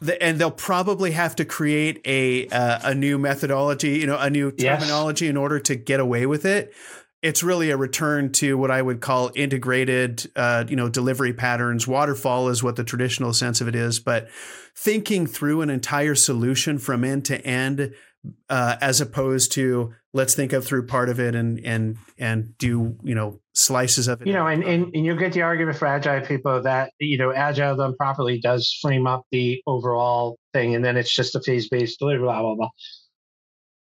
the, 0.00 0.22
and 0.22 0.38
they'll 0.38 0.50
probably 0.50 1.12
have 1.12 1.36
to 1.36 1.44
create 1.44 2.00
a 2.04 2.46
uh, 2.48 2.90
a 2.90 2.94
new 2.94 3.18
methodology, 3.18 3.98
you 3.98 4.06
know, 4.06 4.18
a 4.18 4.30
new 4.30 4.50
terminology 4.50 5.26
yes. 5.26 5.30
in 5.30 5.36
order 5.36 5.58
to 5.60 5.74
get 5.74 6.00
away 6.00 6.26
with 6.26 6.44
it. 6.44 6.72
It's 7.20 7.42
really 7.42 7.70
a 7.70 7.76
return 7.76 8.30
to 8.32 8.56
what 8.56 8.70
I 8.70 8.80
would 8.80 9.00
call 9.00 9.30
integrated, 9.34 10.30
uh, 10.36 10.64
you 10.68 10.76
know, 10.76 10.88
delivery 10.88 11.32
patterns. 11.32 11.86
Waterfall 11.86 12.48
is 12.48 12.62
what 12.62 12.76
the 12.76 12.84
traditional 12.84 13.32
sense 13.32 13.60
of 13.60 13.66
it 13.66 13.74
is, 13.74 13.98
but 13.98 14.28
thinking 14.76 15.26
through 15.26 15.62
an 15.62 15.70
entire 15.70 16.14
solution 16.14 16.78
from 16.78 17.02
end 17.02 17.24
to 17.26 17.44
end 17.44 17.92
uh, 18.48 18.76
as 18.80 19.00
opposed 19.00 19.52
to 19.52 19.94
let's 20.12 20.34
think 20.34 20.52
of 20.52 20.64
through 20.64 20.86
part 20.86 21.08
of 21.08 21.20
it 21.20 21.34
and 21.34 21.60
and 21.64 21.96
and 22.18 22.56
do 22.58 22.96
you 23.02 23.14
know 23.14 23.40
slices 23.54 24.08
of 24.08 24.20
it. 24.20 24.26
You 24.26 24.32
know, 24.32 24.46
and 24.46 24.62
and, 24.64 24.94
and 24.94 25.04
you 25.04 25.16
get 25.16 25.32
the 25.32 25.42
argument 25.42 25.78
for 25.78 25.86
agile 25.86 26.24
people 26.26 26.62
that 26.62 26.92
you 26.98 27.18
know 27.18 27.32
agile 27.32 27.76
done 27.76 27.94
properly 27.96 28.40
does 28.40 28.76
frame 28.80 29.06
up 29.06 29.24
the 29.30 29.62
overall 29.66 30.38
thing, 30.52 30.74
and 30.74 30.84
then 30.84 30.96
it's 30.96 31.14
just 31.14 31.34
a 31.34 31.40
phase 31.40 31.68
based 31.68 31.98
delivery. 31.98 32.24
Blah 32.24 32.40
blah 32.40 32.54
blah. 32.54 32.70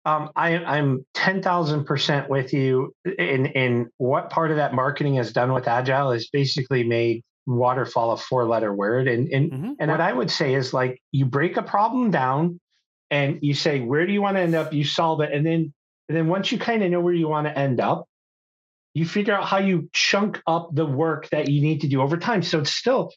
Um, 0.06 0.30
I, 0.36 0.58
I'm 0.58 1.06
ten 1.13 1.42
thousand 1.42 1.86
percent 1.86 2.30
with 2.30 2.54
you 2.54 2.94
in 3.06 3.46
in 3.48 3.89
what 3.98 4.30
part 4.30 4.52
of 4.52 4.58
that 4.58 4.74
marketing 4.74 5.16
has 5.16 5.32
done 5.32 5.54
with 5.54 5.68
agile 5.68 6.12
is 6.12 6.30
basically 6.30 6.84
made 6.84 7.24
waterfall 7.46 8.12
a 8.12 8.18
four 8.18 8.46
letter 8.46 8.74
word, 8.74 9.08
and 9.08 9.30
and 9.30 9.52
mm-hmm. 9.52 9.72
and 9.80 9.92
what 9.92 10.02
I 10.02 10.12
would 10.12 10.30
say 10.30 10.56
is 10.56 10.74
like 10.74 11.02
you 11.12 11.26
break 11.26 11.56
a 11.56 11.63
problem 11.63 12.12
down 12.12 12.60
and 13.12 13.39
you 13.42 13.54
say 13.54 13.80
where 13.80 14.06
do 14.06 14.12
you 14.12 14.22
want 14.22 14.38
to 14.38 14.42
end 14.42 14.56
up? 14.56 14.74
You 14.74 14.84
solve 14.84 15.22
it. 15.22 15.32
And 15.32 15.46
then 15.46 15.74
and 16.10 16.18
then 16.18 16.28
once 16.28 16.52
you 16.52 16.58
kind 16.58 16.84
of 16.84 16.92
know 16.92 17.00
where 17.00 17.13
you 17.13 17.30
want 17.30 17.48
to 17.48 17.58
end 17.58 17.80
up 17.80 18.06
you 18.94 19.06
figure 19.06 19.34
out 19.34 19.46
how 19.46 19.58
you 19.58 19.89
chunk 19.94 20.42
up 20.46 20.70
the 20.74 20.86
work 20.86 21.30
that 21.30 21.50
you 21.50 21.62
need 21.62 21.82
to 21.82 21.88
do 21.88 22.02
over 22.02 22.18
time. 22.18 22.44
So 22.44 22.60
it's 22.60 22.74
still 22.74 23.12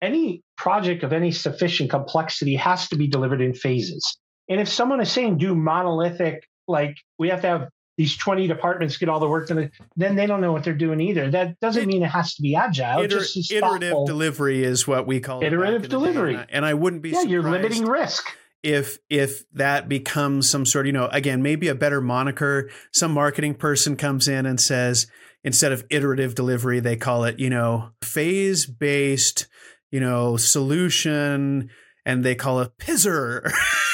any 0.00 0.42
project 0.56 1.02
of 1.02 1.12
any 1.12 1.32
sufficient 1.32 1.90
complexity 1.90 2.56
has 2.56 2.88
to 2.88 2.96
be 2.96 3.08
delivered 3.08 3.40
in 3.40 3.54
phases 3.54 4.18
and 4.48 4.60
if 4.60 4.68
someone 4.68 5.00
is 5.00 5.10
saying 5.10 5.38
do 5.38 5.54
monolithic 5.54 6.48
like 6.66 6.96
we 7.18 7.28
have 7.28 7.40
to 7.42 7.46
have 7.46 7.68
these 7.96 8.16
20 8.16 8.46
departments 8.46 8.96
get 8.96 9.08
all 9.08 9.18
the 9.18 9.28
work 9.28 9.48
done, 9.48 9.72
then 9.96 10.14
they 10.14 10.26
don't 10.26 10.40
know 10.40 10.52
what 10.52 10.62
they're 10.62 10.72
doing 10.72 11.00
either. 11.00 11.32
That 11.32 11.58
doesn't 11.58 11.84
mean 11.86 12.04
it 12.04 12.10
has 12.10 12.34
to 12.34 12.42
be 12.42 12.54
agile. 12.54 13.02
Iter- 13.02 13.18
just 13.18 13.50
iterative 13.50 14.06
delivery 14.06 14.62
is 14.62 14.86
what 14.86 15.04
we 15.06 15.18
call 15.18 15.42
iterative 15.42 15.88
delivery. 15.88 16.34
And 16.34 16.40
I, 16.42 16.46
and 16.50 16.64
I, 16.64 16.74
wouldn't 16.74 17.02
be 17.02 17.10
yeah, 17.10 17.22
you're 17.22 17.42
limiting 17.42 17.84
risk 17.84 18.24
if 18.62 18.98
if 19.10 19.44
that 19.52 19.88
becomes 19.88 20.48
some 20.48 20.64
sort 20.64 20.86
of 20.86 20.88
you 20.88 20.92
know 20.92 21.06
again 21.12 21.42
maybe 21.42 21.68
a 21.68 21.74
better 21.74 22.00
moniker 22.00 22.68
some 22.92 23.12
marketing 23.12 23.54
person 23.54 23.96
comes 23.96 24.26
in 24.26 24.46
and 24.46 24.60
says 24.60 25.06
instead 25.44 25.70
of 25.70 25.84
iterative 25.90 26.34
delivery 26.34 26.80
they 26.80 26.96
call 26.96 27.24
it 27.24 27.38
you 27.38 27.48
know 27.48 27.90
phase 28.02 28.66
based 28.66 29.46
you 29.92 30.00
know 30.00 30.36
solution 30.36 31.70
and 32.04 32.24
they 32.24 32.34
call 32.34 32.60
it 32.60 32.76
pizzer 32.78 33.48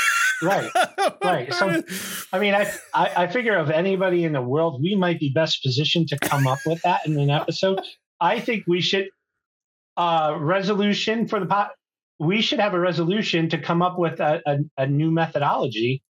right 0.44 0.70
right 1.24 1.52
so 1.52 1.82
i 2.32 2.38
mean 2.38 2.54
I, 2.54 2.70
I 2.92 3.12
i 3.16 3.26
figure 3.26 3.56
of 3.56 3.70
anybody 3.70 4.24
in 4.24 4.32
the 4.32 4.42
world 4.42 4.82
we 4.82 4.94
might 4.94 5.18
be 5.18 5.30
best 5.34 5.62
positioned 5.62 6.08
to 6.08 6.18
come 6.18 6.46
up 6.46 6.58
with 6.66 6.82
that 6.82 7.06
in 7.06 7.18
an 7.18 7.30
episode 7.30 7.80
i 8.20 8.40
think 8.40 8.64
we 8.66 8.80
should 8.80 9.08
uh 9.96 10.36
resolution 10.38 11.28
for 11.28 11.40
the 11.40 11.46
pot 11.46 11.70
we 12.18 12.40
should 12.40 12.60
have 12.60 12.74
a 12.74 12.80
resolution 12.80 13.48
to 13.48 13.58
come 13.58 13.82
up 13.82 13.98
with 13.98 14.20
a, 14.20 14.40
a, 14.46 14.58
a 14.78 14.86
new 14.86 15.10
methodology 15.10 16.02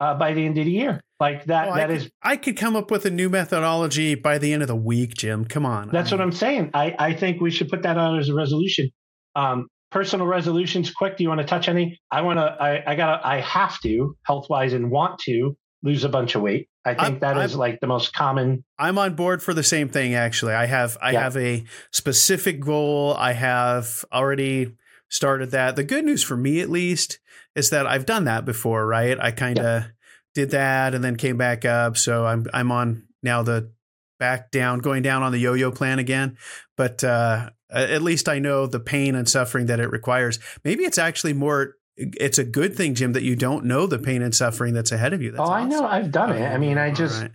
uh, 0.00 0.14
by 0.14 0.32
the 0.32 0.44
end 0.44 0.58
of 0.58 0.64
the 0.64 0.70
year. 0.70 1.00
Like 1.18 1.44
that. 1.46 1.66
Well, 1.66 1.76
that 1.76 1.90
I 1.90 1.94
is. 1.94 2.02
Could, 2.04 2.12
I 2.22 2.36
could 2.36 2.56
come 2.56 2.74
up 2.74 2.90
with 2.90 3.04
a 3.04 3.10
new 3.10 3.28
methodology 3.28 4.14
by 4.14 4.38
the 4.38 4.52
end 4.52 4.62
of 4.62 4.68
the 4.68 4.76
week, 4.76 5.14
Jim. 5.14 5.44
Come 5.44 5.66
on. 5.66 5.90
That's 5.90 6.10
I 6.12 6.16
mean, 6.16 6.20
what 6.20 6.24
I'm 6.24 6.32
saying. 6.32 6.70
I, 6.72 6.96
I 6.98 7.12
think 7.12 7.40
we 7.40 7.50
should 7.50 7.68
put 7.68 7.82
that 7.82 7.98
on 7.98 8.18
as 8.18 8.30
a 8.30 8.34
resolution. 8.34 8.90
Um, 9.36 9.68
personal 9.90 10.26
resolutions. 10.26 10.90
Quick. 10.90 11.16
Do 11.16 11.24
you 11.24 11.28
want 11.28 11.40
to 11.40 11.46
touch 11.46 11.68
any? 11.68 12.00
I 12.10 12.22
want 12.22 12.38
to. 12.38 12.44
I, 12.44 12.92
I 12.92 12.94
gotta. 12.94 13.26
I 13.26 13.40
have 13.40 13.80
to 13.80 14.16
health 14.22 14.48
wise 14.48 14.72
and 14.72 14.90
want 14.90 15.18
to 15.20 15.56
lose 15.82 16.04
a 16.04 16.08
bunch 16.08 16.34
of 16.34 16.42
weight. 16.42 16.68
I 16.84 16.94
think 16.94 17.02
I'm, 17.02 17.18
that 17.20 17.36
is 17.38 17.54
I'm, 17.54 17.58
like 17.58 17.80
the 17.80 17.86
most 17.86 18.12
common. 18.12 18.64
I'm 18.78 18.98
on 18.98 19.14
board 19.14 19.42
for 19.42 19.52
the 19.52 19.62
same 19.62 19.88
thing. 19.88 20.14
Actually, 20.14 20.54
I 20.54 20.66
have 20.66 20.96
I 21.00 21.12
yeah. 21.12 21.22
have 21.22 21.36
a 21.36 21.64
specific 21.92 22.60
goal. 22.60 23.14
I 23.18 23.32
have 23.32 24.04
already 24.12 24.76
started 25.08 25.50
that. 25.50 25.76
The 25.76 25.84
good 25.84 26.04
news 26.04 26.22
for 26.22 26.36
me, 26.36 26.60
at 26.60 26.70
least, 26.70 27.18
is 27.54 27.70
that 27.70 27.86
I've 27.86 28.06
done 28.06 28.24
that 28.24 28.44
before, 28.44 28.86
right? 28.86 29.18
I 29.20 29.30
kind 29.30 29.58
of 29.58 29.82
yep. 29.82 29.92
did 30.34 30.50
that 30.50 30.94
and 30.94 31.04
then 31.04 31.16
came 31.16 31.36
back 31.36 31.64
up. 31.64 31.96
So 31.96 32.24
I'm 32.24 32.46
I'm 32.54 32.72
on 32.72 33.08
now 33.22 33.42
the 33.42 33.72
back 34.18 34.50
down, 34.50 34.78
going 34.78 35.02
down 35.02 35.22
on 35.22 35.32
the 35.32 35.38
yo-yo 35.38 35.70
plan 35.70 35.98
again. 35.98 36.36
But 36.76 37.02
uh, 37.02 37.50
at 37.72 38.02
least 38.02 38.28
I 38.28 38.38
know 38.38 38.66
the 38.66 38.80
pain 38.80 39.14
and 39.14 39.28
suffering 39.28 39.66
that 39.66 39.80
it 39.80 39.90
requires. 39.90 40.38
Maybe 40.64 40.84
it's 40.84 40.98
actually 40.98 41.32
more. 41.32 41.76
It's 41.96 42.38
a 42.38 42.44
good 42.44 42.74
thing, 42.76 42.94
Jim, 42.94 43.12
that 43.12 43.22
you 43.22 43.36
don't 43.36 43.64
know 43.64 43.86
the 43.86 43.98
pain 43.98 44.22
and 44.22 44.34
suffering 44.34 44.72
that's 44.74 44.92
ahead 44.92 45.12
of 45.12 45.20
you. 45.20 45.32
That's 45.32 45.40
oh, 45.40 45.52
awesome. 45.52 45.66
I 45.66 45.68
know. 45.68 45.86
I've 45.86 46.10
done 46.10 46.32
it. 46.32 46.46
I 46.46 46.56
mean, 46.56 46.78
I 46.78 46.92
just, 46.92 47.26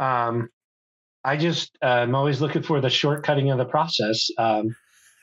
right. 0.00 0.26
um, 0.26 0.48
I 1.22 1.36
just, 1.36 1.76
uh, 1.80 1.86
I'm 1.86 2.14
always 2.14 2.40
looking 2.40 2.62
for 2.62 2.80
the 2.80 2.88
shortcutting 2.88 3.52
of 3.52 3.58
the 3.58 3.66
process. 3.66 4.28
Um, 4.36 4.74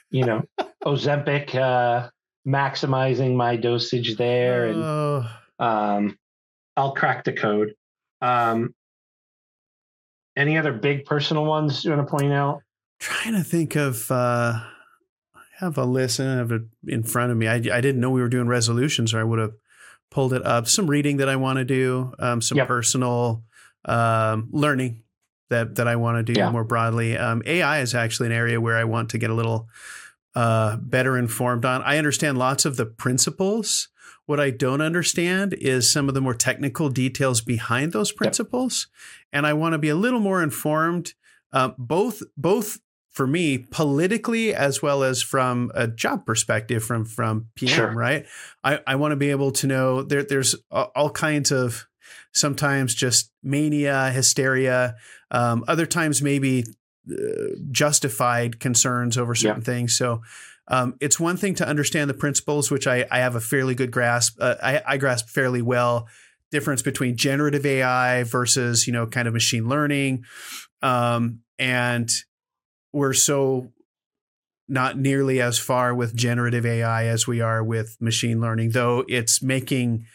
you 0.09 0.25
know, 0.25 0.43
Ozempic, 0.85 1.53
uh, 1.55 2.09
maximizing 2.47 3.35
my 3.35 3.57
dosage 3.57 4.15
there, 4.15 4.67
and 4.67 4.81
oh. 4.81 5.25
um, 5.59 6.17
I'll 6.77 6.93
crack 6.93 7.25
the 7.25 7.33
code. 7.33 7.73
Um, 8.21 8.73
any 10.37 10.57
other 10.57 10.71
big 10.71 11.05
personal 11.05 11.45
ones 11.45 11.83
you 11.83 11.91
want 11.91 12.07
to 12.07 12.11
point 12.11 12.31
out? 12.31 12.61
Trying 12.99 13.35
to 13.35 13.43
think 13.43 13.75
of. 13.75 14.09
Uh, 14.11 14.59
I 15.35 15.41
have 15.59 15.77
a 15.77 15.85
list 15.85 16.19
and 16.19 16.29
I 16.29 16.35
have 16.37 16.51
it 16.51 16.63
in 16.87 17.03
front 17.03 17.31
of 17.31 17.37
me. 17.37 17.47
I, 17.47 17.55
I 17.55 17.81
didn't 17.81 17.99
know 17.99 18.09
we 18.09 18.21
were 18.21 18.29
doing 18.29 18.47
resolutions, 18.47 19.13
or 19.13 19.19
I 19.19 19.23
would 19.23 19.39
have 19.39 19.53
pulled 20.09 20.33
it 20.33 20.45
up. 20.45 20.67
Some 20.67 20.89
reading 20.89 21.17
that 21.17 21.29
I 21.29 21.35
want 21.35 21.57
to 21.57 21.65
do. 21.65 22.13
Um, 22.19 22.41
some 22.41 22.57
yep. 22.57 22.67
personal 22.67 23.43
um, 23.85 24.49
learning 24.51 25.03
that 25.49 25.75
that 25.75 25.87
I 25.87 25.95
want 25.95 26.17
to 26.17 26.33
do 26.33 26.39
yeah. 26.39 26.49
more 26.49 26.63
broadly. 26.63 27.17
Um, 27.17 27.41
AI 27.45 27.79
is 27.79 27.95
actually 27.95 28.27
an 28.27 28.33
area 28.33 28.59
where 28.59 28.77
I 28.77 28.83
want 28.83 29.09
to 29.11 29.17
get 29.17 29.29
a 29.29 29.33
little 29.33 29.67
uh, 30.35 30.77
better 30.77 31.17
informed 31.17 31.65
on. 31.65 31.81
I 31.83 31.97
understand 31.97 32.37
lots 32.37 32.65
of 32.65 32.77
the 32.77 32.85
principles. 32.85 33.89
What 34.25 34.39
I 34.39 34.49
don't 34.49 34.81
understand 34.81 35.53
is 35.53 35.89
some 35.89 36.09
of 36.09 36.13
the 36.13 36.21
more 36.21 36.33
technical 36.33 36.89
details 36.89 37.39
behind 37.39 37.93
those 37.93 38.11
principles, 38.11 38.87
yep. 38.89 39.39
and 39.39 39.47
I 39.47 39.53
want 39.53 39.73
to 39.73 39.77
be 39.77 39.89
a 39.89 39.95
little 39.95 40.19
more 40.19 40.43
informed, 40.43 41.13
uh, 41.53 41.69
both 41.77 42.21
both 42.35 42.79
for 43.17 43.25
me 43.25 43.57
politically 43.57 44.53
as 44.53 44.83
well 44.83 45.01
as 45.03 45.23
from 45.23 45.71
a 45.73 45.87
job 45.87 46.23
perspective 46.23 46.83
from 46.83 47.03
from 47.03 47.47
PM. 47.55 47.69
Sure. 47.69 47.91
Right, 47.91 48.27
I, 48.63 48.79
I 48.85 48.95
want 48.95 49.11
to 49.11 49.15
be 49.15 49.31
able 49.31 49.51
to 49.53 49.65
know 49.65 50.03
there, 50.03 50.23
there's 50.23 50.53
all 50.71 51.09
kinds 51.09 51.51
of 51.51 51.87
sometimes 52.31 52.93
just 52.93 53.31
mania, 53.41 54.11
hysteria, 54.11 54.95
um, 55.31 55.65
other 55.67 55.87
times 55.87 56.21
maybe 56.21 56.63
uh, 57.11 57.55
justified 57.71 58.59
concerns 58.59 59.17
over 59.17 59.33
certain 59.33 59.63
things. 59.63 59.97
So 59.97 60.21
um, 60.67 60.93
it's 60.99 61.19
one 61.19 61.37
thing 61.37 61.55
to 61.55 61.67
understand 61.67 62.11
the 62.11 62.13
principles, 62.13 62.69
which 62.69 62.85
I, 62.85 63.07
I 63.09 63.17
have 63.17 63.35
a 63.35 63.41
fairly 63.41 63.73
good 63.73 63.89
grasp. 63.89 64.37
Uh, 64.39 64.55
I, 64.61 64.83
I 64.85 64.97
grasp 64.97 65.29
fairly 65.29 65.63
well. 65.63 66.07
Difference 66.51 66.83
between 66.83 67.17
generative 67.17 67.65
AI 67.65 68.23
versus 68.23 68.85
you 68.85 68.93
know 68.93 69.07
kind 69.07 69.27
of 69.27 69.33
machine 69.33 69.67
learning, 69.67 70.23
um, 70.83 71.39
and 71.57 72.09
we're 72.97 73.13
so 73.13 73.71
not 74.67 74.97
nearly 74.97 75.39
as 75.39 75.57
far 75.57 75.93
with 75.95 76.15
generative 76.15 76.65
AI 76.65 77.05
as 77.05 77.27
we 77.27 77.39
are 77.39 77.63
with 77.63 77.95
machine 78.01 78.41
learning, 78.41 78.71
though 78.71 79.05
it's 79.07 79.41
making 79.41 80.05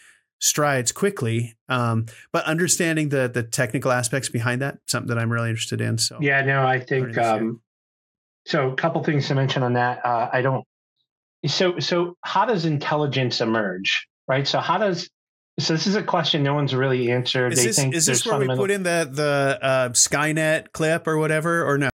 strides 0.41 0.93
quickly. 0.93 1.55
Um, 1.69 2.07
but 2.33 2.45
understanding 2.45 3.09
the 3.09 3.31
the 3.33 3.43
technical 3.43 3.93
aspects 3.93 4.29
behind 4.29 4.61
that, 4.61 4.79
something 4.87 5.09
that 5.09 5.19
I'm 5.19 5.33
really 5.33 5.49
interested 5.49 5.81
in. 5.81 5.97
So 5.97 6.19
yeah, 6.21 6.43
no, 6.43 6.67
I 6.67 6.81
think 6.81 7.17
um, 7.17 7.61
so. 8.45 8.71
A 8.73 8.75
couple 8.75 9.03
things 9.05 9.29
to 9.29 9.35
mention 9.35 9.63
on 9.63 9.75
that. 9.75 10.05
Uh, 10.05 10.29
I 10.33 10.43
don't. 10.43 10.67
So 11.47 11.79
so 11.79 12.17
how 12.21 12.45
does 12.45 12.67
intelligence 12.67 13.41
emerge? 13.41 14.07
Right. 14.29 14.47
So 14.47 14.59
how 14.59 14.79
does 14.79 15.09
so 15.59 15.75
this 15.75 15.87
is 15.87 15.95
a 15.95 16.03
question 16.03 16.43
no 16.43 16.55
one's 16.55 16.75
really 16.75 17.11
answered. 17.11 17.53
Is 17.53 17.59
they 17.59 17.67
this, 17.67 17.77
think 17.77 17.95
is 17.95 18.07
this 18.07 18.27
where 18.27 18.39
we 18.39 18.49
put 18.49 18.71
in 18.71 18.83
the 18.83 19.09
the 19.11 19.59
uh, 19.63 19.89
Skynet 19.91 20.73
clip 20.73 21.07
or 21.07 21.17
whatever, 21.17 21.65
or 21.65 21.79
no? 21.79 21.92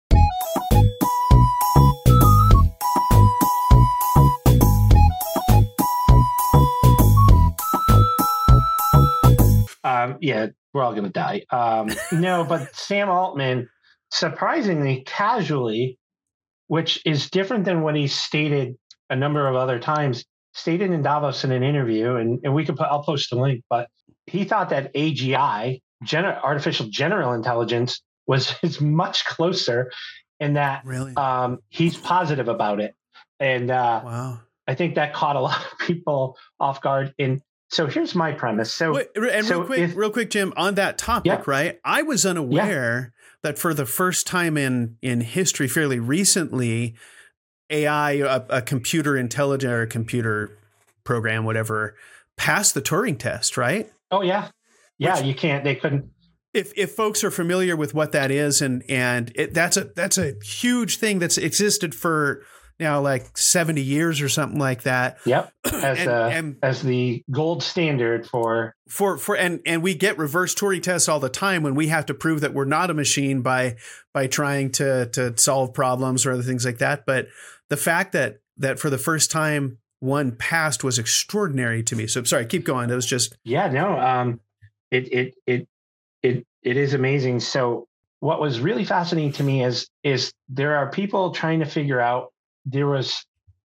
Um, 10.17 10.19
yeah, 10.23 10.47
we're 10.73 10.83
all 10.83 10.95
gonna 10.95 11.11
die. 11.11 11.45
Um, 11.51 11.91
no, 12.13 12.45
but 12.45 12.75
Sam 12.75 13.09
Altman, 13.09 13.69
surprisingly 14.11 15.03
casually, 15.07 15.99
which 16.69 17.01
is 17.07 17.31
different 17.31 17.65
than 17.65 17.83
what 17.83 17.95
he 17.97 18.07
stated 18.07 18.77
a 19.11 19.17
number 19.17 19.47
of 19.47 19.55
other 19.55 19.79
times, 19.79 20.25
stated 20.53 20.91
in 20.91 21.03
Davos 21.03 21.45
in 21.45 21.53
an 21.53 21.63
interview, 21.63 22.17
and, 22.17 22.41
and 22.43 22.55
we 22.55 22.65
could 22.65 22.77
put 22.77 22.87
I'll 22.87 23.03
post 23.03 23.31
the 23.31 23.37
link, 23.37 23.63
but 23.71 23.89
he 24.27 24.45
thought 24.45 24.71
that 24.71 24.93
AGI, 24.95 25.81
gener- 26.05 26.43
artificial 26.43 26.87
general 26.89 27.33
intelligence, 27.33 28.03
was 28.27 28.55
is 28.63 28.81
much 28.81 29.25
closer, 29.25 29.91
and 30.41 30.57
that 30.57 30.83
Really? 30.85 31.15
um, 31.17 31.59
he's 31.69 31.97
positive 31.97 32.49
about 32.49 32.81
it. 32.81 32.95
And 33.39 33.71
uh, 33.71 34.03
wow. 34.05 34.41
I 34.67 34.75
think 34.75 34.95
that 34.97 35.15
caught 35.15 35.37
a 35.37 35.41
lot 35.41 35.65
of 35.73 35.79
people 35.87 36.37
off 36.59 36.81
guard. 36.81 37.15
And 37.19 37.43
so 37.69 37.87
here's 37.87 38.15
my 38.15 38.33
premise. 38.33 38.73
So 38.73 38.95
Wait, 38.95 39.09
and 39.17 39.45
so 39.47 39.59
real 39.59 39.67
quick, 39.67 39.79
if- 39.81 39.97
real 39.97 40.11
quick, 40.11 40.31
Jim, 40.31 40.53
on 40.57 40.75
that 40.77 40.99
topic, 40.99 41.27
Yeah. 41.27 41.43
right? 41.47 41.81
I 41.85 42.03
was 42.03 42.25
unaware 42.27 43.13
that 43.43 43.59
for 43.59 43.75
the 43.75 43.87
first 43.87 44.27
time 44.27 44.57
in 44.57 44.97
in 45.03 45.21
history, 45.21 45.69
fairly 45.69 45.99
recently, 45.99 46.95
AI, 47.71 48.13
a, 48.13 48.43
a 48.49 48.63
computer 48.63 49.17
intelligent 49.17 49.73
or 49.73 49.83
a 49.83 49.87
computer 49.87 50.57
program, 51.05 51.45
whatever, 51.45 51.97
passed 52.37 52.75
the 52.75 52.83
Turing 52.83 53.19
test, 53.19 53.57
right? 53.57 53.91
Oh 54.11 54.23
yeah, 54.23 54.49
yeah. 54.99 55.17
Which- 55.17 55.27
you 55.27 55.35
can't. 55.35 55.65
They 55.65 55.75
couldn't. 55.75 56.11
If 56.55 56.73
if 56.77 56.93
folks 56.93 57.23
are 57.23 57.31
familiar 57.31 57.77
with 57.77 57.93
what 57.93 58.13
that 58.13 58.31
is, 58.31 58.63
and 58.63 58.83
and 58.89 59.31
it, 59.35 59.53
that's 59.53 59.77
a 59.77 59.91
that's 59.95 60.17
a 60.17 60.33
huge 60.43 60.97
thing 60.99 61.19
that's 61.19 61.37
existed 61.37 61.95
for 61.95 62.43
now 62.79 63.01
like 63.01 63.37
seventy 63.39 63.83
years 63.83 64.21
or 64.21 64.29
something 64.29 64.59
like 64.59 64.83
that. 64.83 65.19
Yep. 65.25 65.53
As 65.65 65.99
And- 66.01 66.09
uh, 66.09 66.29
and- 66.33 66.57
as 66.63 66.83
the 66.83 67.23
gold 67.31 67.63
standard 67.63 68.27
for 68.27 68.75
for 68.89 69.19
for 69.19 69.37
and 69.37 69.61
and 69.67 69.83
we 69.83 69.95
get 69.95 70.19
reverse 70.19 70.55
Turing 70.55 70.83
tests 70.83 71.09
all 71.09 71.21
the 71.21 71.29
time 71.29 71.63
when 71.63 71.75
we 71.75 71.89
have 71.89 72.07
to 72.07 72.15
prove 72.15 72.41
that 72.43 72.55
we're 72.55 72.65
not 72.65 72.91
a 72.91 72.95
machine 72.95 73.43
by 73.43 73.77
by 74.13 74.27
trying 74.27 74.71
to 74.73 75.07
to 75.13 75.37
solve 75.37 75.73
problems 75.75 76.27
or 76.27 76.33
other 76.33 76.43
things 76.43 76.65
like 76.65 76.79
that. 76.79 77.05
But 77.07 77.29
the 77.69 77.77
fact 77.77 78.13
that 78.13 78.41
that 78.59 78.79
for 78.79 78.91
the 78.91 78.99
first 78.99 79.31
time 79.31 79.79
one 80.01 80.33
passed 80.33 80.85
was 80.85 80.99
extraordinary 80.99 81.83
to 81.83 81.97
me. 81.97 82.07
So 82.07 82.23
sorry, 82.25 82.47
keep 82.47 82.65
going. 82.65 82.91
It 82.91 82.95
was 82.95 83.07
just 83.07 83.37
yeah. 83.45 83.69
No. 83.69 83.99
Um. 83.99 84.41
It 84.91 85.13
it 85.13 85.35
it 85.47 85.69
it 86.23 86.47
it 86.63 86.77
is 86.77 86.95
amazing. 86.95 87.41
So 87.41 87.89
what 88.21 88.41
was 88.41 88.61
really 88.61 88.85
fascinating 88.85 89.33
to 89.33 89.43
me 89.43 89.65
is 89.65 89.89
is 90.05 90.33
there 90.49 90.77
are 90.77 90.91
people 90.91 91.33
trying 91.33 91.61
to 91.61 91.67
figure 91.67 92.01
out 92.01 92.33
there 92.67 92.87
was 92.89 93.25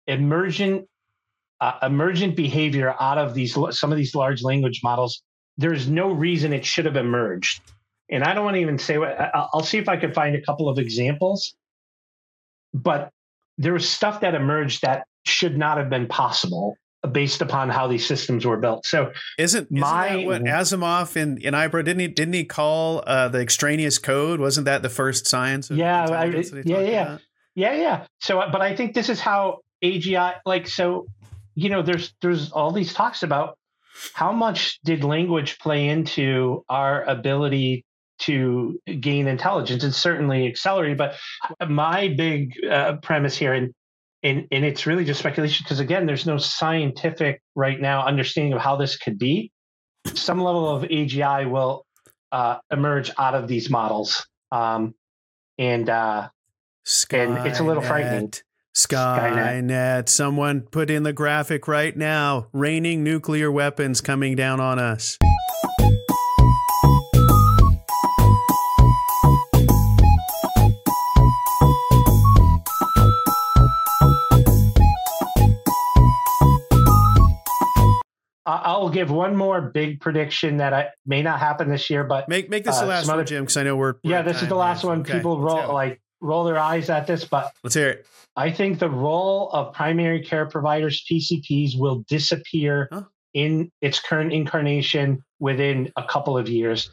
emergent 0.07 0.87
uh, 1.61 1.73
emergent 1.83 2.35
behavior 2.35 2.93
out 2.99 3.17
of 3.17 3.33
these 3.33 3.57
some 3.71 3.91
of 3.91 3.97
these 3.97 4.13
large 4.13 4.43
language 4.43 4.81
models. 4.83 5.21
There's 5.57 5.87
no 5.87 6.11
reason 6.11 6.51
it 6.53 6.65
should 6.65 6.85
have 6.85 6.97
emerged, 6.97 7.61
and 8.11 8.23
I 8.23 8.33
don't 8.33 8.43
want 8.45 8.55
to 8.55 8.61
even 8.61 8.77
say 8.77 8.97
what. 8.97 9.17
I'll 9.33 9.63
see 9.63 9.77
if 9.77 9.87
I 9.89 9.97
can 9.97 10.13
find 10.13 10.35
a 10.35 10.41
couple 10.41 10.67
of 10.69 10.77
examples, 10.77 11.55
but 12.73 13.11
there 13.57 13.73
was 13.73 13.87
stuff 13.89 14.21
that 14.21 14.35
emerged 14.35 14.81
that 14.83 15.07
should 15.25 15.57
not 15.57 15.77
have 15.77 15.89
been 15.89 16.07
possible 16.07 16.75
based 17.11 17.41
upon 17.41 17.69
how 17.69 17.87
these 17.87 18.05
systems 18.05 18.45
were 18.45 18.57
built. 18.57 18.85
So 18.85 19.11
isn't, 19.37 19.63
isn't 19.63 19.71
My- 19.71 20.25
what 20.25 20.43
Asimov 20.43 21.15
in 21.15 21.37
in 21.39 21.53
I, 21.55 21.65
Robot 21.65 21.85
didn't 21.85 21.99
he 22.01 22.07
didn't 22.07 22.33
he 22.33 22.45
call 22.45 23.03
uh, 23.07 23.29
the 23.29 23.39
extraneous 23.39 23.97
code? 23.97 24.39
Wasn't 24.39 24.65
that 24.65 24.81
the 24.83 24.89
first 24.89 25.25
science? 25.27 25.69
Of 25.71 25.77
Yeah, 25.77 26.01
I- 26.01 26.25
intelligence 26.25 26.49
that 26.51 26.65
he 26.65 26.71
yeah, 26.71 26.79
yeah. 26.81 27.01
about? 27.03 27.21
Yeah, 27.57 27.73
yeah. 27.73 28.05
So, 28.19 28.39
but 28.51 28.61
I 28.61 28.75
think 28.75 28.93
this 28.93 29.09
is 29.09 29.19
how 29.19 29.61
AGI, 29.83 30.35
like, 30.45 30.67
so, 30.67 31.07
you 31.55 31.69
know, 31.69 31.81
there's 31.81 32.13
there's 32.21 32.51
all 32.51 32.71
these 32.71 32.93
talks 32.93 33.23
about 33.23 33.57
how 34.13 34.31
much 34.31 34.79
did 34.83 35.03
language 35.03 35.57
play 35.57 35.89
into 35.89 36.63
our 36.69 37.03
ability 37.05 37.83
to 38.19 38.79
gain 38.99 39.27
intelligence, 39.27 39.83
and 39.83 39.93
certainly 39.93 40.45
accelerate. 40.45 40.99
But 40.99 41.15
my 41.67 42.09
big 42.15 42.53
uh, 42.63 42.97
premise 42.97 43.35
here, 43.35 43.53
and 43.53 43.73
and 44.21 44.45
and 44.51 44.63
it's 44.63 44.85
really 44.85 45.03
just 45.03 45.19
speculation 45.19 45.63
because 45.63 45.79
again, 45.79 46.05
there's 46.05 46.27
no 46.27 46.37
scientific 46.37 47.41
right 47.55 47.81
now 47.81 48.05
understanding 48.05 48.53
of 48.53 48.61
how 48.61 48.75
this 48.75 48.97
could 48.97 49.17
be. 49.17 49.51
Some 50.13 50.39
level 50.39 50.69
of 50.69 50.83
AGI 50.83 51.49
will 51.49 51.87
uh, 52.31 52.59
emerge 52.71 53.09
out 53.17 53.33
of 53.33 53.47
these 53.47 53.67
models, 53.71 54.27
um, 54.51 54.93
and 55.57 55.89
uh, 55.89 56.29
And 57.11 57.47
it's 57.47 57.59
a 57.59 57.63
little 57.63 57.83
frightening. 57.83 58.31
Skynet. 58.75 59.63
Skynet. 59.67 60.09
Someone 60.09 60.61
put 60.61 60.89
in 60.89 61.03
the 61.03 61.11
graphic 61.13 61.67
right 61.67 61.95
now. 61.97 62.47
Raining 62.53 63.03
nuclear 63.03 63.51
weapons 63.51 63.99
coming 64.01 64.35
down 64.35 64.59
on 64.59 64.79
us. 64.79 65.17
I'll 78.49 78.87
give 78.89 79.11
one 79.11 79.35
more 79.35 79.59
big 79.59 79.99
prediction 79.99 80.57
that 80.57 80.73
I 80.73 80.87
may 81.05 81.21
not 81.21 81.39
happen 81.39 81.69
this 81.69 81.89
year, 81.89 82.05
but 82.05 82.29
Make 82.29 82.49
make 82.49 82.63
this 82.63 82.77
the 82.77 82.85
Uh, 82.85 82.87
last 82.87 83.05
some 83.05 83.13
one, 83.13 83.19
other- 83.19 83.27
Jim, 83.27 83.43
because 83.43 83.57
I 83.57 83.63
know 83.63 83.75
we're, 83.75 83.95
we're 84.05 84.11
yeah, 84.11 84.21
this 84.21 84.41
is 84.41 84.47
the 84.47 84.55
last 84.55 84.85
one. 84.85 85.01
Okay, 85.01 85.13
People 85.15 85.41
roll 85.41 85.73
like 85.73 85.99
roll 86.21 86.43
their 86.43 86.59
eyes 86.59 86.89
at 86.89 87.07
this, 87.07 87.25
but 87.25 87.51
Let's 87.63 87.75
hear 87.75 87.89
it. 87.89 88.07
I 88.35 88.51
think 88.51 88.79
the 88.79 88.89
role 88.89 89.49
of 89.51 89.73
primary 89.73 90.21
care 90.23 90.45
providers 90.45 91.03
(PCPs) 91.09 91.77
will 91.77 92.03
disappear 92.07 92.87
Huh? 92.91 93.03
in 93.33 93.71
its 93.81 93.99
current 93.99 94.33
incarnation 94.33 95.23
within 95.39 95.91
a 95.95 96.03
couple 96.03 96.37
of 96.37 96.47
years. 96.49 96.89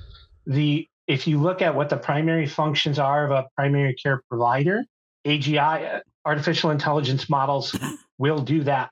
The 0.47 0.87
if 1.07 1.27
you 1.27 1.39
look 1.41 1.61
at 1.63 1.75
what 1.75 1.91
the 1.91 1.97
primary 1.99 2.47
functions 2.47 2.99
are 2.99 3.25
of 3.27 3.31
a 3.31 3.47
primary 3.57 3.95
care 3.95 4.23
provider, 4.31 4.85
AGI, 5.27 6.01
artificial 6.25 6.71
intelligence 6.71 7.29
models, 7.29 7.77
will 8.19 8.39
do 8.39 8.63
that. 8.65 8.91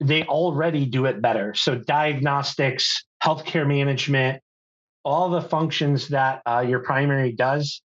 They 0.00 0.24
already 0.24 0.84
do 0.86 1.06
it 1.06 1.20
better. 1.22 1.54
So 1.54 1.76
diagnostics, 1.76 3.04
healthcare 3.24 3.66
management, 3.66 4.40
all 5.04 5.30
the 5.30 5.40
functions 5.42 6.08
that 6.08 6.42
uh, 6.46 6.60
your 6.66 6.80
primary 6.80 7.32
does 7.32 7.80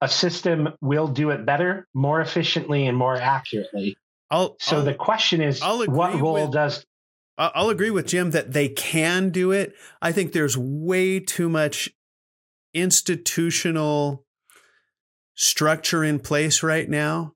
a 0.00 0.08
system 0.08 0.68
will 0.80 1.08
do 1.08 1.30
it 1.30 1.44
better, 1.44 1.86
more 1.94 2.20
efficiently, 2.20 2.86
and 2.86 2.96
more 2.96 3.16
accurately. 3.16 3.96
I'll 4.30 4.56
So 4.60 4.78
I'll, 4.78 4.84
the 4.84 4.94
question 4.94 5.40
is, 5.40 5.60
what 5.62 6.14
role 6.20 6.44
with- 6.44 6.52
does? 6.52 6.84
I'll 7.40 7.68
agree 7.68 7.90
with 7.90 8.08
Jim 8.08 8.32
that 8.32 8.52
they 8.52 8.68
can 8.68 9.30
do 9.30 9.52
it. 9.52 9.72
I 10.02 10.10
think 10.10 10.32
there's 10.32 10.58
way 10.58 11.20
too 11.20 11.48
much 11.48 11.88
institutional 12.74 14.24
structure 15.36 16.02
in 16.02 16.18
place 16.18 16.64
right 16.64 16.88
now 16.88 17.34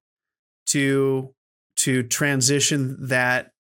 to 0.67 1.33
to 1.77 2.03
transition 2.03 2.97
that 3.09 3.53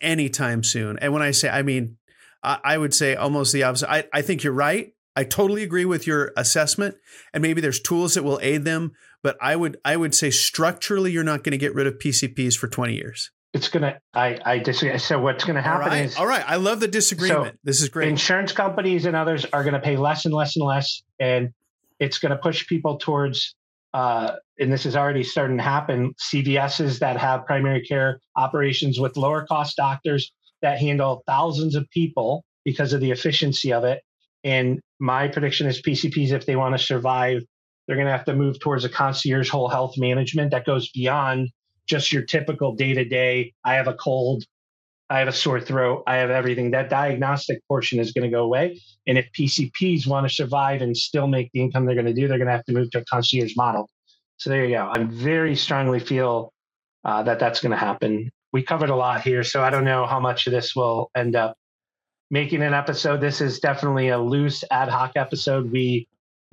anytime 0.00 0.62
soon. 0.62 0.98
And 1.00 1.12
when 1.12 1.22
I 1.22 1.32
say, 1.32 1.48
I 1.48 1.62
mean, 1.62 1.98
I, 2.42 2.58
I 2.64 2.78
would 2.78 2.94
say 2.94 3.16
almost 3.16 3.52
the 3.52 3.64
opposite. 3.64 3.90
I, 3.90 4.04
I 4.12 4.22
think 4.22 4.44
you're 4.44 4.52
right. 4.52 4.93
I 5.16 5.24
totally 5.24 5.62
agree 5.62 5.84
with 5.84 6.06
your 6.06 6.32
assessment, 6.36 6.96
and 7.32 7.42
maybe 7.42 7.60
there's 7.60 7.80
tools 7.80 8.14
that 8.14 8.24
will 8.24 8.40
aid 8.42 8.64
them. 8.64 8.92
But 9.22 9.36
I 9.40 9.56
would 9.56 9.78
I 9.84 9.96
would 9.96 10.14
say 10.14 10.30
structurally, 10.30 11.12
you're 11.12 11.24
not 11.24 11.44
going 11.44 11.52
to 11.52 11.58
get 11.58 11.74
rid 11.74 11.86
of 11.86 11.98
PCPs 11.98 12.56
for 12.56 12.68
20 12.68 12.94
years. 12.94 13.30
it's 13.52 13.68
gonna. 13.68 14.00
I 14.12 14.38
I 14.44 14.58
disagree. 14.58 14.98
So 14.98 15.20
what's 15.20 15.44
gonna 15.44 15.62
happen 15.62 15.88
right. 15.88 16.04
is 16.04 16.16
All 16.16 16.26
right. 16.26 16.44
I 16.46 16.56
love 16.56 16.80
the 16.80 16.88
disagreement. 16.88 17.58
this 17.62 17.80
is 17.80 17.88
great. 17.88 18.08
insurance 18.08 18.52
companies 18.52 19.06
and 19.06 19.14
others 19.14 19.46
are 19.52 19.62
going 19.62 19.74
to 19.74 19.80
pay 19.80 19.96
less 19.96 20.24
and 20.24 20.34
less 20.34 20.56
and 20.56 20.64
less, 20.64 21.02
and 21.20 21.50
it's 22.00 22.18
going 22.18 22.30
to 22.30 22.38
push 22.38 22.66
people 22.66 22.98
towards. 22.98 23.54
Uh, 23.92 24.32
and 24.58 24.72
this 24.72 24.86
is 24.86 24.96
already 24.96 25.22
starting 25.22 25.56
to 25.56 25.62
happen. 25.62 26.12
CVSs 26.20 26.98
that 26.98 27.16
have 27.16 27.46
primary 27.46 27.80
care 27.80 28.18
operations 28.34 28.98
with 28.98 29.16
lower 29.16 29.46
cost 29.46 29.76
doctors 29.76 30.32
that 30.62 30.80
handle 30.80 31.22
thousands 31.28 31.76
of 31.76 31.88
people 31.90 32.44
because 32.64 32.92
of 32.92 33.00
the 33.00 33.12
efficiency 33.12 33.72
of 33.72 33.84
it. 33.84 34.02
And 34.42 34.80
my 35.04 35.28
prediction 35.28 35.66
is 35.66 35.82
PCPs, 35.82 36.32
if 36.32 36.46
they 36.46 36.56
want 36.56 36.76
to 36.76 36.82
survive, 36.82 37.42
they're 37.86 37.96
going 37.96 38.06
to 38.06 38.12
have 38.12 38.24
to 38.24 38.34
move 38.34 38.58
towards 38.58 38.84
a 38.84 38.88
concierge 38.88 39.50
whole 39.50 39.68
health 39.68 39.98
management 39.98 40.50
that 40.52 40.64
goes 40.64 40.90
beyond 40.90 41.50
just 41.86 42.10
your 42.10 42.22
typical 42.22 42.74
day 42.74 42.94
to 42.94 43.04
day. 43.04 43.52
I 43.64 43.74
have 43.74 43.86
a 43.86 43.92
cold, 43.92 44.44
I 45.10 45.18
have 45.18 45.28
a 45.28 45.32
sore 45.32 45.60
throat, 45.60 46.04
I 46.06 46.16
have 46.16 46.30
everything. 46.30 46.70
That 46.70 46.88
diagnostic 46.88 47.60
portion 47.68 47.98
is 48.00 48.12
going 48.12 48.24
to 48.24 48.34
go 48.34 48.44
away. 48.44 48.80
And 49.06 49.18
if 49.18 49.28
PCPs 49.38 50.06
want 50.06 50.26
to 50.26 50.34
survive 50.34 50.80
and 50.80 50.96
still 50.96 51.26
make 51.26 51.50
the 51.52 51.60
income 51.60 51.84
they're 51.84 51.94
going 51.94 52.06
to 52.06 52.14
do, 52.14 52.26
they're 52.26 52.38
going 52.38 52.48
to 52.48 52.54
have 52.54 52.64
to 52.64 52.72
move 52.72 52.90
to 52.92 53.00
a 53.00 53.04
concierge 53.04 53.54
model. 53.56 53.90
So 54.38 54.48
there 54.48 54.64
you 54.64 54.76
go. 54.76 54.90
I 54.90 55.02
very 55.02 55.54
strongly 55.54 56.00
feel 56.00 56.50
uh, 57.04 57.22
that 57.24 57.38
that's 57.38 57.60
going 57.60 57.72
to 57.72 57.76
happen. 57.76 58.30
We 58.54 58.62
covered 58.62 58.88
a 58.88 58.96
lot 58.96 59.20
here, 59.20 59.44
so 59.44 59.62
I 59.62 59.68
don't 59.68 59.84
know 59.84 60.06
how 60.06 60.18
much 60.18 60.46
of 60.46 60.52
this 60.52 60.74
will 60.74 61.10
end 61.14 61.36
up 61.36 61.56
making 62.34 62.62
an 62.62 62.74
episode. 62.74 63.20
This 63.20 63.40
is 63.40 63.60
definitely 63.60 64.08
a 64.08 64.18
loose 64.18 64.64
ad 64.72 64.88
hoc 64.88 65.12
episode. 65.14 65.70
We 65.70 66.08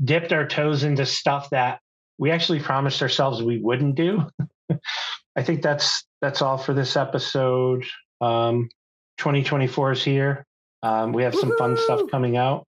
dipped 0.06 0.32
our 0.32 0.48
toes 0.48 0.84
into 0.84 1.08
stuff 1.08 1.50
that 1.50 1.80
we 2.20 2.30
actually 2.30 2.60
promised 2.60 3.02
ourselves 3.02 3.42
we 3.42 3.58
wouldn't 3.58 3.96
do. 3.96 4.22
I 5.36 5.42
think 5.42 5.64
that's 5.64 6.06
that's 6.22 6.44
all 6.44 6.60
for 6.60 6.76
this 6.76 6.96
episode. 6.96 7.84
Um, 8.22 8.70
2024 9.18 9.94
is 9.94 10.04
here. 10.04 10.46
Um, 10.84 11.14
we 11.14 11.24
have 11.24 11.34
some 11.34 11.58
fun 11.58 11.76
stuff 11.78 12.02
coming 12.12 12.38
out. 12.38 12.68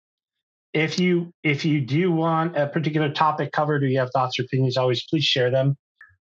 If 0.74 0.97
you 0.97 1.32
if 1.43 1.66
you 1.66 1.82
do 1.82 2.11
want 2.11 2.57
a 2.57 2.66
particular 2.66 3.11
topic 3.11 3.51
covered 3.51 3.84
or 3.84 3.88
you 3.88 3.99
have 3.99 4.09
thoughts 4.09 4.39
or 4.39 4.43
opinions, 4.43 4.76
always 4.76 5.05
please 5.05 5.24
share 5.24 5.51
them. 5.51 5.78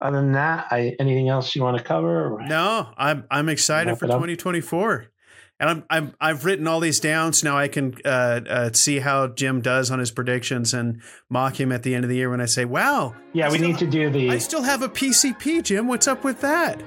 Other 0.02 0.18
than 0.22 0.34
that, 0.34 0.68
I, 0.70 0.96
anything 1.00 1.30
else 1.30 1.56
you 1.56 1.64
want 1.64 1.80
to 1.80 1.84
cover? 1.84 2.38
No, 2.46 2.90
I'm 2.96 3.26
I'm 3.32 3.50
excited 3.50 3.98
for 3.98 4.06
2024. 4.06 5.02
up. 5.02 5.15
2024, 5.60 5.60
and 5.60 5.70
I'm 5.70 5.84
I'm 5.90 6.16
I've 6.20 6.46
written 6.46 6.68
all 6.68 6.80
these 6.80 7.00
down 7.00 7.34
so 7.34 7.50
now 7.50 7.58
I 7.58 7.68
can 7.68 7.96
uh, 8.06 8.42
uh, 8.50 8.70
see 8.74 9.00
how 9.00 9.28
Jim 9.28 9.62
does 9.62 9.92
on 9.92 10.00
his 10.00 10.12
predictions 10.12 10.74
and 10.74 11.02
mock 11.30 11.60
him 11.60 11.72
at 11.72 11.84
the 11.84 11.96
end 11.96 12.04
of 12.06 12.10
the 12.10 12.16
year 12.16 12.30
when 12.30 12.42
I 12.42 12.46
say, 12.46 12.66
"Wow, 12.66 13.16
Yeah, 13.34 13.50
we 13.50 13.58
still- 13.58 13.68
need 13.70 13.78
to 13.80 13.88
do 13.88 14.10
the. 14.10 14.32
I 14.32 14.38
still 14.38 14.64
have 14.64 14.82
a 14.82 14.90
PCP, 14.90 15.64
Jim. 15.64 15.88
What's 15.88 16.08
up 16.08 16.24
with 16.24 16.42
that?" 16.42 16.82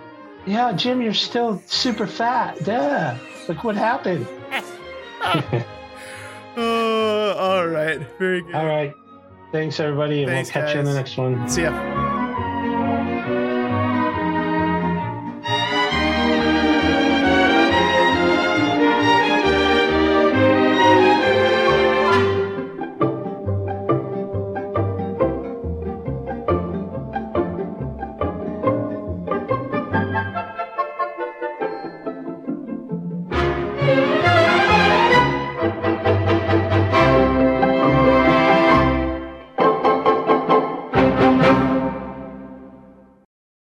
yeah, 0.46 0.72
Jim, 0.72 1.02
you're 1.02 1.12
still 1.12 1.62
super 1.66 2.06
fat. 2.06 2.58
Duh. 2.64 3.14
Look 3.48 3.64
what 3.64 3.76
happened. 3.76 4.26
Oh, 6.60 7.34
all 7.38 7.68
right, 7.68 8.00
very 8.18 8.40
good. 8.42 8.52
All 8.54 8.66
right. 8.66 8.92
Thanks, 9.52 9.78
everybody, 9.78 10.24
and 10.24 10.30
Thanks, 10.32 10.52
we'll 10.52 10.64
catch 10.64 10.74
you 10.74 10.80
in 10.80 10.86
the 10.86 10.94
next 10.94 11.16
one. 11.16 11.48
See 11.48 11.62
ya. 11.62 12.07